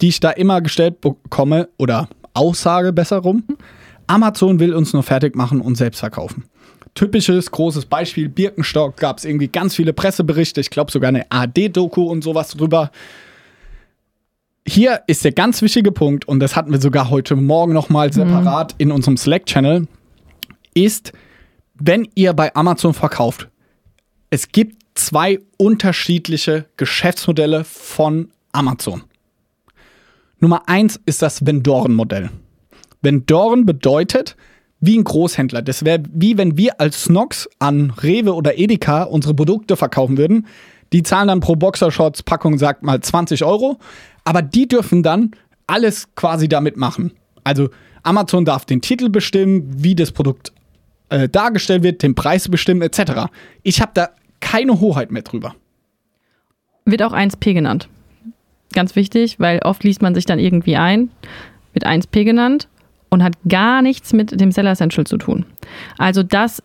die 0.01 0.09
ich 0.09 0.19
da 0.19 0.31
immer 0.31 0.61
gestellt 0.61 1.01
bekomme, 1.01 1.69
oder 1.77 2.07
Aussage 2.33 2.93
besser 2.93 3.17
rum. 3.17 3.43
Amazon 4.07 4.59
will 4.59 4.73
uns 4.73 4.93
nur 4.93 5.03
fertig 5.03 5.35
machen 5.35 5.61
und 5.61 5.75
selbst 5.75 5.99
verkaufen. 5.99 6.45
Typisches 6.93 7.51
großes 7.51 7.85
Beispiel, 7.85 8.27
Birkenstock, 8.27 8.97
gab 8.97 9.17
es 9.17 9.25
irgendwie 9.25 9.47
ganz 9.47 9.75
viele 9.75 9.93
Presseberichte, 9.93 10.59
ich 10.59 10.69
glaube 10.69 10.91
sogar 10.91 11.09
eine 11.09 11.25
AD-Doku 11.31 12.03
und 12.03 12.23
sowas 12.23 12.49
drüber. 12.49 12.91
Hier 14.67 15.01
ist 15.07 15.23
der 15.23 15.31
ganz 15.31 15.61
wichtige 15.61 15.91
Punkt, 15.91 16.27
und 16.27 16.39
das 16.39 16.55
hatten 16.55 16.71
wir 16.71 16.81
sogar 16.81 17.09
heute 17.09 17.35
Morgen 17.35 17.73
nochmal 17.73 18.11
separat 18.11 18.73
mhm. 18.73 18.77
in 18.79 18.91
unserem 18.91 19.17
Slack-Channel, 19.17 19.87
ist, 20.73 21.13
wenn 21.75 22.07
ihr 22.15 22.33
bei 22.33 22.53
Amazon 22.55 22.93
verkauft, 22.93 23.49
es 24.29 24.49
gibt 24.49 24.81
zwei 24.95 25.39
unterschiedliche 25.57 26.65
Geschäftsmodelle 26.77 27.63
von 27.63 28.29
Amazon. 28.51 29.03
Nummer 30.39 30.67
eins 30.67 30.99
ist 31.05 31.21
das 31.21 31.45
Vendoren-Modell. 31.45 32.29
Vendoren 33.01 33.65
bedeutet, 33.65 34.35
wie 34.79 34.97
ein 34.97 35.03
Großhändler. 35.03 35.61
Das 35.61 35.85
wäre 35.85 36.03
wie 36.11 36.37
wenn 36.37 36.57
wir 36.57 36.81
als 36.81 37.03
Snox 37.03 37.47
an 37.59 37.91
Rewe 37.91 38.33
oder 38.33 38.57
Edeka 38.57 39.03
unsere 39.03 39.33
Produkte 39.33 39.77
verkaufen 39.77 40.17
würden. 40.17 40.47
Die 40.91 41.03
zahlen 41.03 41.29
dann 41.29 41.39
pro 41.39 41.55
Boxershorts 41.55 42.23
Packung, 42.23 42.57
sagt 42.57 42.83
mal 42.83 42.99
20 42.99 43.45
Euro. 43.45 43.77
Aber 44.23 44.41
die 44.41 44.67
dürfen 44.67 45.03
dann 45.03 45.31
alles 45.67 46.13
quasi 46.15 46.49
damit 46.49 46.77
machen. 46.77 47.11
Also 47.43 47.69
Amazon 48.03 48.45
darf 48.45 48.65
den 48.65 48.81
Titel 48.81 49.09
bestimmen, 49.09 49.83
wie 49.83 49.95
das 49.95 50.11
Produkt 50.11 50.51
äh, 51.11 51.29
dargestellt 51.29 51.83
wird, 51.83 52.03
den 52.03 52.15
Preis 52.15 52.49
bestimmen, 52.49 52.81
etc. 52.81 53.27
Ich 53.63 53.81
habe 53.81 53.91
da 53.93 54.09
keine 54.39 54.79
Hoheit 54.79 55.11
mehr 55.11 55.21
drüber. 55.21 55.55
Wird 56.85 57.03
auch 57.03 57.13
1P 57.13 57.53
genannt 57.53 57.87
ganz 58.73 58.95
wichtig, 58.95 59.39
weil 59.39 59.59
oft 59.59 59.83
liest 59.83 60.01
man 60.01 60.15
sich 60.15 60.25
dann 60.25 60.39
irgendwie 60.39 60.75
ein, 60.75 61.09
wird 61.73 61.85
1P 61.85 62.23
genannt 62.23 62.67
und 63.09 63.23
hat 63.23 63.33
gar 63.47 63.81
nichts 63.81 64.13
mit 64.13 64.39
dem 64.39 64.51
Seller 64.51 64.71
Essential 64.71 65.05
zu 65.05 65.17
tun. 65.17 65.45
Also 65.97 66.23
das, 66.23 66.61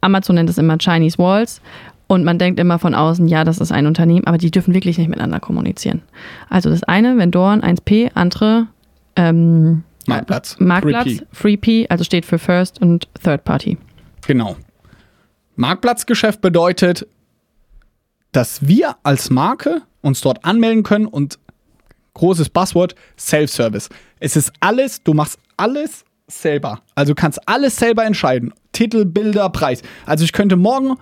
Amazon 0.00 0.36
nennt 0.36 0.50
es 0.50 0.58
immer 0.58 0.78
Chinese 0.78 1.18
Walls 1.18 1.60
und 2.06 2.24
man 2.24 2.38
denkt 2.38 2.58
immer 2.58 2.78
von 2.78 2.94
außen, 2.94 3.28
ja, 3.28 3.44
das 3.44 3.58
ist 3.58 3.72
ein 3.72 3.86
Unternehmen, 3.86 4.26
aber 4.26 4.38
die 4.38 4.50
dürfen 4.50 4.74
wirklich 4.74 4.98
nicht 4.98 5.08
miteinander 5.08 5.40
kommunizieren. 5.40 6.02
Also 6.48 6.70
das 6.70 6.82
eine, 6.82 7.16
Vendoren 7.16 7.62
1P, 7.62 8.10
andere 8.14 8.66
ähm, 9.16 9.84
Marktplatz. 10.10 10.56
Marktplatz, 10.58 11.22
3P, 11.34 11.88
also 11.88 12.04
steht 12.04 12.24
für 12.24 12.38
First 12.38 12.80
und 12.80 13.08
Third 13.22 13.44
Party. 13.44 13.78
Genau. 14.26 14.56
Marktplatzgeschäft 15.56 16.40
bedeutet, 16.40 17.06
dass 18.32 18.66
wir 18.66 18.96
als 19.02 19.30
Marke 19.30 19.82
uns 20.02 20.20
dort 20.20 20.44
anmelden 20.44 20.82
können 20.82 21.06
und 21.06 21.38
großes 22.14 22.50
Passwort 22.50 22.94
Self-Service. 23.18 23.88
Es 24.18 24.36
ist 24.36 24.52
alles, 24.60 25.02
du 25.02 25.14
machst 25.14 25.38
alles 25.56 26.04
selber. 26.28 26.80
Also 26.94 27.14
kannst 27.14 27.46
alles 27.48 27.76
selber 27.76 28.04
entscheiden. 28.04 28.52
Titel, 28.72 29.04
Bilder, 29.04 29.50
Preis. 29.50 29.82
Also 30.06 30.24
ich 30.24 30.32
könnte 30.32 30.56
morgen 30.56 30.96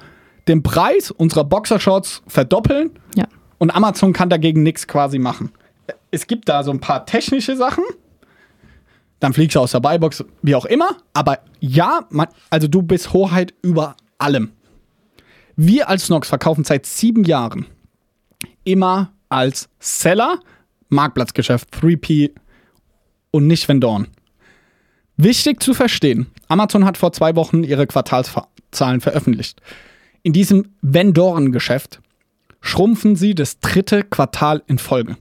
den 0.48 0.62
Preis 0.62 1.10
unserer 1.10 1.44
Boxershorts 1.44 2.22
verdoppeln 2.26 2.90
ja. 3.14 3.26
und 3.58 3.70
Amazon 3.70 4.12
kann 4.12 4.30
dagegen 4.30 4.62
nichts 4.62 4.88
quasi 4.88 5.18
machen. 5.18 5.52
Es 6.10 6.26
gibt 6.26 6.48
da 6.48 6.62
so 6.62 6.70
ein 6.70 6.80
paar 6.80 7.04
technische 7.04 7.56
Sachen. 7.56 7.84
Dann 9.20 9.32
fliegst 9.32 9.56
du 9.56 9.60
aus 9.60 9.72
der 9.72 9.80
Buybox, 9.80 10.24
wie 10.42 10.54
auch 10.54 10.64
immer. 10.64 10.96
Aber 11.12 11.40
ja, 11.60 12.06
man, 12.10 12.28
also 12.50 12.68
du 12.68 12.82
bist 12.82 13.12
Hoheit 13.12 13.52
über 13.62 13.96
allem. 14.18 14.52
Wir 15.56 15.88
als 15.88 16.08
Nox 16.08 16.28
verkaufen 16.28 16.64
seit 16.64 16.86
sieben 16.86 17.24
Jahren 17.24 17.66
immer 18.64 19.12
als 19.28 19.68
Seller, 19.80 20.38
Marktplatzgeschäft, 20.88 21.74
3P 21.74 22.30
und 23.30 23.46
nicht 23.46 23.68
Vendoren. 23.68 24.08
Wichtig 25.16 25.62
zu 25.62 25.74
verstehen, 25.74 26.28
Amazon 26.46 26.84
hat 26.84 26.96
vor 26.96 27.12
zwei 27.12 27.34
Wochen 27.34 27.64
ihre 27.64 27.86
Quartalszahlen 27.86 29.00
veröffentlicht. 29.00 29.60
In 30.22 30.32
diesem 30.32 30.74
Vendorengeschäft 30.80 32.00
schrumpfen 32.60 33.16
sie 33.16 33.34
das 33.34 33.58
dritte 33.60 34.04
Quartal 34.04 34.62
in 34.66 34.78
Folge. 34.78 35.16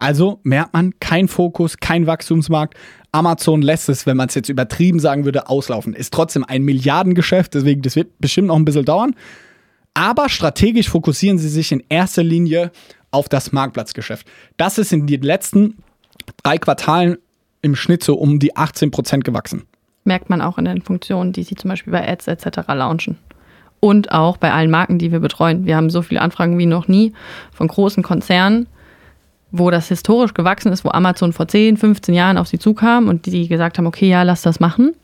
Also 0.00 0.40
merkt 0.42 0.72
man, 0.72 0.98
kein 0.98 1.28
Fokus, 1.28 1.76
kein 1.76 2.06
Wachstumsmarkt. 2.06 2.74
Amazon 3.12 3.60
lässt 3.60 3.88
es, 3.90 4.06
wenn 4.06 4.16
man 4.16 4.28
es 4.28 4.34
jetzt 4.34 4.48
übertrieben 4.48 4.98
sagen 4.98 5.26
würde, 5.26 5.48
auslaufen. 5.48 5.92
Ist 5.94 6.12
trotzdem 6.12 6.42
ein 6.42 6.62
Milliardengeschäft, 6.62 7.54
deswegen 7.54 7.82
das 7.82 7.96
wird 7.96 8.18
bestimmt 8.18 8.48
noch 8.48 8.56
ein 8.56 8.64
bisschen 8.64 8.86
dauern. 8.86 9.14
Aber 9.92 10.28
strategisch 10.28 10.88
fokussieren 10.88 11.38
sie 11.38 11.50
sich 11.50 11.70
in 11.70 11.82
erster 11.90 12.22
Linie 12.22 12.72
auf 13.10 13.28
das 13.28 13.52
Marktplatzgeschäft. 13.52 14.26
Das 14.56 14.78
ist 14.78 14.92
in 14.92 15.06
den 15.06 15.22
letzten 15.22 15.76
drei 16.42 16.56
Quartalen 16.56 17.18
im 17.60 17.76
Schnitt 17.76 18.02
so 18.02 18.14
um 18.14 18.38
die 18.38 18.56
18 18.56 18.90
Prozent 18.90 19.24
gewachsen. 19.24 19.64
Merkt 20.04 20.30
man 20.30 20.40
auch 20.40 20.56
in 20.56 20.64
den 20.64 20.80
Funktionen, 20.80 21.32
die 21.32 21.42
sie 21.42 21.56
zum 21.56 21.68
Beispiel 21.68 21.92
bei 21.92 22.08
Ads 22.08 22.28
etc. 22.28 22.60
launchen. 22.68 23.18
Und 23.80 24.12
auch 24.12 24.38
bei 24.38 24.52
allen 24.52 24.70
Marken, 24.70 24.98
die 24.98 25.12
wir 25.12 25.20
betreuen. 25.20 25.66
Wir 25.66 25.76
haben 25.76 25.90
so 25.90 26.00
viele 26.00 26.22
Anfragen 26.22 26.58
wie 26.58 26.66
noch 26.66 26.88
nie 26.88 27.12
von 27.52 27.68
großen 27.68 28.02
Konzernen, 28.02 28.66
wo 29.52 29.70
das 29.70 29.88
historisch 29.88 30.34
gewachsen 30.34 30.72
ist, 30.72 30.84
wo 30.84 30.90
Amazon 30.90 31.32
vor 31.32 31.48
10, 31.48 31.76
15 31.76 32.14
Jahren 32.14 32.38
auf 32.38 32.48
sie 32.48 32.58
zukam 32.58 33.08
und 33.08 33.26
die 33.26 33.48
gesagt 33.48 33.78
haben, 33.78 33.86
okay, 33.86 34.08
ja, 34.08 34.22
lass 34.22 34.42
das 34.42 34.60
machen. 34.60 34.94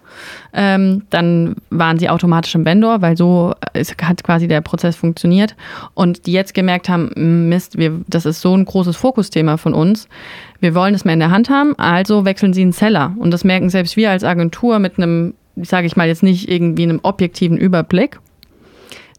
Ähm, 0.53 1.03
dann 1.11 1.57
waren 1.71 1.99
sie 1.99 2.09
automatisch 2.09 2.55
im 2.55 2.65
Vendor, 2.65 3.03
weil 3.03 3.17
so 3.17 3.55
ist, 3.75 4.01
hat 4.03 4.23
quasi 4.23 4.49
der 4.49 4.61
Prozess 4.61 4.97
funktioniert. 4.97 5.55
Und 5.95 6.27
die 6.27 6.33
jetzt 6.33 6.55
gemerkt 6.55 6.89
haben, 6.89 7.49
Mist, 7.49 7.79
wir, 7.79 8.01
das 8.07 8.27
ist 8.27 8.41
so 8.41 8.57
ein 8.57 8.65
großes 8.65 8.97
Fokusthema 8.97 9.57
von 9.57 9.75
uns. 9.75 10.09
Wir 10.61 10.75
wollen 10.75 10.95
es 10.95 11.05
mehr 11.05 11.15
in 11.15 11.21
der 11.21 11.31
Hand 11.31 11.51
haben, 11.51 11.79
also 11.79 12.25
wechseln 12.25 12.55
sie 12.55 12.63
einen 12.63 12.73
Seller. 12.73 13.15
Und 13.19 13.31
das 13.31 13.45
merken 13.45 13.69
selbst 13.69 13.97
wir 13.97 14.11
als 14.11 14.25
Agentur 14.25 14.79
mit 14.79 14.99
einem, 14.99 15.35
sage 15.57 15.87
ich 15.87 15.97
mal 15.97 16.09
jetzt 16.09 16.23
nicht 16.23 16.51
irgendwie 16.51 16.85
einem 16.85 17.01
objektiven 17.03 17.59
Überblick, 17.59 18.19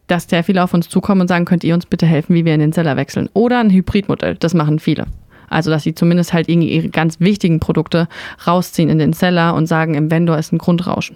dass 0.08 0.30
sehr 0.30 0.44
viele 0.44 0.64
auf 0.64 0.74
uns 0.74 0.90
zukommen 0.90 1.22
und 1.22 1.28
sagen, 1.28 1.46
könnt 1.46 1.64
ihr 1.64 1.74
uns 1.74 1.86
bitte 1.86 2.06
helfen, 2.06 2.36
wie 2.36 2.46
wir 2.46 2.54
in 2.54 2.60
den 2.60 2.72
Seller 2.72 2.98
wechseln. 2.98 3.30
Oder 3.34 3.60
ein 3.60 3.70
Hybridmodell, 3.70 4.36
das 4.36 4.54
machen 4.54 4.80
viele. 4.80 5.06
Also, 5.50 5.70
dass 5.70 5.84
sie 5.84 5.96
zumindest 5.96 6.34
halt 6.34 6.50
irgendwie 6.50 6.74
ihre 6.74 6.90
ganz 6.90 7.20
wichtigen 7.20 7.60
Produkte 7.60 8.08
rausziehen 8.46 8.90
in 8.90 9.00
den 9.00 9.14
Seller 9.14 9.56
und 9.56 9.66
sagen, 9.68 9.96
im 9.96 10.12
Vendor 10.12 10.38
ist 10.38 10.52
ein 10.52 10.58
Grundrauschen. 10.58 11.16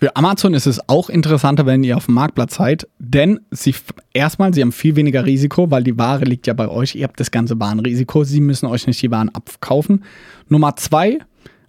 Für 0.00 0.14
Amazon 0.14 0.54
ist 0.54 0.66
es 0.66 0.88
auch 0.88 1.10
interessanter, 1.10 1.66
wenn 1.66 1.82
ihr 1.82 1.96
auf 1.96 2.06
dem 2.06 2.14
Marktplatz 2.14 2.54
seid, 2.54 2.86
denn 3.00 3.40
sie 3.50 3.74
erstmal, 4.12 4.54
sie 4.54 4.62
haben 4.62 4.70
viel 4.70 4.94
weniger 4.94 5.26
Risiko, 5.26 5.72
weil 5.72 5.82
die 5.82 5.98
Ware 5.98 6.24
liegt 6.24 6.46
ja 6.46 6.54
bei 6.54 6.68
euch, 6.68 6.94
ihr 6.94 7.02
habt 7.02 7.18
das 7.18 7.32
ganze 7.32 7.58
Warenrisiko, 7.58 8.22
sie 8.22 8.40
müssen 8.40 8.66
euch 8.66 8.86
nicht 8.86 9.02
die 9.02 9.10
Waren 9.10 9.28
abkaufen. 9.30 10.04
Nummer 10.48 10.76
zwei, 10.76 11.18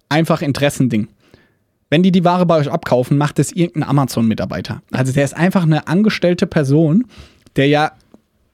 einfach 0.09 0.43
Interessending. 0.43 1.07
Wenn 1.89 2.03
die 2.03 2.11
die 2.11 2.23
Ware 2.23 2.45
bei 2.45 2.57
euch 2.57 2.71
abkaufen, 2.71 3.17
macht 3.17 3.39
es 3.39 3.51
irgendein 3.51 3.89
Amazon-Mitarbeiter. 3.89 4.81
Also 4.91 5.11
der 5.11 5.23
ist 5.23 5.35
einfach 5.35 5.63
eine 5.63 5.87
angestellte 5.87 6.45
Person, 6.45 7.05
der 7.55 7.67
ja, 7.67 7.91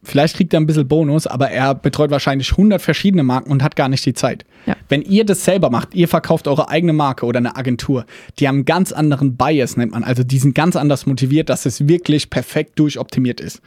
vielleicht 0.03 0.37
kriegt 0.37 0.53
er 0.53 0.59
ein 0.61 0.65
bisschen 0.65 0.87
Bonus, 0.87 1.27
aber 1.27 1.49
er 1.49 1.75
betreut 1.75 2.11
wahrscheinlich 2.11 2.51
100 2.51 2.81
verschiedene 2.81 3.23
Marken 3.23 3.51
und 3.51 3.61
hat 3.61 3.75
gar 3.75 3.89
nicht 3.89 4.05
die 4.05 4.13
Zeit. 4.13 4.45
Ja. 4.65 4.75
Wenn 4.87 5.01
ihr 5.01 5.25
das 5.25 5.43
selber 5.43 5.69
macht, 5.69 5.93
ihr 5.93 6.07
verkauft 6.07 6.47
eure 6.47 6.69
eigene 6.69 6.93
Marke 6.93 7.25
oder 7.25 7.39
eine 7.39 7.57
Agentur, 7.57 8.05
die 8.39 8.47
haben 8.47 8.57
einen 8.57 8.65
ganz 8.65 8.93
anderen 8.93 9.35
Bias, 9.35 9.75
nennt 9.75 9.91
man. 9.91 10.03
Also 10.03 10.23
die 10.23 10.39
sind 10.39 10.55
ganz 10.55 10.75
anders 10.75 11.05
motiviert, 11.05 11.49
dass 11.49 11.65
es 11.65 11.87
wirklich 11.87 12.29
perfekt 12.29 12.79
durchoptimiert 12.79 13.41
ist. 13.41 13.61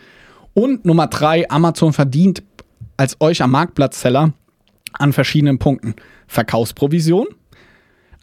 Und 0.54 0.86
Nummer 0.86 1.08
drei, 1.08 1.48
Amazon 1.50 1.92
verdient 1.92 2.42
als 2.96 3.20
euch 3.20 3.42
am 3.42 3.50
Marktplatzseller 3.50 4.32
an 4.94 5.12
verschiedenen 5.12 5.58
Punkten. 5.58 5.94
Verkaufsprovision, 6.26 7.26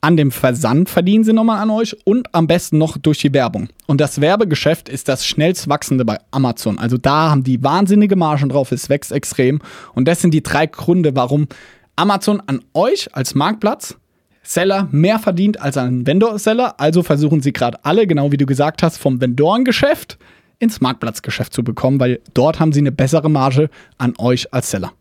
an 0.05 0.17
dem 0.17 0.29
Versand 0.29 0.87
verdienen 0.87 1.23
sie 1.23 1.33
nochmal 1.33 1.59
an 1.59 1.71
euch 1.71 1.97
und 2.05 2.27
am 2.31 2.45
besten 2.45 2.77
noch 2.77 2.95
durch 2.95 3.17
die 3.17 3.33
Werbung. 3.33 3.69
Und 3.87 3.99
das 3.99 4.21
Werbegeschäft 4.21 4.87
ist 4.87 5.07
das 5.07 5.25
schnellst 5.25 5.67
wachsende 5.67 6.05
bei 6.05 6.19
Amazon. 6.29 6.77
Also 6.77 6.99
da 6.99 7.31
haben 7.31 7.43
die 7.43 7.63
wahnsinnige 7.63 8.15
Margen 8.15 8.49
drauf, 8.49 8.71
es 8.71 8.87
wächst 8.87 9.11
extrem. 9.11 9.61
Und 9.95 10.07
das 10.07 10.21
sind 10.21 10.31
die 10.31 10.43
drei 10.43 10.67
Gründe, 10.67 11.15
warum 11.15 11.47
Amazon 11.95 12.39
an 12.45 12.61
euch 12.75 13.15
als 13.15 13.33
Marktplatz 13.33 13.97
Seller 14.43 14.87
mehr 14.91 15.17
verdient 15.17 15.59
als 15.59 15.75
ein 15.75 16.05
Vendor-Seller. 16.05 16.79
Also 16.79 17.01
versuchen 17.01 17.41
sie 17.41 17.51
gerade 17.51 17.83
alle, 17.83 18.05
genau 18.05 18.31
wie 18.31 18.37
du 18.37 18.45
gesagt 18.45 18.83
hast, 18.83 18.97
vom 18.97 19.19
Vendorengeschäft 19.19 20.19
ins 20.59 20.81
Marktplatzgeschäft 20.81 21.51
zu 21.51 21.63
bekommen, 21.63 21.99
weil 21.99 22.21
dort 22.35 22.59
haben 22.59 22.73
sie 22.73 22.81
eine 22.81 22.91
bessere 22.91 23.31
Marge 23.31 23.71
an 23.97 24.13
euch 24.19 24.53
als 24.53 24.69
Seller. 24.69 24.93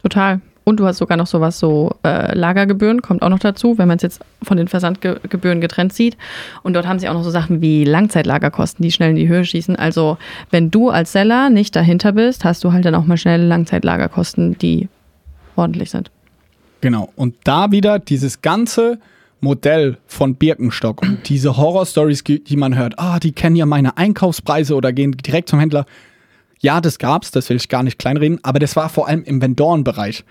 Total. 0.00 0.40
Und 0.68 0.80
du 0.80 0.86
hast 0.86 0.98
sogar 0.98 1.16
noch 1.16 1.28
sowas, 1.28 1.60
so 1.60 1.94
äh, 2.04 2.36
Lagergebühren, 2.36 3.00
kommt 3.00 3.22
auch 3.22 3.28
noch 3.28 3.38
dazu, 3.38 3.78
wenn 3.78 3.86
man 3.86 3.98
es 3.98 4.02
jetzt 4.02 4.20
von 4.42 4.56
den 4.56 4.66
Versandgebühren 4.66 5.60
getrennt 5.60 5.92
sieht. 5.92 6.16
Und 6.64 6.74
dort 6.74 6.88
haben 6.88 6.98
sie 6.98 7.08
auch 7.08 7.14
noch 7.14 7.22
so 7.22 7.30
Sachen 7.30 7.60
wie 7.60 7.84
Langzeitlagerkosten, 7.84 8.82
die 8.82 8.90
schnell 8.90 9.10
in 9.10 9.16
die 9.16 9.28
Höhe 9.28 9.44
schießen. 9.44 9.76
Also 9.76 10.18
wenn 10.50 10.72
du 10.72 10.90
als 10.90 11.12
Seller 11.12 11.50
nicht 11.50 11.76
dahinter 11.76 12.10
bist, 12.10 12.44
hast 12.44 12.64
du 12.64 12.72
halt 12.72 12.84
dann 12.84 12.96
auch 12.96 13.04
mal 13.04 13.16
schnell 13.16 13.42
Langzeitlagerkosten, 13.42 14.58
die 14.58 14.88
ordentlich 15.54 15.92
sind. 15.92 16.10
Genau. 16.80 17.12
Und 17.14 17.36
da 17.44 17.70
wieder 17.70 18.00
dieses 18.00 18.42
ganze 18.42 18.98
Modell 19.40 19.98
von 20.08 20.34
Birkenstock 20.34 21.00
und 21.00 21.28
diese 21.28 21.56
Horror-Stories, 21.56 22.24
die 22.24 22.56
man 22.56 22.76
hört, 22.76 22.98
ah, 22.98 23.20
die 23.20 23.30
kennen 23.30 23.54
ja 23.54 23.66
meine 23.66 23.96
Einkaufspreise 23.98 24.74
oder 24.74 24.92
gehen 24.92 25.12
direkt 25.12 25.48
zum 25.48 25.60
Händler. 25.60 25.86
Ja, 26.58 26.80
das 26.80 26.98
gab's, 26.98 27.30
das 27.30 27.48
will 27.50 27.56
ich 27.56 27.68
gar 27.68 27.84
nicht 27.84 28.00
kleinreden, 28.00 28.40
aber 28.42 28.58
das 28.58 28.74
war 28.74 28.88
vor 28.88 29.06
allem 29.06 29.22
im 29.22 29.40
Vendorenbereich 29.40 30.24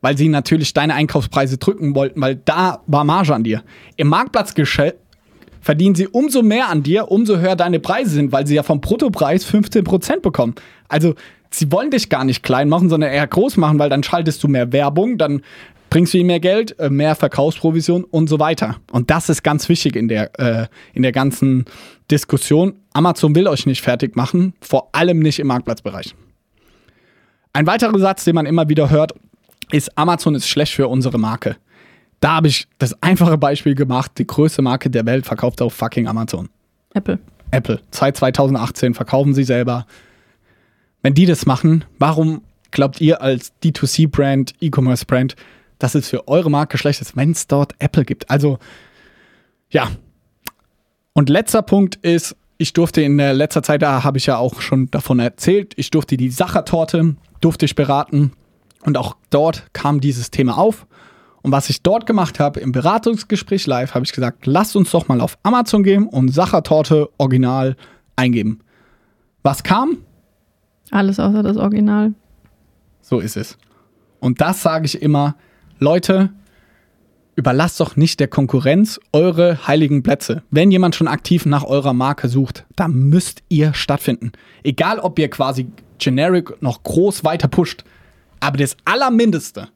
weil 0.00 0.16
sie 0.16 0.28
natürlich 0.28 0.72
deine 0.72 0.94
Einkaufspreise 0.94 1.58
drücken 1.58 1.94
wollten, 1.94 2.20
weil 2.20 2.36
da 2.36 2.82
war 2.86 3.04
Marge 3.04 3.34
an 3.34 3.44
dir. 3.44 3.62
Im 3.96 4.08
Marktplatzgeschäft 4.08 4.96
verdienen 5.60 5.94
sie 5.94 6.08
umso 6.08 6.42
mehr 6.42 6.68
an 6.68 6.82
dir, 6.82 7.10
umso 7.10 7.38
höher 7.38 7.56
deine 7.56 7.80
Preise 7.80 8.10
sind, 8.10 8.32
weil 8.32 8.46
sie 8.46 8.54
ja 8.54 8.62
vom 8.62 8.80
Bruttopreis 8.80 9.46
15% 9.46 10.20
bekommen. 10.20 10.54
Also 10.88 11.14
sie 11.50 11.70
wollen 11.70 11.90
dich 11.90 12.08
gar 12.08 12.24
nicht 12.24 12.42
klein 12.42 12.68
machen, 12.68 12.88
sondern 12.88 13.12
eher 13.12 13.26
groß 13.26 13.58
machen, 13.58 13.78
weil 13.78 13.90
dann 13.90 14.02
schaltest 14.02 14.42
du 14.42 14.48
mehr 14.48 14.72
Werbung, 14.72 15.18
dann 15.18 15.42
bringst 15.90 16.14
du 16.14 16.18
ihnen 16.18 16.28
mehr 16.28 16.40
Geld, 16.40 16.78
äh, 16.78 16.88
mehr 16.88 17.14
Verkaufsprovision 17.14 18.04
und 18.04 18.28
so 18.28 18.38
weiter. 18.38 18.76
Und 18.92 19.10
das 19.10 19.28
ist 19.28 19.42
ganz 19.42 19.68
wichtig 19.68 19.96
in 19.96 20.08
der, 20.08 20.38
äh, 20.38 20.66
in 20.94 21.02
der 21.02 21.12
ganzen 21.12 21.64
Diskussion. 22.10 22.76
Amazon 22.92 23.34
will 23.34 23.48
euch 23.48 23.66
nicht 23.66 23.82
fertig 23.82 24.16
machen, 24.16 24.54
vor 24.60 24.88
allem 24.92 25.18
nicht 25.18 25.40
im 25.40 25.48
Marktplatzbereich. 25.48 26.14
Ein 27.52 27.66
weiterer 27.66 27.98
Satz, 27.98 28.24
den 28.24 28.36
man 28.36 28.46
immer 28.46 28.68
wieder 28.68 28.90
hört, 28.90 29.12
ist 29.72 29.96
Amazon 29.96 30.34
ist 30.34 30.48
schlecht 30.48 30.74
für 30.74 30.88
unsere 30.88 31.18
Marke. 31.18 31.56
Da 32.20 32.36
habe 32.36 32.48
ich 32.48 32.68
das 32.78 33.02
einfache 33.02 33.38
Beispiel 33.38 33.74
gemacht. 33.74 34.12
Die 34.18 34.26
größte 34.26 34.62
Marke 34.62 34.90
der 34.90 35.06
Welt 35.06 35.26
verkauft 35.26 35.62
auf 35.62 35.72
fucking 35.72 36.06
Amazon. 36.06 36.48
Apple. 36.94 37.18
Apple. 37.50 37.80
Seit 37.90 38.16
2018 38.16 38.94
verkaufen 38.94 39.34
sie 39.34 39.44
selber. 39.44 39.86
Wenn 41.02 41.14
die 41.14 41.26
das 41.26 41.46
machen, 41.46 41.84
warum 41.98 42.42
glaubt 42.70 43.00
ihr 43.00 43.22
als 43.22 43.52
D2C-Brand, 43.62 44.54
E-Commerce-Brand, 44.60 45.34
dass 45.78 45.94
es 45.94 46.08
für 46.08 46.28
eure 46.28 46.50
Marke 46.50 46.76
schlecht 46.78 47.00
ist, 47.00 47.16
wenn 47.16 47.30
es 47.30 47.46
dort 47.46 47.74
Apple 47.78 48.04
gibt? 48.04 48.30
Also, 48.30 48.58
ja. 49.70 49.90
Und 51.14 51.28
letzter 51.30 51.62
Punkt 51.62 51.96
ist, 51.96 52.36
ich 52.58 52.74
durfte 52.74 53.00
in 53.00 53.16
der 53.16 53.32
letzter 53.32 53.62
Zeit, 53.62 53.80
da 53.80 54.04
habe 54.04 54.18
ich 54.18 54.26
ja 54.26 54.36
auch 54.36 54.60
schon 54.60 54.90
davon 54.90 55.18
erzählt, 55.18 55.72
ich 55.76 55.90
durfte 55.90 56.18
die 56.18 56.28
Sachertorte, 56.28 57.16
durfte 57.40 57.64
ich 57.64 57.74
beraten. 57.74 58.32
Und 58.84 58.96
auch 58.96 59.16
dort 59.30 59.72
kam 59.72 60.00
dieses 60.00 60.30
Thema 60.30 60.56
auf. 60.58 60.86
Und 61.42 61.52
was 61.52 61.70
ich 61.70 61.82
dort 61.82 62.06
gemacht 62.06 62.38
habe, 62.38 62.60
im 62.60 62.72
Beratungsgespräch 62.72 63.66
live, 63.66 63.94
habe 63.94 64.04
ich 64.04 64.12
gesagt, 64.12 64.46
lasst 64.46 64.76
uns 64.76 64.90
doch 64.90 65.08
mal 65.08 65.20
auf 65.20 65.38
Amazon 65.42 65.82
gehen 65.82 66.06
und 66.06 66.32
Sachertorte 66.32 67.08
Original 67.18 67.76
eingeben. 68.16 68.60
Was 69.42 69.62
kam? 69.62 69.98
Alles 70.90 71.18
außer 71.18 71.42
das 71.42 71.56
Original. 71.56 72.12
So 73.00 73.20
ist 73.20 73.36
es. 73.36 73.56
Und 74.18 74.40
das 74.40 74.62
sage 74.62 74.84
ich 74.84 75.00
immer, 75.00 75.36
Leute, 75.78 76.30
überlasst 77.36 77.80
doch 77.80 77.96
nicht 77.96 78.20
der 78.20 78.28
Konkurrenz 78.28 79.00
eure 79.12 79.66
heiligen 79.66 80.02
Plätze. 80.02 80.42
Wenn 80.50 80.70
jemand 80.70 80.94
schon 80.94 81.08
aktiv 81.08 81.46
nach 81.46 81.64
eurer 81.64 81.94
Marke 81.94 82.28
sucht, 82.28 82.66
dann 82.76 82.92
müsst 82.92 83.42
ihr 83.48 83.72
stattfinden. 83.72 84.32
Egal, 84.62 84.98
ob 84.98 85.18
ihr 85.18 85.30
quasi 85.30 85.68
generic 85.98 86.60
noch 86.60 86.82
groß 86.82 87.24
weiter 87.24 87.48
pusht. 87.48 87.84
Aber 88.40 88.56
das 88.56 88.76
Allermindeste, 88.84 89.68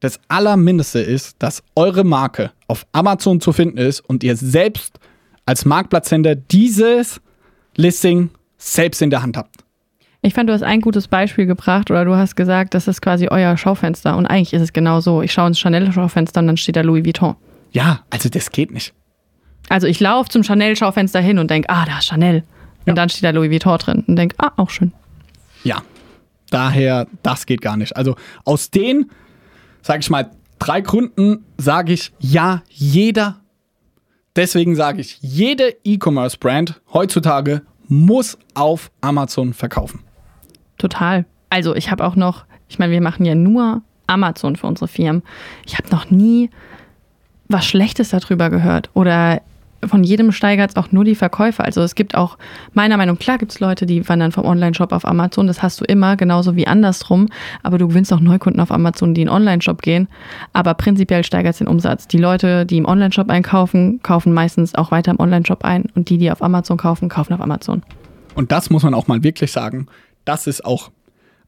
das 0.00 0.18
Allermindeste 0.28 1.00
ist, 1.00 1.36
dass 1.40 1.62
eure 1.76 2.04
Marke 2.04 2.52
auf 2.68 2.86
Amazon 2.92 3.40
zu 3.40 3.52
finden 3.52 3.78
ist 3.78 4.00
und 4.00 4.24
ihr 4.24 4.36
selbst 4.36 4.98
als 5.44 5.64
Marktplatzhändler 5.64 6.36
dieses 6.36 7.20
Listing 7.76 8.30
selbst 8.56 9.02
in 9.02 9.10
der 9.10 9.22
Hand 9.22 9.36
habt. 9.36 9.56
Ich 10.22 10.34
fand, 10.34 10.48
du 10.48 10.52
hast 10.52 10.62
ein 10.62 10.80
gutes 10.82 11.08
Beispiel 11.08 11.46
gebracht 11.46 11.90
oder 11.90 12.04
du 12.04 12.14
hast 12.14 12.36
gesagt, 12.36 12.74
das 12.74 12.88
ist 12.88 13.00
quasi 13.00 13.28
euer 13.30 13.56
Schaufenster 13.56 14.16
und 14.16 14.26
eigentlich 14.26 14.52
ist 14.52 14.62
es 14.62 14.72
genau 14.72 15.00
so. 15.00 15.22
Ich 15.22 15.32
schaue 15.32 15.48
ins 15.48 15.58
Chanel-Schaufenster 15.58 16.40
und 16.40 16.46
dann 16.46 16.56
steht 16.58 16.76
da 16.76 16.82
Louis 16.82 17.04
Vuitton. 17.04 17.36
Ja, 17.72 18.00
also 18.10 18.28
das 18.28 18.50
geht 18.50 18.70
nicht. 18.70 18.92
Also 19.70 19.86
ich 19.86 19.98
laufe 20.00 20.28
zum 20.28 20.42
Chanel-Schaufenster 20.42 21.20
hin 21.20 21.38
und 21.38 21.50
denke, 21.50 21.70
ah, 21.70 21.84
da 21.86 21.98
ist 21.98 22.06
Chanel. 22.06 22.42
Und 22.80 22.88
Ja. 22.88 22.94
dann 22.94 23.08
steht 23.08 23.24
da 23.24 23.30
Louis 23.30 23.50
Vuitton 23.50 23.78
drin 23.78 24.04
und 24.06 24.16
denke, 24.16 24.34
ah, 24.38 24.52
auch 24.56 24.68
schön. 24.70 24.92
Ja, 25.64 25.82
daher, 26.50 27.06
das 27.22 27.46
geht 27.46 27.60
gar 27.62 27.76
nicht. 27.76 27.96
Also 27.96 28.16
aus 28.44 28.70
den, 28.70 29.10
sage 29.82 30.00
ich 30.00 30.10
mal, 30.10 30.30
drei 30.58 30.80
Gründen 30.80 31.44
sage 31.56 31.92
ich, 31.92 32.12
ja, 32.18 32.62
jeder, 32.68 33.40
deswegen 34.36 34.76
sage 34.76 35.00
ich, 35.00 35.18
jede 35.20 35.74
E-Commerce-Brand 35.84 36.80
heutzutage 36.92 37.62
muss 37.88 38.38
auf 38.54 38.90
Amazon 39.00 39.52
verkaufen. 39.52 40.00
Total. 40.78 41.24
Also 41.48 41.74
ich 41.74 41.90
habe 41.90 42.04
auch 42.04 42.16
noch, 42.16 42.44
ich 42.68 42.78
meine, 42.78 42.92
wir 42.92 43.00
machen 43.00 43.24
ja 43.24 43.34
nur 43.34 43.82
Amazon 44.06 44.56
für 44.56 44.66
unsere 44.66 44.88
Firmen. 44.88 45.22
Ich 45.66 45.76
habe 45.76 45.88
noch 45.90 46.10
nie 46.10 46.50
was 47.48 47.66
Schlechtes 47.66 48.10
darüber 48.10 48.48
gehört 48.48 48.90
oder 48.94 49.42
von 49.86 50.04
jedem 50.04 50.32
steigert 50.32 50.70
es 50.70 50.76
auch 50.76 50.92
nur 50.92 51.04
die 51.04 51.14
Verkäufe. 51.14 51.64
Also 51.64 51.82
es 51.82 51.94
gibt 51.94 52.14
auch, 52.14 52.36
meiner 52.74 52.96
Meinung 52.96 53.16
nach, 53.16 53.20
klar 53.20 53.38
gibt 53.38 53.52
es 53.52 53.60
Leute, 53.60 53.86
die 53.86 54.06
wandern 54.08 54.32
vom 54.32 54.44
Online-Shop 54.44 54.92
auf 54.92 55.06
Amazon. 55.06 55.46
Das 55.46 55.62
hast 55.62 55.80
du 55.80 55.84
immer, 55.84 56.16
genauso 56.16 56.56
wie 56.56 56.66
andersrum. 56.66 57.28
Aber 57.62 57.78
du 57.78 57.88
gewinnst 57.88 58.12
auch 58.12 58.20
Neukunden 58.20 58.60
auf 58.60 58.70
Amazon, 58.70 59.14
die 59.14 59.22
in 59.22 59.28
den 59.28 59.34
Online-Shop 59.34 59.80
gehen. 59.82 60.08
Aber 60.52 60.74
prinzipiell 60.74 61.24
steigert 61.24 61.52
es 61.52 61.58
den 61.58 61.68
Umsatz. 61.68 62.08
Die 62.08 62.18
Leute, 62.18 62.66
die 62.66 62.76
im 62.76 62.84
Online-Shop 62.84 63.30
einkaufen, 63.30 64.00
kaufen 64.02 64.32
meistens 64.32 64.74
auch 64.74 64.90
weiter 64.90 65.12
im 65.12 65.20
Online-Shop 65.20 65.64
ein. 65.64 65.86
Und 65.94 66.10
die, 66.10 66.18
die 66.18 66.30
auf 66.30 66.42
Amazon 66.42 66.76
kaufen, 66.76 67.08
kaufen 67.08 67.32
auf 67.32 67.40
Amazon. 67.40 67.82
Und 68.34 68.52
das 68.52 68.70
muss 68.70 68.82
man 68.82 68.94
auch 68.94 69.08
mal 69.08 69.22
wirklich 69.22 69.52
sagen. 69.52 69.86
Das 70.24 70.46
ist 70.46 70.64
auch 70.64 70.90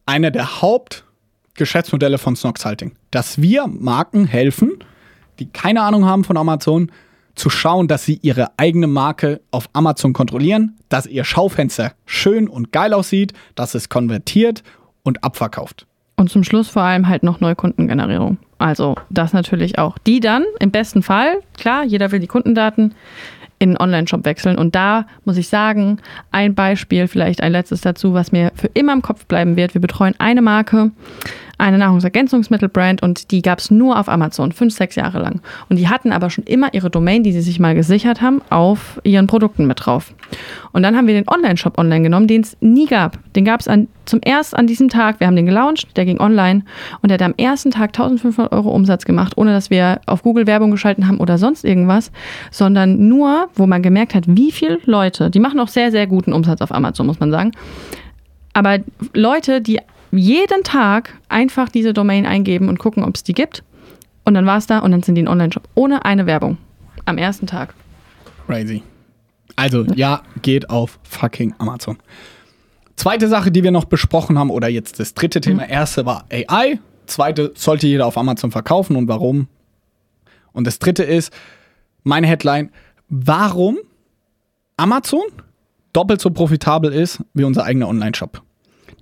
einer 0.06 0.30
der 0.30 0.62
Hauptgeschäftsmodelle 0.62 2.18
von 2.18 2.36
Snox 2.36 2.64
Halting. 2.64 2.92
Dass 3.10 3.40
wir 3.40 3.66
Marken 3.66 4.24
helfen, 4.26 4.72
die 5.38 5.50
keine 5.50 5.82
Ahnung 5.82 6.06
haben 6.06 6.24
von 6.24 6.36
Amazon, 6.36 6.90
zu 7.34 7.50
schauen, 7.50 7.88
dass 7.88 8.04
sie 8.04 8.18
ihre 8.22 8.50
eigene 8.56 8.86
Marke 8.86 9.40
auf 9.50 9.68
Amazon 9.72 10.12
kontrollieren, 10.12 10.76
dass 10.88 11.06
ihr 11.06 11.24
Schaufenster 11.24 11.92
schön 12.06 12.48
und 12.48 12.72
geil 12.72 12.92
aussieht, 12.92 13.32
dass 13.54 13.74
es 13.74 13.88
konvertiert 13.88 14.62
und 15.02 15.24
abverkauft. 15.24 15.86
Und 16.16 16.30
zum 16.30 16.44
Schluss 16.44 16.68
vor 16.68 16.82
allem 16.82 17.08
halt 17.08 17.22
noch 17.22 17.40
Neukundengenerierung. 17.40 18.38
Also 18.58 18.94
das 19.10 19.32
natürlich 19.32 19.78
auch. 19.78 19.98
Die 19.98 20.20
dann 20.20 20.44
im 20.60 20.70
besten 20.70 21.02
Fall, 21.02 21.38
klar, 21.56 21.84
jeder 21.84 22.12
will 22.12 22.20
die 22.20 22.26
Kundendaten, 22.26 22.94
in 23.58 23.70
einen 23.70 23.76
Online-Shop 23.76 24.24
wechseln. 24.24 24.58
Und 24.58 24.74
da 24.74 25.06
muss 25.24 25.36
ich 25.36 25.48
sagen, 25.48 25.98
ein 26.32 26.54
Beispiel, 26.54 27.06
vielleicht 27.06 27.42
ein 27.42 27.52
letztes 27.52 27.80
dazu, 27.80 28.12
was 28.12 28.32
mir 28.32 28.50
für 28.56 28.68
immer 28.74 28.92
im 28.92 29.02
Kopf 29.02 29.26
bleiben 29.26 29.56
wird. 29.56 29.74
Wir 29.74 29.80
betreuen 29.80 30.14
eine 30.18 30.42
Marke, 30.42 30.90
eine 31.62 31.78
Nahrungsergänzungsmittelbrand 31.78 33.02
und 33.02 33.30
die 33.30 33.40
gab 33.40 33.60
es 33.60 33.70
nur 33.70 33.98
auf 33.98 34.08
Amazon, 34.08 34.50
fünf, 34.50 34.74
sechs 34.74 34.96
Jahre 34.96 35.20
lang. 35.20 35.40
Und 35.68 35.78
die 35.78 35.88
hatten 35.88 36.10
aber 36.10 36.28
schon 36.28 36.42
immer 36.44 36.74
ihre 36.74 36.90
Domain, 36.90 37.22
die 37.22 37.30
sie 37.30 37.40
sich 37.40 37.60
mal 37.60 37.76
gesichert 37.76 38.20
haben, 38.20 38.42
auf 38.50 39.00
ihren 39.04 39.28
Produkten 39.28 39.66
mit 39.66 39.86
drauf. 39.86 40.12
Und 40.72 40.82
dann 40.82 40.96
haben 40.96 41.06
wir 41.06 41.14
den 41.14 41.28
Online-Shop 41.28 41.78
online 41.78 42.02
genommen, 42.02 42.26
den 42.26 42.40
es 42.40 42.56
nie 42.60 42.86
gab. 42.86 43.18
Den 43.36 43.44
gab 43.44 43.60
es 43.60 43.68
zum 44.06 44.20
erst 44.24 44.56
an 44.56 44.66
diesem 44.66 44.88
Tag. 44.88 45.20
Wir 45.20 45.28
haben 45.28 45.36
den 45.36 45.46
gelauncht, 45.46 45.96
der 45.96 46.04
ging 46.04 46.18
online 46.18 46.64
und 47.00 47.10
der 47.10 47.14
hat 47.14 47.22
am 47.22 47.34
ersten 47.36 47.70
Tag 47.70 47.90
1500 47.90 48.50
Euro 48.50 48.70
Umsatz 48.70 49.04
gemacht, 49.04 49.34
ohne 49.36 49.52
dass 49.52 49.70
wir 49.70 50.00
auf 50.06 50.24
Google 50.24 50.48
Werbung 50.48 50.72
geschalten 50.72 51.06
haben 51.06 51.18
oder 51.18 51.38
sonst 51.38 51.64
irgendwas, 51.64 52.10
sondern 52.50 53.08
nur, 53.08 53.48
wo 53.54 53.68
man 53.68 53.82
gemerkt 53.82 54.16
hat, 54.16 54.24
wie 54.26 54.50
viele 54.50 54.80
Leute, 54.84 55.30
die 55.30 55.38
machen 55.38 55.60
auch 55.60 55.68
sehr, 55.68 55.92
sehr 55.92 56.08
guten 56.08 56.32
Umsatz 56.32 56.60
auf 56.60 56.72
Amazon, 56.72 57.06
muss 57.06 57.20
man 57.20 57.30
sagen. 57.30 57.52
Aber 58.52 58.80
Leute, 59.14 59.60
die 59.60 59.78
jeden 60.12 60.62
Tag 60.62 61.14
einfach 61.28 61.68
diese 61.68 61.92
Domain 61.92 62.26
eingeben 62.26 62.68
und 62.68 62.78
gucken, 62.78 63.04
ob 63.04 63.16
es 63.16 63.22
die 63.22 63.32
gibt. 63.32 63.64
Und 64.24 64.34
dann 64.34 64.46
war 64.46 64.58
es 64.58 64.66
da 64.66 64.78
und 64.80 64.92
dann 64.92 65.02
sind 65.02 65.16
die 65.16 65.22
in 65.22 65.28
Online-Shop. 65.28 65.68
Ohne 65.74 66.04
eine 66.04 66.26
Werbung. 66.26 66.58
Am 67.04 67.18
ersten 67.18 67.46
Tag. 67.46 67.74
Crazy. 68.46 68.82
Also, 69.56 69.84
ja, 69.94 70.22
geht 70.42 70.70
auf 70.70 70.98
fucking 71.02 71.54
Amazon. 71.58 71.98
Zweite 72.96 73.28
Sache, 73.28 73.50
die 73.50 73.64
wir 73.64 73.70
noch 73.70 73.86
besprochen 73.86 74.38
haben, 74.38 74.50
oder 74.50 74.68
jetzt 74.68 75.00
das 75.00 75.14
dritte 75.14 75.40
Thema. 75.40 75.68
Erste 75.68 76.06
war 76.06 76.26
AI. 76.30 76.78
Zweite, 77.06 77.52
sollte 77.54 77.86
jeder 77.86 78.06
auf 78.06 78.16
Amazon 78.16 78.50
verkaufen 78.50 78.96
und 78.96 79.08
warum? 79.08 79.48
Und 80.52 80.66
das 80.66 80.78
dritte 80.78 81.02
ist, 81.02 81.32
meine 82.04 82.26
Headline, 82.26 82.70
warum 83.08 83.78
Amazon 84.76 85.22
doppelt 85.92 86.20
so 86.20 86.30
profitabel 86.30 86.92
ist 86.92 87.22
wie 87.34 87.44
unser 87.44 87.64
eigener 87.64 87.88
Online-Shop. 87.88 88.42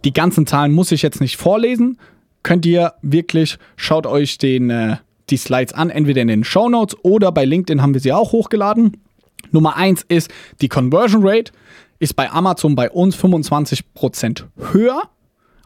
Die 0.05 0.13
ganzen 0.13 0.47
Zahlen 0.47 0.73
muss 0.73 0.93
ich 0.93 1.03
jetzt 1.03 1.21
nicht 1.21 1.37
vorlesen. 1.37 1.99
Könnt 2.43 2.65
ihr 2.65 2.95
wirklich, 3.03 3.59
schaut 3.77 4.07
euch 4.07 4.39
den, 4.39 4.71
äh, 4.71 4.97
die 5.29 5.37
Slides 5.37 5.75
an, 5.75 5.91
entweder 5.91 6.23
in 6.23 6.29
den 6.29 6.45
Show 6.45 6.69
Notes 6.69 6.97
oder 7.03 7.33
bei 7.33 7.45
LinkedIn 7.45 7.83
haben 7.83 7.95
wir 7.95 8.01
sie 8.01 8.13
auch 8.13 8.33
hochgeladen. 8.33 8.97
Nummer 9.53 9.77
eins 9.77 10.05
ist 10.09 10.31
die 10.61 10.69
Conversion 10.69 11.27
Rate 11.27 11.53
ist 11.99 12.17
bei 12.17 12.31
Amazon 12.31 12.75
bei 12.75 12.91
uns 12.91 13.17
25% 13.17 14.45
höher 14.73 15.03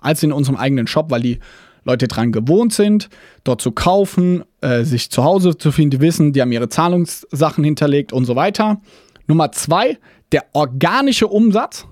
als 0.01 0.22
in 0.22 0.32
unserem 0.32 0.57
eigenen 0.57 0.87
Shop, 0.87 1.11
weil 1.11 1.22
die 1.22 1.39
Leute 1.85 2.09
dran 2.09 2.32
gewohnt 2.32 2.72
sind, 2.72 3.09
dort 3.45 3.61
zu 3.61 3.70
kaufen, 3.70 4.43
äh, 4.61 4.85
sich 4.85 5.11
zu 5.11 5.22
Hause 5.22 5.57
zu 5.57 5.70
finden, 5.70 5.91
die 5.91 6.01
wissen, 6.01 6.32
die 6.32 6.43
haben 6.43 6.53
ihre 6.53 6.68
Zahlungssachen 6.68 7.62
hinterlegt 7.62 8.12
und 8.12 8.24
so 8.24 8.37
weiter. 8.37 8.80
Nummer 9.26 9.53
zwei, 9.53 9.99
der 10.32 10.45
organische 10.53 11.28
Umsatz 11.28 11.87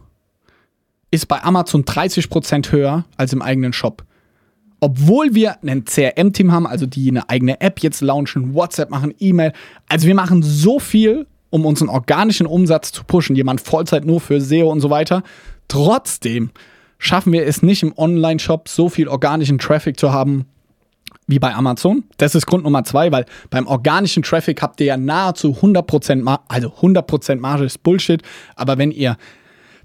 ist 1.12 1.28
bei 1.28 1.40
Amazon 1.44 1.84
30% 1.84 2.72
höher 2.72 3.04
als 3.16 3.32
im 3.32 3.42
eigenen 3.42 3.72
Shop. 3.72 4.02
Obwohl 4.80 5.34
wir 5.34 5.62
ein 5.62 5.84
CRM-Team 5.84 6.50
haben, 6.50 6.66
also 6.66 6.86
die 6.86 7.08
eine 7.08 7.28
eigene 7.28 7.60
App 7.60 7.78
jetzt 7.80 8.00
launchen, 8.00 8.54
WhatsApp 8.54 8.90
machen, 8.90 9.14
E-Mail. 9.20 9.52
Also 9.88 10.08
wir 10.08 10.14
machen 10.16 10.42
so 10.42 10.80
viel, 10.80 11.28
um 11.50 11.66
unseren 11.66 11.88
organischen 11.88 12.46
Umsatz 12.46 12.90
zu 12.90 13.04
pushen. 13.04 13.36
Jemand 13.36 13.60
Vollzeit 13.60 14.04
nur 14.04 14.20
für 14.20 14.40
SEO 14.40 14.72
und 14.72 14.80
so 14.80 14.90
weiter. 14.90 15.22
Trotzdem 15.68 16.50
schaffen 16.98 17.32
wir 17.32 17.46
es 17.46 17.62
nicht 17.62 17.84
im 17.84 17.96
Online-Shop 17.96 18.68
so 18.68 18.88
viel 18.88 19.06
organischen 19.06 19.58
Traffic 19.58 20.00
zu 20.00 20.12
haben 20.12 20.46
wie 21.26 21.38
bei 21.38 21.54
Amazon. 21.54 22.04
Das 22.16 22.34
ist 22.34 22.46
Grund 22.46 22.64
Nummer 22.64 22.84
zwei, 22.84 23.12
weil 23.12 23.26
beim 23.50 23.66
organischen 23.66 24.22
Traffic 24.22 24.62
habt 24.62 24.80
ihr 24.80 24.86
ja 24.86 24.96
nahezu 24.96 25.58
100% 25.60 26.22
Marge, 26.22 26.42
also 26.48 26.68
100% 26.68 27.36
Marge 27.36 27.64
ist 27.64 27.82
Bullshit, 27.82 28.22
aber 28.56 28.78
wenn 28.78 28.90
ihr 28.90 29.16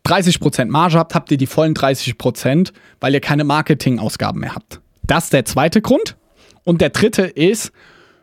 30% 0.08 0.66
Marge 0.66 0.98
habt, 0.98 1.14
habt 1.16 1.32
ihr 1.32 1.38
die 1.38 1.48
vollen 1.48 1.74
30%, 1.74 2.72
weil 3.00 3.14
ihr 3.14 3.22
keine 3.22 3.44
Marketingausgaben 3.44 4.40
mehr 4.40 4.56
habt. 4.56 4.80
Das 5.04 5.26
ist 5.26 5.34
der 5.34 5.46
zweite 5.46 5.82
Grund. 5.82 6.16
Und 6.64 6.82
der 6.82 6.90
dritte 6.90 7.24
ist, 7.24 7.72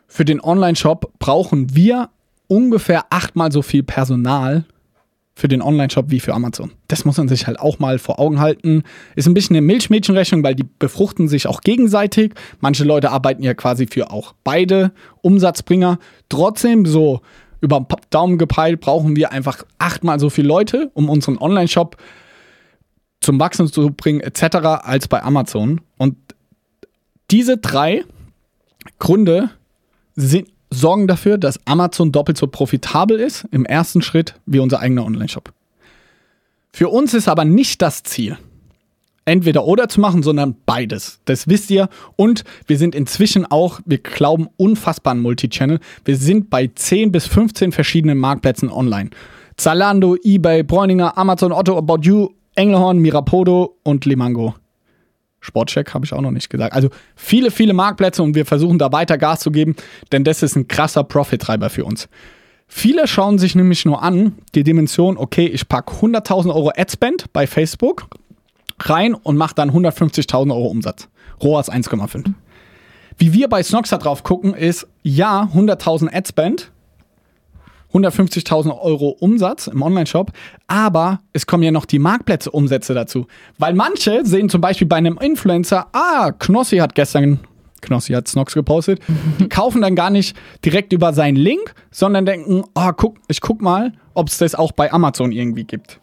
für 0.07 0.25
den 0.25 0.41
Online-Shop 0.41 1.13
brauchen 1.19 1.75
wir 1.75 2.09
ungefähr 2.47 3.05
achtmal 3.09 3.51
so 3.51 3.61
viel 3.61 3.83
Personal 3.83 4.65
für 5.35 5.47
den 5.49 5.61
Online-Shop 5.61 6.05
wie 6.09 6.21
für 6.21 6.33
Amazon. 6.33 6.71
Das 6.87 7.03
muss 7.03 7.17
man 7.17 7.27
sich 7.27 7.45
halt 7.45 7.59
auch 7.59 7.79
mal 7.79 7.99
vor 7.99 8.19
Augen 8.19 8.39
halten. 8.39 8.83
Ist 9.15 9.27
ein 9.27 9.33
bisschen 9.33 9.55
eine 9.57 9.65
Milchmädchenrechnung, 9.65 10.43
weil 10.43 10.55
die 10.55 10.63
befruchten 10.63 11.27
sich 11.27 11.47
auch 11.47 11.61
gegenseitig. 11.61 12.33
Manche 12.61 12.85
Leute 12.85 13.11
arbeiten 13.11 13.43
ja 13.43 13.53
quasi 13.53 13.87
für 13.87 14.11
auch 14.11 14.33
beide 14.45 14.91
Umsatzbringer. 15.21 15.99
Trotzdem, 16.29 16.85
so 16.85 17.21
über 17.61 17.85
Daumen 18.09 18.37
gepeilt, 18.37 18.81
brauchen 18.81 19.15
wir 19.15 19.31
einfach 19.31 19.63
achtmal 19.77 20.19
so 20.19 20.29
viele 20.29 20.47
Leute, 20.47 20.91
um 20.93 21.09
unseren 21.09 21.37
Online-Shop 21.37 21.97
zum 23.21 23.39
Wachsen 23.39 23.67
zu 23.67 23.91
bringen, 23.91 24.21
etc., 24.21 24.57
als 24.83 25.07
bei 25.07 25.23
Amazon. 25.23 25.81
Und 25.97 26.15
diese 27.31 27.57
drei 27.57 28.03
Gründe 28.99 29.49
sind, 30.15 30.49
sorgen 30.69 31.07
dafür, 31.07 31.37
dass 31.37 31.59
Amazon 31.65 32.11
doppelt 32.11 32.37
so 32.37 32.47
profitabel 32.47 33.19
ist 33.19 33.47
im 33.51 33.65
ersten 33.65 34.01
Schritt 34.01 34.35
wie 34.45 34.59
unser 34.59 34.79
eigener 34.79 35.05
Online-Shop. 35.05 35.53
Für 36.71 36.89
uns 36.89 37.13
ist 37.13 37.27
aber 37.27 37.45
nicht 37.45 37.81
das 37.81 38.03
Ziel, 38.03 38.37
entweder 39.25 39.65
oder 39.65 39.89
zu 39.89 39.99
machen, 39.99 40.23
sondern 40.23 40.55
beides. 40.65 41.19
Das 41.25 41.47
wisst 41.47 41.69
ihr. 41.71 41.89
Und 42.15 42.43
wir 42.67 42.77
sind 42.77 42.95
inzwischen 42.95 43.45
auch, 43.45 43.81
wir 43.85 43.97
glauben, 43.97 44.47
unfassbar 44.57 45.11
an 45.11 45.21
Multichannel. 45.21 45.79
Wir 46.05 46.15
sind 46.15 46.49
bei 46.49 46.69
10 46.73 47.11
bis 47.11 47.27
15 47.27 47.71
verschiedenen 47.71 48.17
Marktplätzen 48.17 48.71
online. 48.71 49.09
Zalando, 49.57 50.15
eBay, 50.23 50.63
Bräuninger, 50.63 51.17
Amazon, 51.17 51.51
Otto, 51.51 51.77
About 51.77 52.01
You, 52.01 52.29
Engelhorn, 52.55 52.99
Mirapodo 52.99 53.77
und 53.83 54.05
Limango. 54.05 54.53
Sportcheck 55.41 55.93
habe 55.93 56.05
ich 56.05 56.13
auch 56.13 56.21
noch 56.21 56.31
nicht 56.31 56.49
gesagt. 56.49 56.73
Also 56.73 56.89
viele, 57.15 57.51
viele 57.51 57.73
Marktplätze 57.73 58.23
und 58.23 58.35
wir 58.35 58.45
versuchen 58.45 58.79
da 58.79 58.91
weiter 58.91 59.17
Gas 59.17 59.41
zu 59.41 59.51
geben, 59.51 59.75
denn 60.11 60.23
das 60.23 60.41
ist 60.41 60.55
ein 60.55 60.67
krasser 60.67 61.03
Profit-Treiber 61.03 61.69
für 61.69 61.85
uns. 61.85 62.09
Viele 62.67 63.07
schauen 63.07 63.37
sich 63.37 63.53
nämlich 63.53 63.85
nur 63.85 64.01
an, 64.01 64.33
die 64.55 64.63
Dimension, 64.63 65.17
okay, 65.17 65.45
ich 65.45 65.67
packe 65.67 65.93
100.000 65.93 66.47
Euro 66.47 66.71
Adspend 66.75 67.31
bei 67.31 67.45
Facebook 67.45 68.07
rein 68.79 69.13
und 69.13 69.37
mache 69.37 69.55
dann 69.55 69.71
150.000 69.71 70.51
Euro 70.51 70.67
Umsatz. 70.67 71.07
ROAS 71.41 71.71
1,5. 71.71 72.33
Wie 73.17 73.33
wir 73.33 73.47
bei 73.47 73.63
Snoxa 73.63 73.97
drauf 73.97 74.23
gucken, 74.23 74.53
ist 74.53 74.87
ja 75.03 75.49
100.000 75.53 76.13
Adspend 76.13 76.71
150.000 77.95 78.77
Euro 78.81 79.15
Umsatz 79.19 79.67
im 79.67 79.81
Online-Shop, 79.81 80.31
aber 80.67 81.21
es 81.31 81.47
kommen 81.47 81.63
ja 81.63 81.71
noch 81.71 81.85
die 81.85 81.99
Marktplätze-Umsätze 81.99 82.93
dazu. 82.93 83.27
Weil 83.57 83.73
manche 83.73 84.25
sehen 84.25 84.49
zum 84.49 84.59
Beispiel 84.59 84.87
bei 84.87 84.97
einem 84.97 85.17
Influencer, 85.17 85.87
ah, 85.93 86.31
Knossi 86.31 86.77
hat 86.77 86.93
gestern, 86.93 87.39
Knossi 87.81 88.13
hat 88.13 88.27
Snox 88.27 88.53
gepostet, 88.53 88.99
die 89.39 89.47
kaufen 89.47 89.81
dann 89.81 89.95
gar 89.95 90.09
nicht 90.09 90.35
direkt 90.65 90.91
über 90.91 91.13
seinen 91.13 91.37
Link, 91.37 91.73
sondern 91.89 92.25
denken, 92.25 92.63
oh, 92.75 92.91
guck, 92.97 93.17
ich 93.27 93.39
guck 93.39 93.61
mal, 93.61 93.93
ob 94.13 94.27
es 94.27 94.39
das 94.39 94.55
auch 94.55 94.73
bei 94.73 94.91
Amazon 94.91 95.31
irgendwie 95.31 95.63
gibt. 95.63 95.99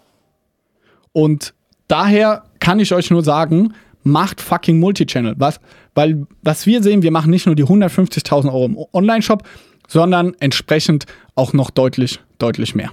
Und 1.12 1.52
daher 1.88 2.44
kann 2.62 2.78
ich 2.78 2.94
euch 2.94 3.10
nur 3.10 3.24
sagen, 3.24 3.74
macht 4.04 4.40
fucking 4.40 4.78
Multichannel. 4.78 5.34
Was? 5.36 5.58
Weil, 5.96 6.28
was 6.42 6.64
wir 6.64 6.80
sehen, 6.80 7.02
wir 7.02 7.10
machen 7.10 7.30
nicht 7.30 7.44
nur 7.44 7.56
die 7.56 7.64
150.000 7.64 8.46
Euro 8.46 8.66
im 8.66 8.78
Online-Shop, 8.92 9.42
sondern 9.88 10.34
entsprechend 10.38 11.06
auch 11.34 11.52
noch 11.52 11.70
deutlich, 11.70 12.20
deutlich 12.38 12.76
mehr. 12.76 12.92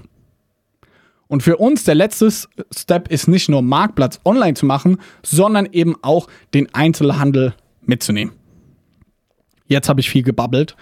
Und 1.27 1.43
für 1.43 1.57
uns 1.57 1.83
der 1.83 1.93
letzte 1.93 2.31
Step 2.31 3.11
ist 3.11 3.27
nicht 3.27 3.47
nur 3.47 3.61
Marktplatz 3.61 4.19
online 4.25 4.55
zu 4.55 4.65
machen, 4.65 4.97
sondern 5.21 5.67
eben 5.71 5.95
auch 6.01 6.27
den 6.55 6.73
Einzelhandel 6.73 7.53
mitzunehmen. 7.83 8.33
Jetzt 9.67 9.87
habe 9.87 9.99
ich 10.01 10.09
viel 10.09 10.23
gebabbelt. 10.23 10.75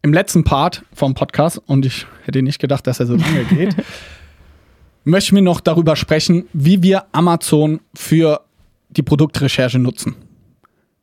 Im 0.00 0.14
letzten 0.14 0.44
Part 0.44 0.82
vom 0.94 1.12
Podcast, 1.12 1.60
und 1.66 1.84
ich 1.84 2.06
hätte 2.24 2.40
nicht 2.40 2.58
gedacht, 2.58 2.86
dass 2.86 3.00
er 3.00 3.06
so 3.06 3.16
lange 3.16 3.44
geht, 3.44 3.76
möchten 5.04 5.36
wir 5.36 5.42
noch 5.42 5.60
darüber 5.60 5.96
sprechen, 5.96 6.44
wie 6.52 6.82
wir 6.82 7.04
Amazon 7.12 7.80
für 7.94 8.40
die 8.90 9.02
Produktrecherche 9.02 9.78
nutzen. 9.78 10.16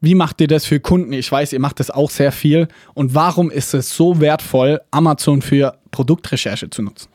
Wie 0.01 0.15
macht 0.15 0.39
ihr 0.39 0.47
das 0.47 0.65
für 0.65 0.79
Kunden? 0.79 1.11
Ich 1.11 1.29
weiß, 1.29 1.51
ihr 1.51 1.59
macht 1.59 1.79
das 1.79 1.91
auch 1.91 2.09
sehr 2.09 2.31
viel. 2.31 2.69
Und 2.93 3.15
warum 3.15 3.51
ist 3.51 3.73
es 3.73 3.93
so 3.95 4.21
wertvoll, 4.21 4.79
Amazon 4.91 5.41
für 5.41 5.75
Produktrecherche 5.91 6.69
zu 6.69 6.81
nutzen? 6.81 7.09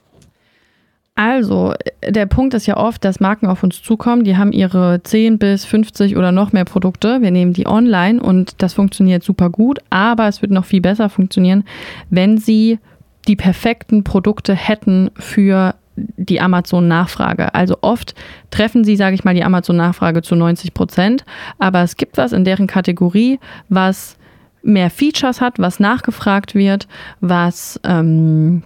Also, 1.17 1.75
der 2.05 2.27
Punkt 2.27 2.55
ist 2.55 2.67
ja 2.67 2.77
oft, 2.77 3.05
dass 3.05 3.21
Marken 3.21 3.47
auf 3.47 3.63
uns 3.63 3.81
zukommen, 3.81 4.25
die 4.25 4.37
haben 4.37 4.51
ihre 4.51 5.01
10 5.03 5.39
bis 5.39 5.65
50 5.65 6.17
oder 6.17 6.33
noch 6.33 6.53
mehr 6.53 6.65
Produkte. 6.65 7.23
Wir 7.23 7.31
nehmen 7.31 7.53
die 7.53 7.67
online 7.67 8.21
und 8.21 8.61
das 8.61 8.75
funktioniert 8.75 9.23
super 9.23 9.49
gut, 9.49 9.79
aber 9.91 10.27
es 10.27 10.43
wird 10.43 10.51
noch 10.51 10.65
viel 10.65 10.81
besser 10.81 11.09
funktionieren, 11.09 11.65
wenn 12.11 12.37
sie 12.37 12.81
die 13.29 13.37
perfekten 13.37 14.03
Produkte 14.03 14.55
hätten 14.55 15.11
für 15.15 15.77
die 15.97 16.41
Amazon-Nachfrage. 16.41 17.55
Also 17.55 17.79
oft 17.81 18.15
treffen 18.51 18.85
sie, 18.85 18.97
sage 18.97 19.15
ich 19.15 19.25
mal, 19.25 19.35
die 19.35 19.45
Amazon-Nachfrage 19.45 20.23
zu 20.23 20.35
90 20.35 20.75
Prozent, 20.75 21.25
aber 21.59 21.83
es 21.83 21.97
gibt 21.97 22.17
was 22.17 22.33
in 22.33 22.45
deren 22.45 22.67
Kategorie, 22.67 23.39
was 23.69 24.17
mehr 24.63 24.91
Features 24.91 25.41
hat, 25.41 25.59
was 25.59 25.79
nachgefragt 25.79 26.55
wird, 26.55 26.89
was 27.21 27.79
ähm, 27.85 28.63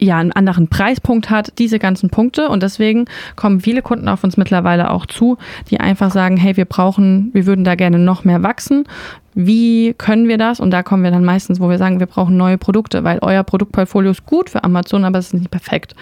ja 0.00 0.16
einen 0.16 0.32
anderen 0.32 0.68
Preispunkt 0.68 1.30
hat, 1.30 1.52
diese 1.58 1.78
ganzen 1.78 2.10
Punkte. 2.10 2.48
Und 2.48 2.62
deswegen 2.62 3.04
kommen 3.36 3.60
viele 3.60 3.82
Kunden 3.82 4.08
auf 4.08 4.24
uns 4.24 4.36
mittlerweile 4.36 4.90
auch 4.90 5.06
zu, 5.06 5.36
die 5.70 5.78
einfach 5.78 6.10
sagen, 6.10 6.36
hey, 6.36 6.56
wir 6.56 6.64
brauchen, 6.64 7.30
wir 7.32 7.46
würden 7.46 7.64
da 7.64 7.74
gerne 7.74 7.98
noch 7.98 8.24
mehr 8.24 8.42
wachsen. 8.42 8.84
Wie 9.46 9.94
können 9.94 10.28
wir 10.28 10.38
das? 10.38 10.60
Und 10.60 10.70
da 10.70 10.82
kommen 10.82 11.02
wir 11.02 11.10
dann 11.10 11.24
meistens, 11.24 11.60
wo 11.60 11.68
wir 11.68 11.78
sagen, 11.78 12.00
wir 12.00 12.06
brauchen 12.06 12.36
neue 12.36 12.58
Produkte, 12.58 13.04
weil 13.04 13.18
euer 13.22 13.42
Produktportfolio 13.42 14.10
ist 14.10 14.26
gut 14.26 14.50
für 14.50 14.64
Amazon, 14.64 15.04
aber 15.04 15.18
es 15.18 15.28
ist 15.28 15.34
nicht 15.34 15.50
perfekt. 15.50 15.94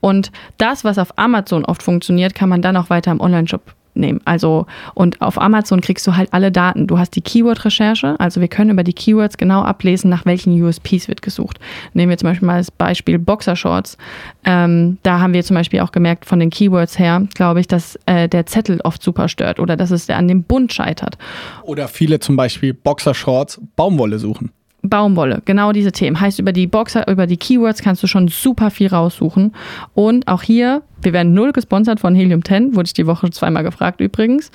Und 0.00 0.30
das, 0.58 0.84
was 0.84 0.98
auf 0.98 1.18
Amazon 1.18 1.64
oft 1.64 1.82
funktioniert, 1.82 2.34
kann 2.34 2.48
man 2.48 2.62
dann 2.62 2.76
auch 2.76 2.90
weiter 2.90 3.10
im 3.10 3.20
Online-Shop 3.20 3.62
nehmen. 3.98 4.20
Also, 4.24 4.66
und 4.94 5.20
auf 5.20 5.40
Amazon 5.40 5.80
kriegst 5.80 6.06
du 6.06 6.16
halt 6.16 6.32
alle 6.32 6.52
Daten. 6.52 6.86
Du 6.86 6.98
hast 6.98 7.16
die 7.16 7.20
Keyword-Recherche, 7.20 8.18
also 8.18 8.40
wir 8.40 8.48
können 8.48 8.70
über 8.70 8.84
die 8.84 8.92
Keywords 8.92 9.36
genau 9.36 9.62
ablesen, 9.62 10.08
nach 10.10 10.24
welchen 10.26 10.60
USPs 10.62 11.08
wird 11.08 11.22
gesucht. 11.22 11.58
Nehmen 11.92 12.10
wir 12.10 12.18
zum 12.18 12.28
Beispiel 12.28 12.46
mal 12.46 12.58
das 12.58 12.70
Beispiel 12.70 13.18
Boxershorts. 13.18 13.98
Ähm, 14.44 14.98
da 15.02 15.20
haben 15.20 15.34
wir 15.34 15.44
zum 15.44 15.54
Beispiel 15.54 15.80
auch 15.80 15.92
gemerkt, 15.92 16.24
von 16.24 16.38
den 16.40 16.50
Keywords 16.50 16.98
her, 16.98 17.26
glaube 17.34 17.60
ich, 17.60 17.68
dass 17.68 17.98
äh, 18.06 18.28
der 18.28 18.46
Zettel 18.46 18.80
oft 18.82 19.02
super 19.02 19.28
stört 19.28 19.60
oder 19.60 19.76
dass 19.76 19.90
es 19.90 20.08
an 20.10 20.28
dem 20.28 20.44
Bund 20.44 20.72
scheitert. 20.72 21.18
Oder 21.62 21.88
viele 21.88 22.20
zum 22.20 22.36
Beispiel 22.36 22.74
Boxershorts 22.74 23.60
Baumwolle 23.76 24.18
suchen. 24.18 24.50
Baumwolle, 24.88 25.42
genau 25.44 25.72
diese 25.72 25.92
Themen. 25.92 26.20
Heißt, 26.20 26.38
über 26.38 26.52
die 26.52 26.66
Boxer, 26.66 27.08
über 27.08 27.26
die 27.26 27.36
Keywords 27.36 27.82
kannst 27.82 28.02
du 28.02 28.06
schon 28.06 28.28
super 28.28 28.70
viel 28.70 28.88
raussuchen. 28.88 29.54
Und 29.94 30.28
auch 30.28 30.42
hier, 30.42 30.82
wir 31.02 31.12
werden 31.12 31.34
null 31.34 31.52
gesponsert 31.52 32.00
von 32.00 32.14
Helium 32.14 32.44
10, 32.44 32.74
wurde 32.74 32.86
ich 32.86 32.94
die 32.94 33.06
Woche 33.06 33.30
zweimal 33.30 33.62
gefragt 33.62 34.00
übrigens. 34.00 34.50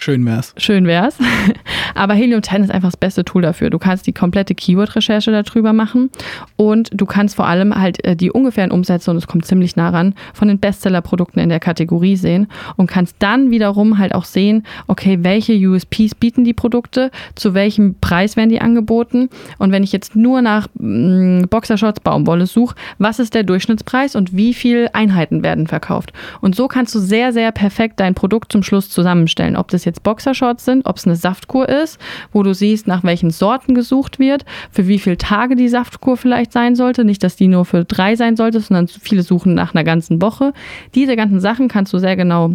Schön 0.00 0.24
wär's. 0.24 0.54
Schön 0.56 0.86
wär's. 0.86 1.18
Aber 1.96 2.14
Helium 2.14 2.40
10 2.40 2.62
ist 2.62 2.70
einfach 2.70 2.90
das 2.90 2.96
beste 2.96 3.24
Tool 3.24 3.42
dafür. 3.42 3.68
Du 3.68 3.80
kannst 3.80 4.06
die 4.06 4.12
komplette 4.12 4.54
Keyword-Recherche 4.54 5.32
darüber 5.32 5.72
machen 5.72 6.10
und 6.54 6.88
du 6.92 7.04
kannst 7.04 7.34
vor 7.34 7.48
allem 7.48 7.74
halt 7.74 8.04
äh, 8.04 8.14
die 8.14 8.30
ungefähren 8.30 8.70
Umsätze, 8.70 9.10
und 9.10 9.16
es 9.16 9.26
kommt 9.26 9.44
ziemlich 9.44 9.74
nah 9.74 9.90
ran, 9.90 10.14
von 10.34 10.46
den 10.46 10.60
Bestseller-Produkten 10.60 11.40
in 11.40 11.48
der 11.48 11.58
Kategorie 11.58 12.14
sehen 12.14 12.46
und 12.76 12.86
kannst 12.86 13.16
dann 13.18 13.50
wiederum 13.50 13.98
halt 13.98 14.14
auch 14.14 14.24
sehen, 14.24 14.64
okay, 14.86 15.18
welche 15.22 15.54
USPs 15.54 16.14
bieten 16.14 16.44
die 16.44 16.54
Produkte, 16.54 17.10
zu 17.34 17.54
welchem 17.54 17.96
Preis 18.00 18.36
werden 18.36 18.50
die 18.50 18.60
angeboten 18.60 19.28
und 19.58 19.72
wenn 19.72 19.82
ich 19.82 19.90
jetzt 19.90 20.14
nur 20.14 20.42
nach 20.42 20.68
mh, 20.74 21.46
Boxershorts 21.50 22.00
Baumwolle 22.00 22.46
suche, 22.46 22.76
was 22.98 23.18
ist 23.18 23.34
der 23.34 23.42
Durchschnittspreis 23.42 24.14
und 24.14 24.36
wie 24.36 24.54
viele 24.54 24.94
Einheiten 24.94 25.42
werden 25.42 25.66
verkauft. 25.66 26.12
Und 26.40 26.54
so 26.54 26.68
kannst 26.68 26.94
du 26.94 27.00
sehr, 27.00 27.32
sehr 27.32 27.50
perfekt 27.50 27.98
dein 27.98 28.14
Produkt 28.14 28.52
zum 28.52 28.62
Schluss 28.62 28.90
zusammenstellen. 28.90 29.56
Ob 29.56 29.66
das 29.68 29.87
jetzt 29.88 30.02
Boxershorts 30.02 30.64
sind, 30.64 30.86
ob 30.86 30.96
es 30.96 31.06
eine 31.06 31.16
Saftkur 31.16 31.68
ist, 31.68 31.98
wo 32.32 32.42
du 32.42 32.54
siehst, 32.54 32.86
nach 32.86 33.04
welchen 33.04 33.30
Sorten 33.30 33.74
gesucht 33.74 34.18
wird, 34.18 34.44
für 34.70 34.86
wie 34.86 34.98
viele 34.98 35.18
Tage 35.18 35.56
die 35.56 35.68
Saftkur 35.68 36.16
vielleicht 36.16 36.52
sein 36.52 36.76
sollte. 36.76 37.04
Nicht, 37.04 37.22
dass 37.22 37.36
die 37.36 37.48
nur 37.48 37.64
für 37.64 37.84
drei 37.84 38.16
sein 38.16 38.36
sollte, 38.36 38.60
sondern 38.60 38.88
viele 38.88 39.22
suchen 39.22 39.54
nach 39.54 39.74
einer 39.74 39.84
ganzen 39.84 40.22
Woche. 40.22 40.52
Diese 40.94 41.16
ganzen 41.16 41.40
Sachen 41.40 41.68
kannst 41.68 41.92
du 41.92 41.98
sehr 41.98 42.16
genau 42.16 42.54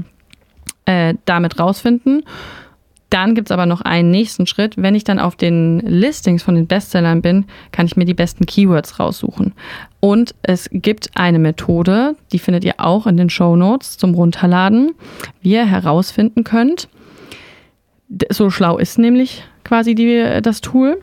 äh, 0.86 1.16
damit 1.26 1.60
rausfinden. 1.60 2.24
Dann 3.14 3.36
gibt 3.36 3.50
es 3.50 3.52
aber 3.52 3.68
noch 3.68 3.82
einen 3.82 4.10
nächsten 4.10 4.48
Schritt. 4.48 4.74
Wenn 4.76 4.96
ich 4.96 5.04
dann 5.04 5.20
auf 5.20 5.36
den 5.36 5.82
Listings 5.82 6.42
von 6.42 6.56
den 6.56 6.66
Bestsellern 6.66 7.22
bin, 7.22 7.46
kann 7.72 7.86
ich 7.86 7.96
mir 7.96 8.06
die 8.06 8.16
besten 8.16 8.48
Keywords 8.48 9.00
raussuchen. 9.00 9.54
Und 10.00 10.34
es 10.42 10.68
gibt 10.72 11.12
eine 11.14 11.38
Methode, 11.38 12.16
die 12.32 12.40
findet 12.40 12.66
ihr 12.66 12.80
auch 12.80 13.06
in 13.06 13.16
den 13.16 13.30
Show 13.30 13.56
Notes 13.56 14.00
zum 14.00 14.16
Runterladen, 14.16 14.96
wie 15.42 15.52
ihr 15.52 15.66
herausfinden 15.68 16.44
könnt. 16.44 16.90
So 18.30 18.50
schlau 18.50 18.78
ist 18.78 19.00
nämlich 19.00 19.44
quasi 19.64 19.96
die, 19.96 20.40
das 20.42 20.62
Tool. 20.62 21.00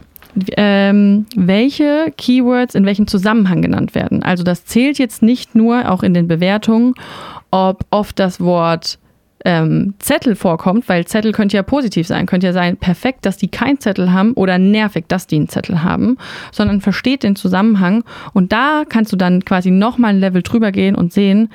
Ähm, 0.56 1.26
welche 1.34 2.12
Keywords 2.16 2.76
in 2.76 2.86
welchem 2.86 3.08
Zusammenhang 3.08 3.62
genannt 3.62 3.96
werden. 3.96 4.22
Also 4.22 4.44
das 4.44 4.64
zählt 4.64 4.96
jetzt 4.96 5.22
nicht 5.22 5.56
nur 5.56 5.90
auch 5.90 6.04
in 6.04 6.14
den 6.14 6.28
Bewertungen, 6.28 6.94
ob 7.50 7.84
oft 7.90 8.16
das 8.20 8.38
Wort 8.38 9.00
ähm, 9.44 9.94
Zettel 9.98 10.36
vorkommt, 10.36 10.88
weil 10.88 11.06
Zettel 11.06 11.32
könnte 11.32 11.56
ja 11.56 11.62
positiv 11.62 12.06
sein, 12.06 12.26
könnte 12.26 12.48
ja 12.48 12.52
sein, 12.52 12.76
perfekt, 12.76 13.24
dass 13.26 13.36
die 13.36 13.48
keinen 13.48 13.80
Zettel 13.80 14.12
haben 14.12 14.34
oder 14.34 14.58
nervig, 14.58 15.06
dass 15.08 15.26
die 15.26 15.36
einen 15.36 15.48
Zettel 15.48 15.82
haben, 15.82 16.16
sondern 16.52 16.80
versteht 16.80 17.22
den 17.22 17.36
Zusammenhang 17.36 18.04
und 18.32 18.52
da 18.52 18.84
kannst 18.88 19.12
du 19.12 19.16
dann 19.16 19.44
quasi 19.44 19.70
nochmal 19.70 20.10
ein 20.10 20.20
Level 20.20 20.42
drüber 20.42 20.72
gehen 20.72 20.94
und 20.94 21.12
sehen, 21.12 21.48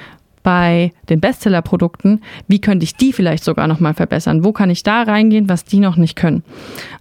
bei 0.46 0.94
den 1.10 1.20
Bestseller-Produkten, 1.22 2.22
wie 2.48 2.62
könnte 2.62 2.84
ich 2.84 2.96
die 2.96 3.14
vielleicht 3.14 3.44
sogar 3.44 3.68
nochmal 3.68 3.96
verbessern? 3.96 4.44
Wo 4.44 4.54
kann 4.54 4.70
ich 4.70 4.84
da 4.84 5.02
reingehen, 5.02 5.50
was 5.50 5.66
die 5.66 5.80
noch 5.80 5.96
nicht 5.96 6.16
können? 6.16 6.44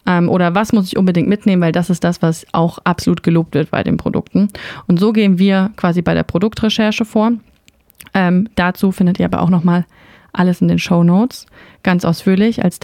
Ähm, 0.07 0.31
oder 0.31 0.55
was 0.55 0.73
muss 0.73 0.87
ich 0.87 0.97
unbedingt 0.97 1.29
mitnehmen, 1.29 1.61
weil 1.61 1.71
das 1.71 1.91
ist 1.91 2.05
das, 2.05 2.23
was 2.23 2.47
auch 2.53 2.79
absolut 2.85 3.23
gelobt 3.23 3.55
wird 3.55 3.71
bei 3.71 3.83
den 3.83 3.99
Produkten. 3.99 4.49
Und 4.87 4.99
so 4.99 5.13
gehen 5.13 5.39
wir 5.39 5.73
quasi 5.77 6.01
bei 6.01 6.15
der 6.15 6.23
Produktrecherche 6.23 7.05
vor. 7.05 7.33
Ähm, 8.15 8.49
dazu 8.55 8.93
findet 8.93 9.21
ihr 9.21 9.27
aber 9.27 9.43
auch 9.43 9.51
nochmal 9.51 9.85
alles 10.33 10.63
in 10.63 10.69
den 10.69 10.79
Show 10.79 11.05
Notes, 11.05 11.45
ganz 11.83 12.07
ausführlich 12.07 12.65
als 12.65 12.79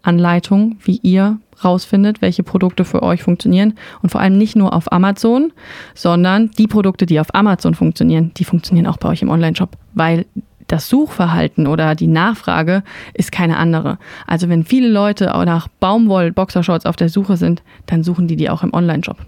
Step-for-Step-Anleitung, 0.00 0.76
wie 0.82 1.00
ihr 1.02 1.38
rausfindet, 1.62 2.22
welche 2.22 2.42
Produkte 2.42 2.84
für 2.84 3.02
euch 3.02 3.22
funktionieren 3.22 3.74
und 4.02 4.10
vor 4.10 4.20
allem 4.20 4.38
nicht 4.38 4.56
nur 4.56 4.72
auf 4.72 4.90
Amazon, 4.92 5.52
sondern 5.94 6.50
die 6.52 6.66
Produkte, 6.66 7.06
die 7.06 7.20
auf 7.20 7.34
Amazon 7.34 7.74
funktionieren, 7.74 8.32
die 8.36 8.44
funktionieren 8.44 8.86
auch 8.86 8.96
bei 8.96 9.10
euch 9.10 9.22
im 9.22 9.28
Online-Shop, 9.28 9.76
weil 9.94 10.26
das 10.68 10.88
Suchverhalten 10.88 11.66
oder 11.66 11.94
die 11.94 12.06
Nachfrage 12.06 12.82
ist 13.12 13.32
keine 13.32 13.56
andere. 13.56 13.98
Also 14.26 14.48
wenn 14.48 14.64
viele 14.64 14.88
Leute 14.88 15.26
nach 15.26 15.68
Baumwoll-Boxershorts 15.80 16.86
auf 16.86 16.96
der 16.96 17.08
Suche 17.08 17.36
sind, 17.36 17.62
dann 17.86 18.04
suchen 18.04 18.28
die 18.28 18.36
die 18.36 18.48
auch 18.48 18.62
im 18.62 18.72
Online-Shop. 18.72 19.18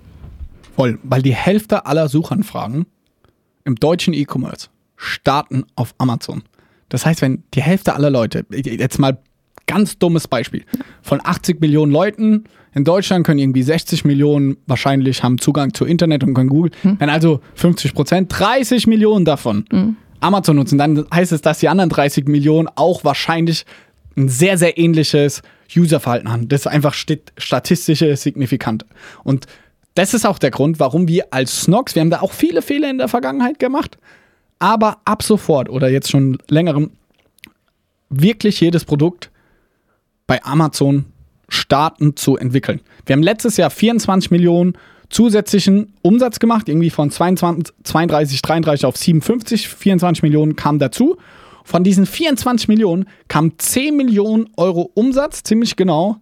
Voll, 0.74 0.98
weil 1.02 1.20
die 1.20 1.34
Hälfte 1.34 1.84
aller 1.84 2.08
Suchanfragen 2.08 2.86
im 3.64 3.74
deutschen 3.74 4.14
E-Commerce 4.14 4.68
starten 4.96 5.64
auf 5.74 5.94
Amazon. 5.98 6.42
Das 6.88 7.04
heißt, 7.04 7.22
wenn 7.22 7.42
die 7.54 7.62
Hälfte 7.62 7.94
aller 7.94 8.10
Leute, 8.10 8.46
jetzt 8.50 8.98
mal 8.98 9.18
ganz 9.72 9.98
dummes 9.98 10.28
Beispiel, 10.28 10.64
von 11.00 11.20
80 11.22 11.60
Millionen 11.60 11.92
Leuten 11.92 12.44
in 12.74 12.84
Deutschland 12.84 13.26
können 13.26 13.38
irgendwie 13.38 13.62
60 13.62 14.04
Millionen 14.04 14.56
wahrscheinlich 14.66 15.22
haben 15.22 15.38
Zugang 15.38 15.72
zu 15.74 15.84
Internet 15.84 16.24
und 16.24 16.34
können 16.34 16.48
Google. 16.48 16.72
Hm. 16.82 16.96
Wenn 16.98 17.08
also 17.08 17.40
50 17.54 17.94
Prozent, 17.94 18.32
30 18.38 18.86
Millionen 18.86 19.24
davon 19.24 19.64
hm. 19.70 19.96
Amazon 20.20 20.56
nutzen, 20.56 20.78
dann 20.78 21.06
heißt 21.12 21.32
es, 21.32 21.42
dass 21.42 21.58
die 21.58 21.68
anderen 21.68 21.90
30 21.90 22.28
Millionen 22.28 22.68
auch 22.74 23.04
wahrscheinlich 23.04 23.64
ein 24.16 24.28
sehr, 24.28 24.58
sehr 24.58 24.78
ähnliches 24.78 25.42
Userverhalten 25.74 26.30
haben. 26.30 26.48
Das 26.48 26.62
ist 26.62 26.66
einfach 26.66 26.94
statistische 26.94 28.14
Signifikant. 28.16 28.84
Und 29.24 29.46
das 29.94 30.14
ist 30.14 30.26
auch 30.26 30.38
der 30.38 30.50
Grund, 30.50 30.80
warum 30.80 31.08
wir 31.08 31.26
als 31.30 31.62
Snox, 31.62 31.94
wir 31.94 32.00
haben 32.00 32.10
da 32.10 32.20
auch 32.20 32.32
viele 32.32 32.62
Fehler 32.62 32.90
in 32.90 32.98
der 32.98 33.08
Vergangenheit 33.08 33.58
gemacht, 33.58 33.98
aber 34.58 34.98
ab 35.04 35.22
sofort 35.22 35.68
oder 35.68 35.88
jetzt 35.88 36.10
schon 36.10 36.38
längerem 36.48 36.90
wirklich 38.08 38.60
jedes 38.60 38.84
Produkt 38.84 39.31
bei 40.26 40.42
Amazon 40.44 41.06
starten 41.48 42.16
zu 42.16 42.36
entwickeln. 42.36 42.80
Wir 43.06 43.14
haben 43.14 43.22
letztes 43.22 43.56
Jahr 43.56 43.70
24 43.70 44.30
Millionen 44.30 44.74
zusätzlichen 45.10 45.92
Umsatz 46.00 46.38
gemacht, 46.38 46.68
irgendwie 46.68 46.90
von 46.90 47.10
22, 47.10 47.74
32, 47.84 48.42
33 48.42 48.86
auf 48.86 48.96
57, 48.96 49.68
24 49.68 50.22
Millionen 50.22 50.56
kamen 50.56 50.78
dazu. 50.78 51.18
Von 51.64 51.84
diesen 51.84 52.06
24 52.06 52.68
Millionen 52.68 53.06
kamen 53.28 53.52
10 53.58 53.96
Millionen 53.96 54.48
Euro 54.56 54.90
Umsatz, 54.94 55.42
ziemlich 55.42 55.76
genau, 55.76 56.16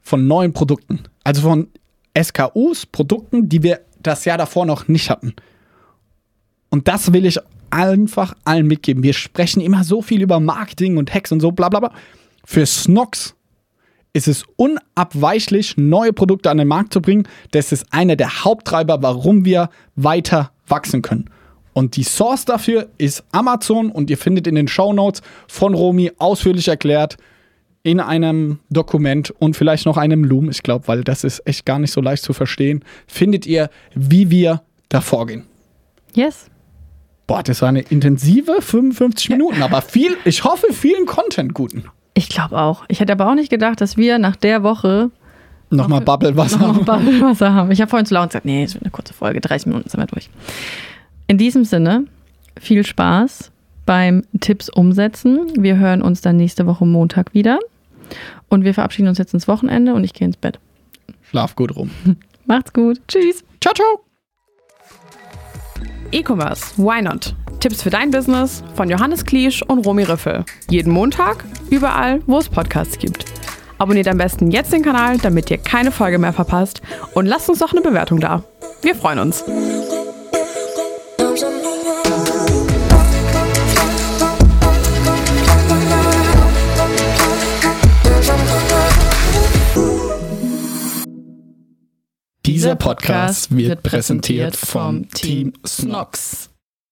von 0.00 0.26
neuen 0.26 0.52
Produkten. 0.52 1.00
Also 1.24 1.42
von 1.42 1.68
SKUs, 2.16 2.86
Produkten, 2.86 3.48
die 3.48 3.62
wir 3.62 3.80
das 4.00 4.24
Jahr 4.24 4.38
davor 4.38 4.64
noch 4.64 4.88
nicht 4.88 5.10
hatten. 5.10 5.34
Und 6.70 6.88
das 6.88 7.12
will 7.12 7.26
ich 7.26 7.38
einfach 7.70 8.34
allen 8.44 8.66
mitgeben. 8.66 9.02
Wir 9.02 9.12
sprechen 9.12 9.60
immer 9.60 9.84
so 9.84 10.00
viel 10.00 10.22
über 10.22 10.40
Marketing 10.40 10.96
und 10.96 11.12
Hacks 11.12 11.32
und 11.32 11.40
so, 11.40 11.52
bla 11.52 11.68
bla 11.68 11.80
bla. 11.80 11.92
Für 12.48 12.64
Snox 12.64 13.34
ist 14.12 14.28
es 14.28 14.44
unabweichlich, 14.54 15.76
neue 15.76 16.12
Produkte 16.12 16.48
an 16.48 16.56
den 16.56 16.68
Markt 16.68 16.92
zu 16.92 17.02
bringen. 17.02 17.28
Das 17.50 17.72
ist 17.72 17.84
einer 17.90 18.14
der 18.14 18.44
Haupttreiber, 18.44 19.02
warum 19.02 19.44
wir 19.44 19.68
weiter 19.96 20.52
wachsen 20.68 21.02
können. 21.02 21.28
Und 21.74 21.96
die 21.96 22.04
Source 22.04 22.44
dafür 22.46 22.88
ist 22.96 23.24
Amazon 23.32 23.90
und 23.90 24.08
ihr 24.08 24.16
findet 24.16 24.46
in 24.46 24.54
den 24.54 24.68
Show 24.68 24.92
Notes 24.92 25.22
von 25.48 25.74
Romy 25.74 26.12
ausführlich 26.18 26.68
erklärt 26.68 27.18
in 27.82 28.00
einem 28.00 28.60
Dokument 28.70 29.34
und 29.38 29.56
vielleicht 29.56 29.84
noch 29.84 29.96
einem 29.96 30.24
Loom, 30.24 30.48
ich 30.48 30.62
glaube, 30.62 30.88
weil 30.88 31.04
das 31.04 31.24
ist 31.24 31.46
echt 31.46 31.66
gar 31.66 31.78
nicht 31.78 31.92
so 31.92 32.00
leicht 32.00 32.22
zu 32.22 32.32
verstehen, 32.32 32.84
findet 33.06 33.44
ihr, 33.44 33.70
wie 33.94 34.30
wir 34.30 34.62
da 34.88 35.00
vorgehen. 35.00 35.44
Yes. 36.14 36.46
Boah, 37.26 37.42
das 37.42 37.60
war 37.60 37.68
eine 37.68 37.82
intensive 37.82 38.62
55 38.62 39.30
Minuten, 39.30 39.62
aber 39.62 39.82
viel, 39.82 40.16
ich 40.24 40.44
hoffe, 40.44 40.72
vielen 40.72 41.06
Content 41.06 41.52
guten. 41.52 41.84
Ich 42.16 42.30
glaube 42.30 42.58
auch. 42.58 42.84
Ich 42.88 43.00
hätte 43.00 43.12
aber 43.12 43.30
auch 43.30 43.34
nicht 43.34 43.50
gedacht, 43.50 43.78
dass 43.82 43.98
wir 43.98 44.18
nach 44.18 44.36
der 44.36 44.62
Woche 44.62 45.10
nochmal 45.68 46.00
Bubblewasser 46.00 46.58
noch 46.58 46.82
Bubblewasser 46.82 47.52
haben. 47.52 47.70
Ich 47.70 47.82
habe 47.82 47.90
vorhin 47.90 48.06
zu 48.06 48.14
laut 48.14 48.30
gesagt, 48.30 48.46
nee, 48.46 48.64
es 48.64 48.72
wird 48.72 48.84
eine 48.84 48.90
kurze 48.90 49.12
Folge, 49.12 49.42
30 49.42 49.66
Minuten 49.66 49.90
sind 49.90 50.00
wir 50.00 50.06
durch. 50.06 50.30
In 51.26 51.36
diesem 51.36 51.66
Sinne, 51.66 52.04
viel 52.58 52.86
Spaß 52.86 53.52
beim 53.84 54.22
Tipps 54.40 54.70
umsetzen. 54.70 55.62
Wir 55.62 55.76
hören 55.76 56.00
uns 56.00 56.22
dann 56.22 56.38
nächste 56.38 56.66
Woche 56.66 56.86
Montag 56.86 57.34
wieder. 57.34 57.58
Und 58.48 58.64
wir 58.64 58.72
verabschieden 58.72 59.08
uns 59.08 59.18
jetzt 59.18 59.34
ins 59.34 59.46
Wochenende 59.46 59.92
und 59.92 60.02
ich 60.02 60.14
gehe 60.14 60.26
ins 60.26 60.38
Bett. 60.38 60.58
Schlaf 61.20 61.54
gut 61.54 61.76
rum. 61.76 61.90
Macht's 62.46 62.72
gut. 62.72 62.98
Tschüss. 63.08 63.44
Ciao, 63.60 63.74
ciao. 63.74 64.04
E-Commerce, 66.12 66.78
why 66.78 67.02
not? 67.02 67.34
Tipps 67.66 67.82
für 67.82 67.90
dein 67.90 68.12
Business 68.12 68.62
von 68.76 68.88
Johannes 68.88 69.24
Kliesch 69.24 69.60
und 69.60 69.84
Romy 69.84 70.04
Riffel. 70.04 70.44
Jeden 70.70 70.92
Montag, 70.92 71.44
überall, 71.68 72.22
wo 72.26 72.38
es 72.38 72.48
Podcasts 72.48 72.96
gibt. 72.96 73.24
Abonniert 73.76 74.06
am 74.06 74.18
besten 74.18 74.52
jetzt 74.52 74.72
den 74.72 74.82
Kanal, 74.82 75.18
damit 75.18 75.50
ihr 75.50 75.58
keine 75.58 75.90
Folge 75.90 76.20
mehr 76.20 76.32
verpasst 76.32 76.80
und 77.14 77.26
lasst 77.26 77.48
uns 77.48 77.58
doch 77.58 77.72
eine 77.72 77.80
Bewertung 77.80 78.20
da. 78.20 78.44
Wir 78.82 78.94
freuen 78.94 79.18
uns. 79.18 79.42
Dieser 92.46 92.76
Podcast 92.76 93.56
wird 93.56 93.82
präsentiert 93.82 94.54
vom 94.54 95.08
Team 95.08 95.52
Snox. 95.66 96.50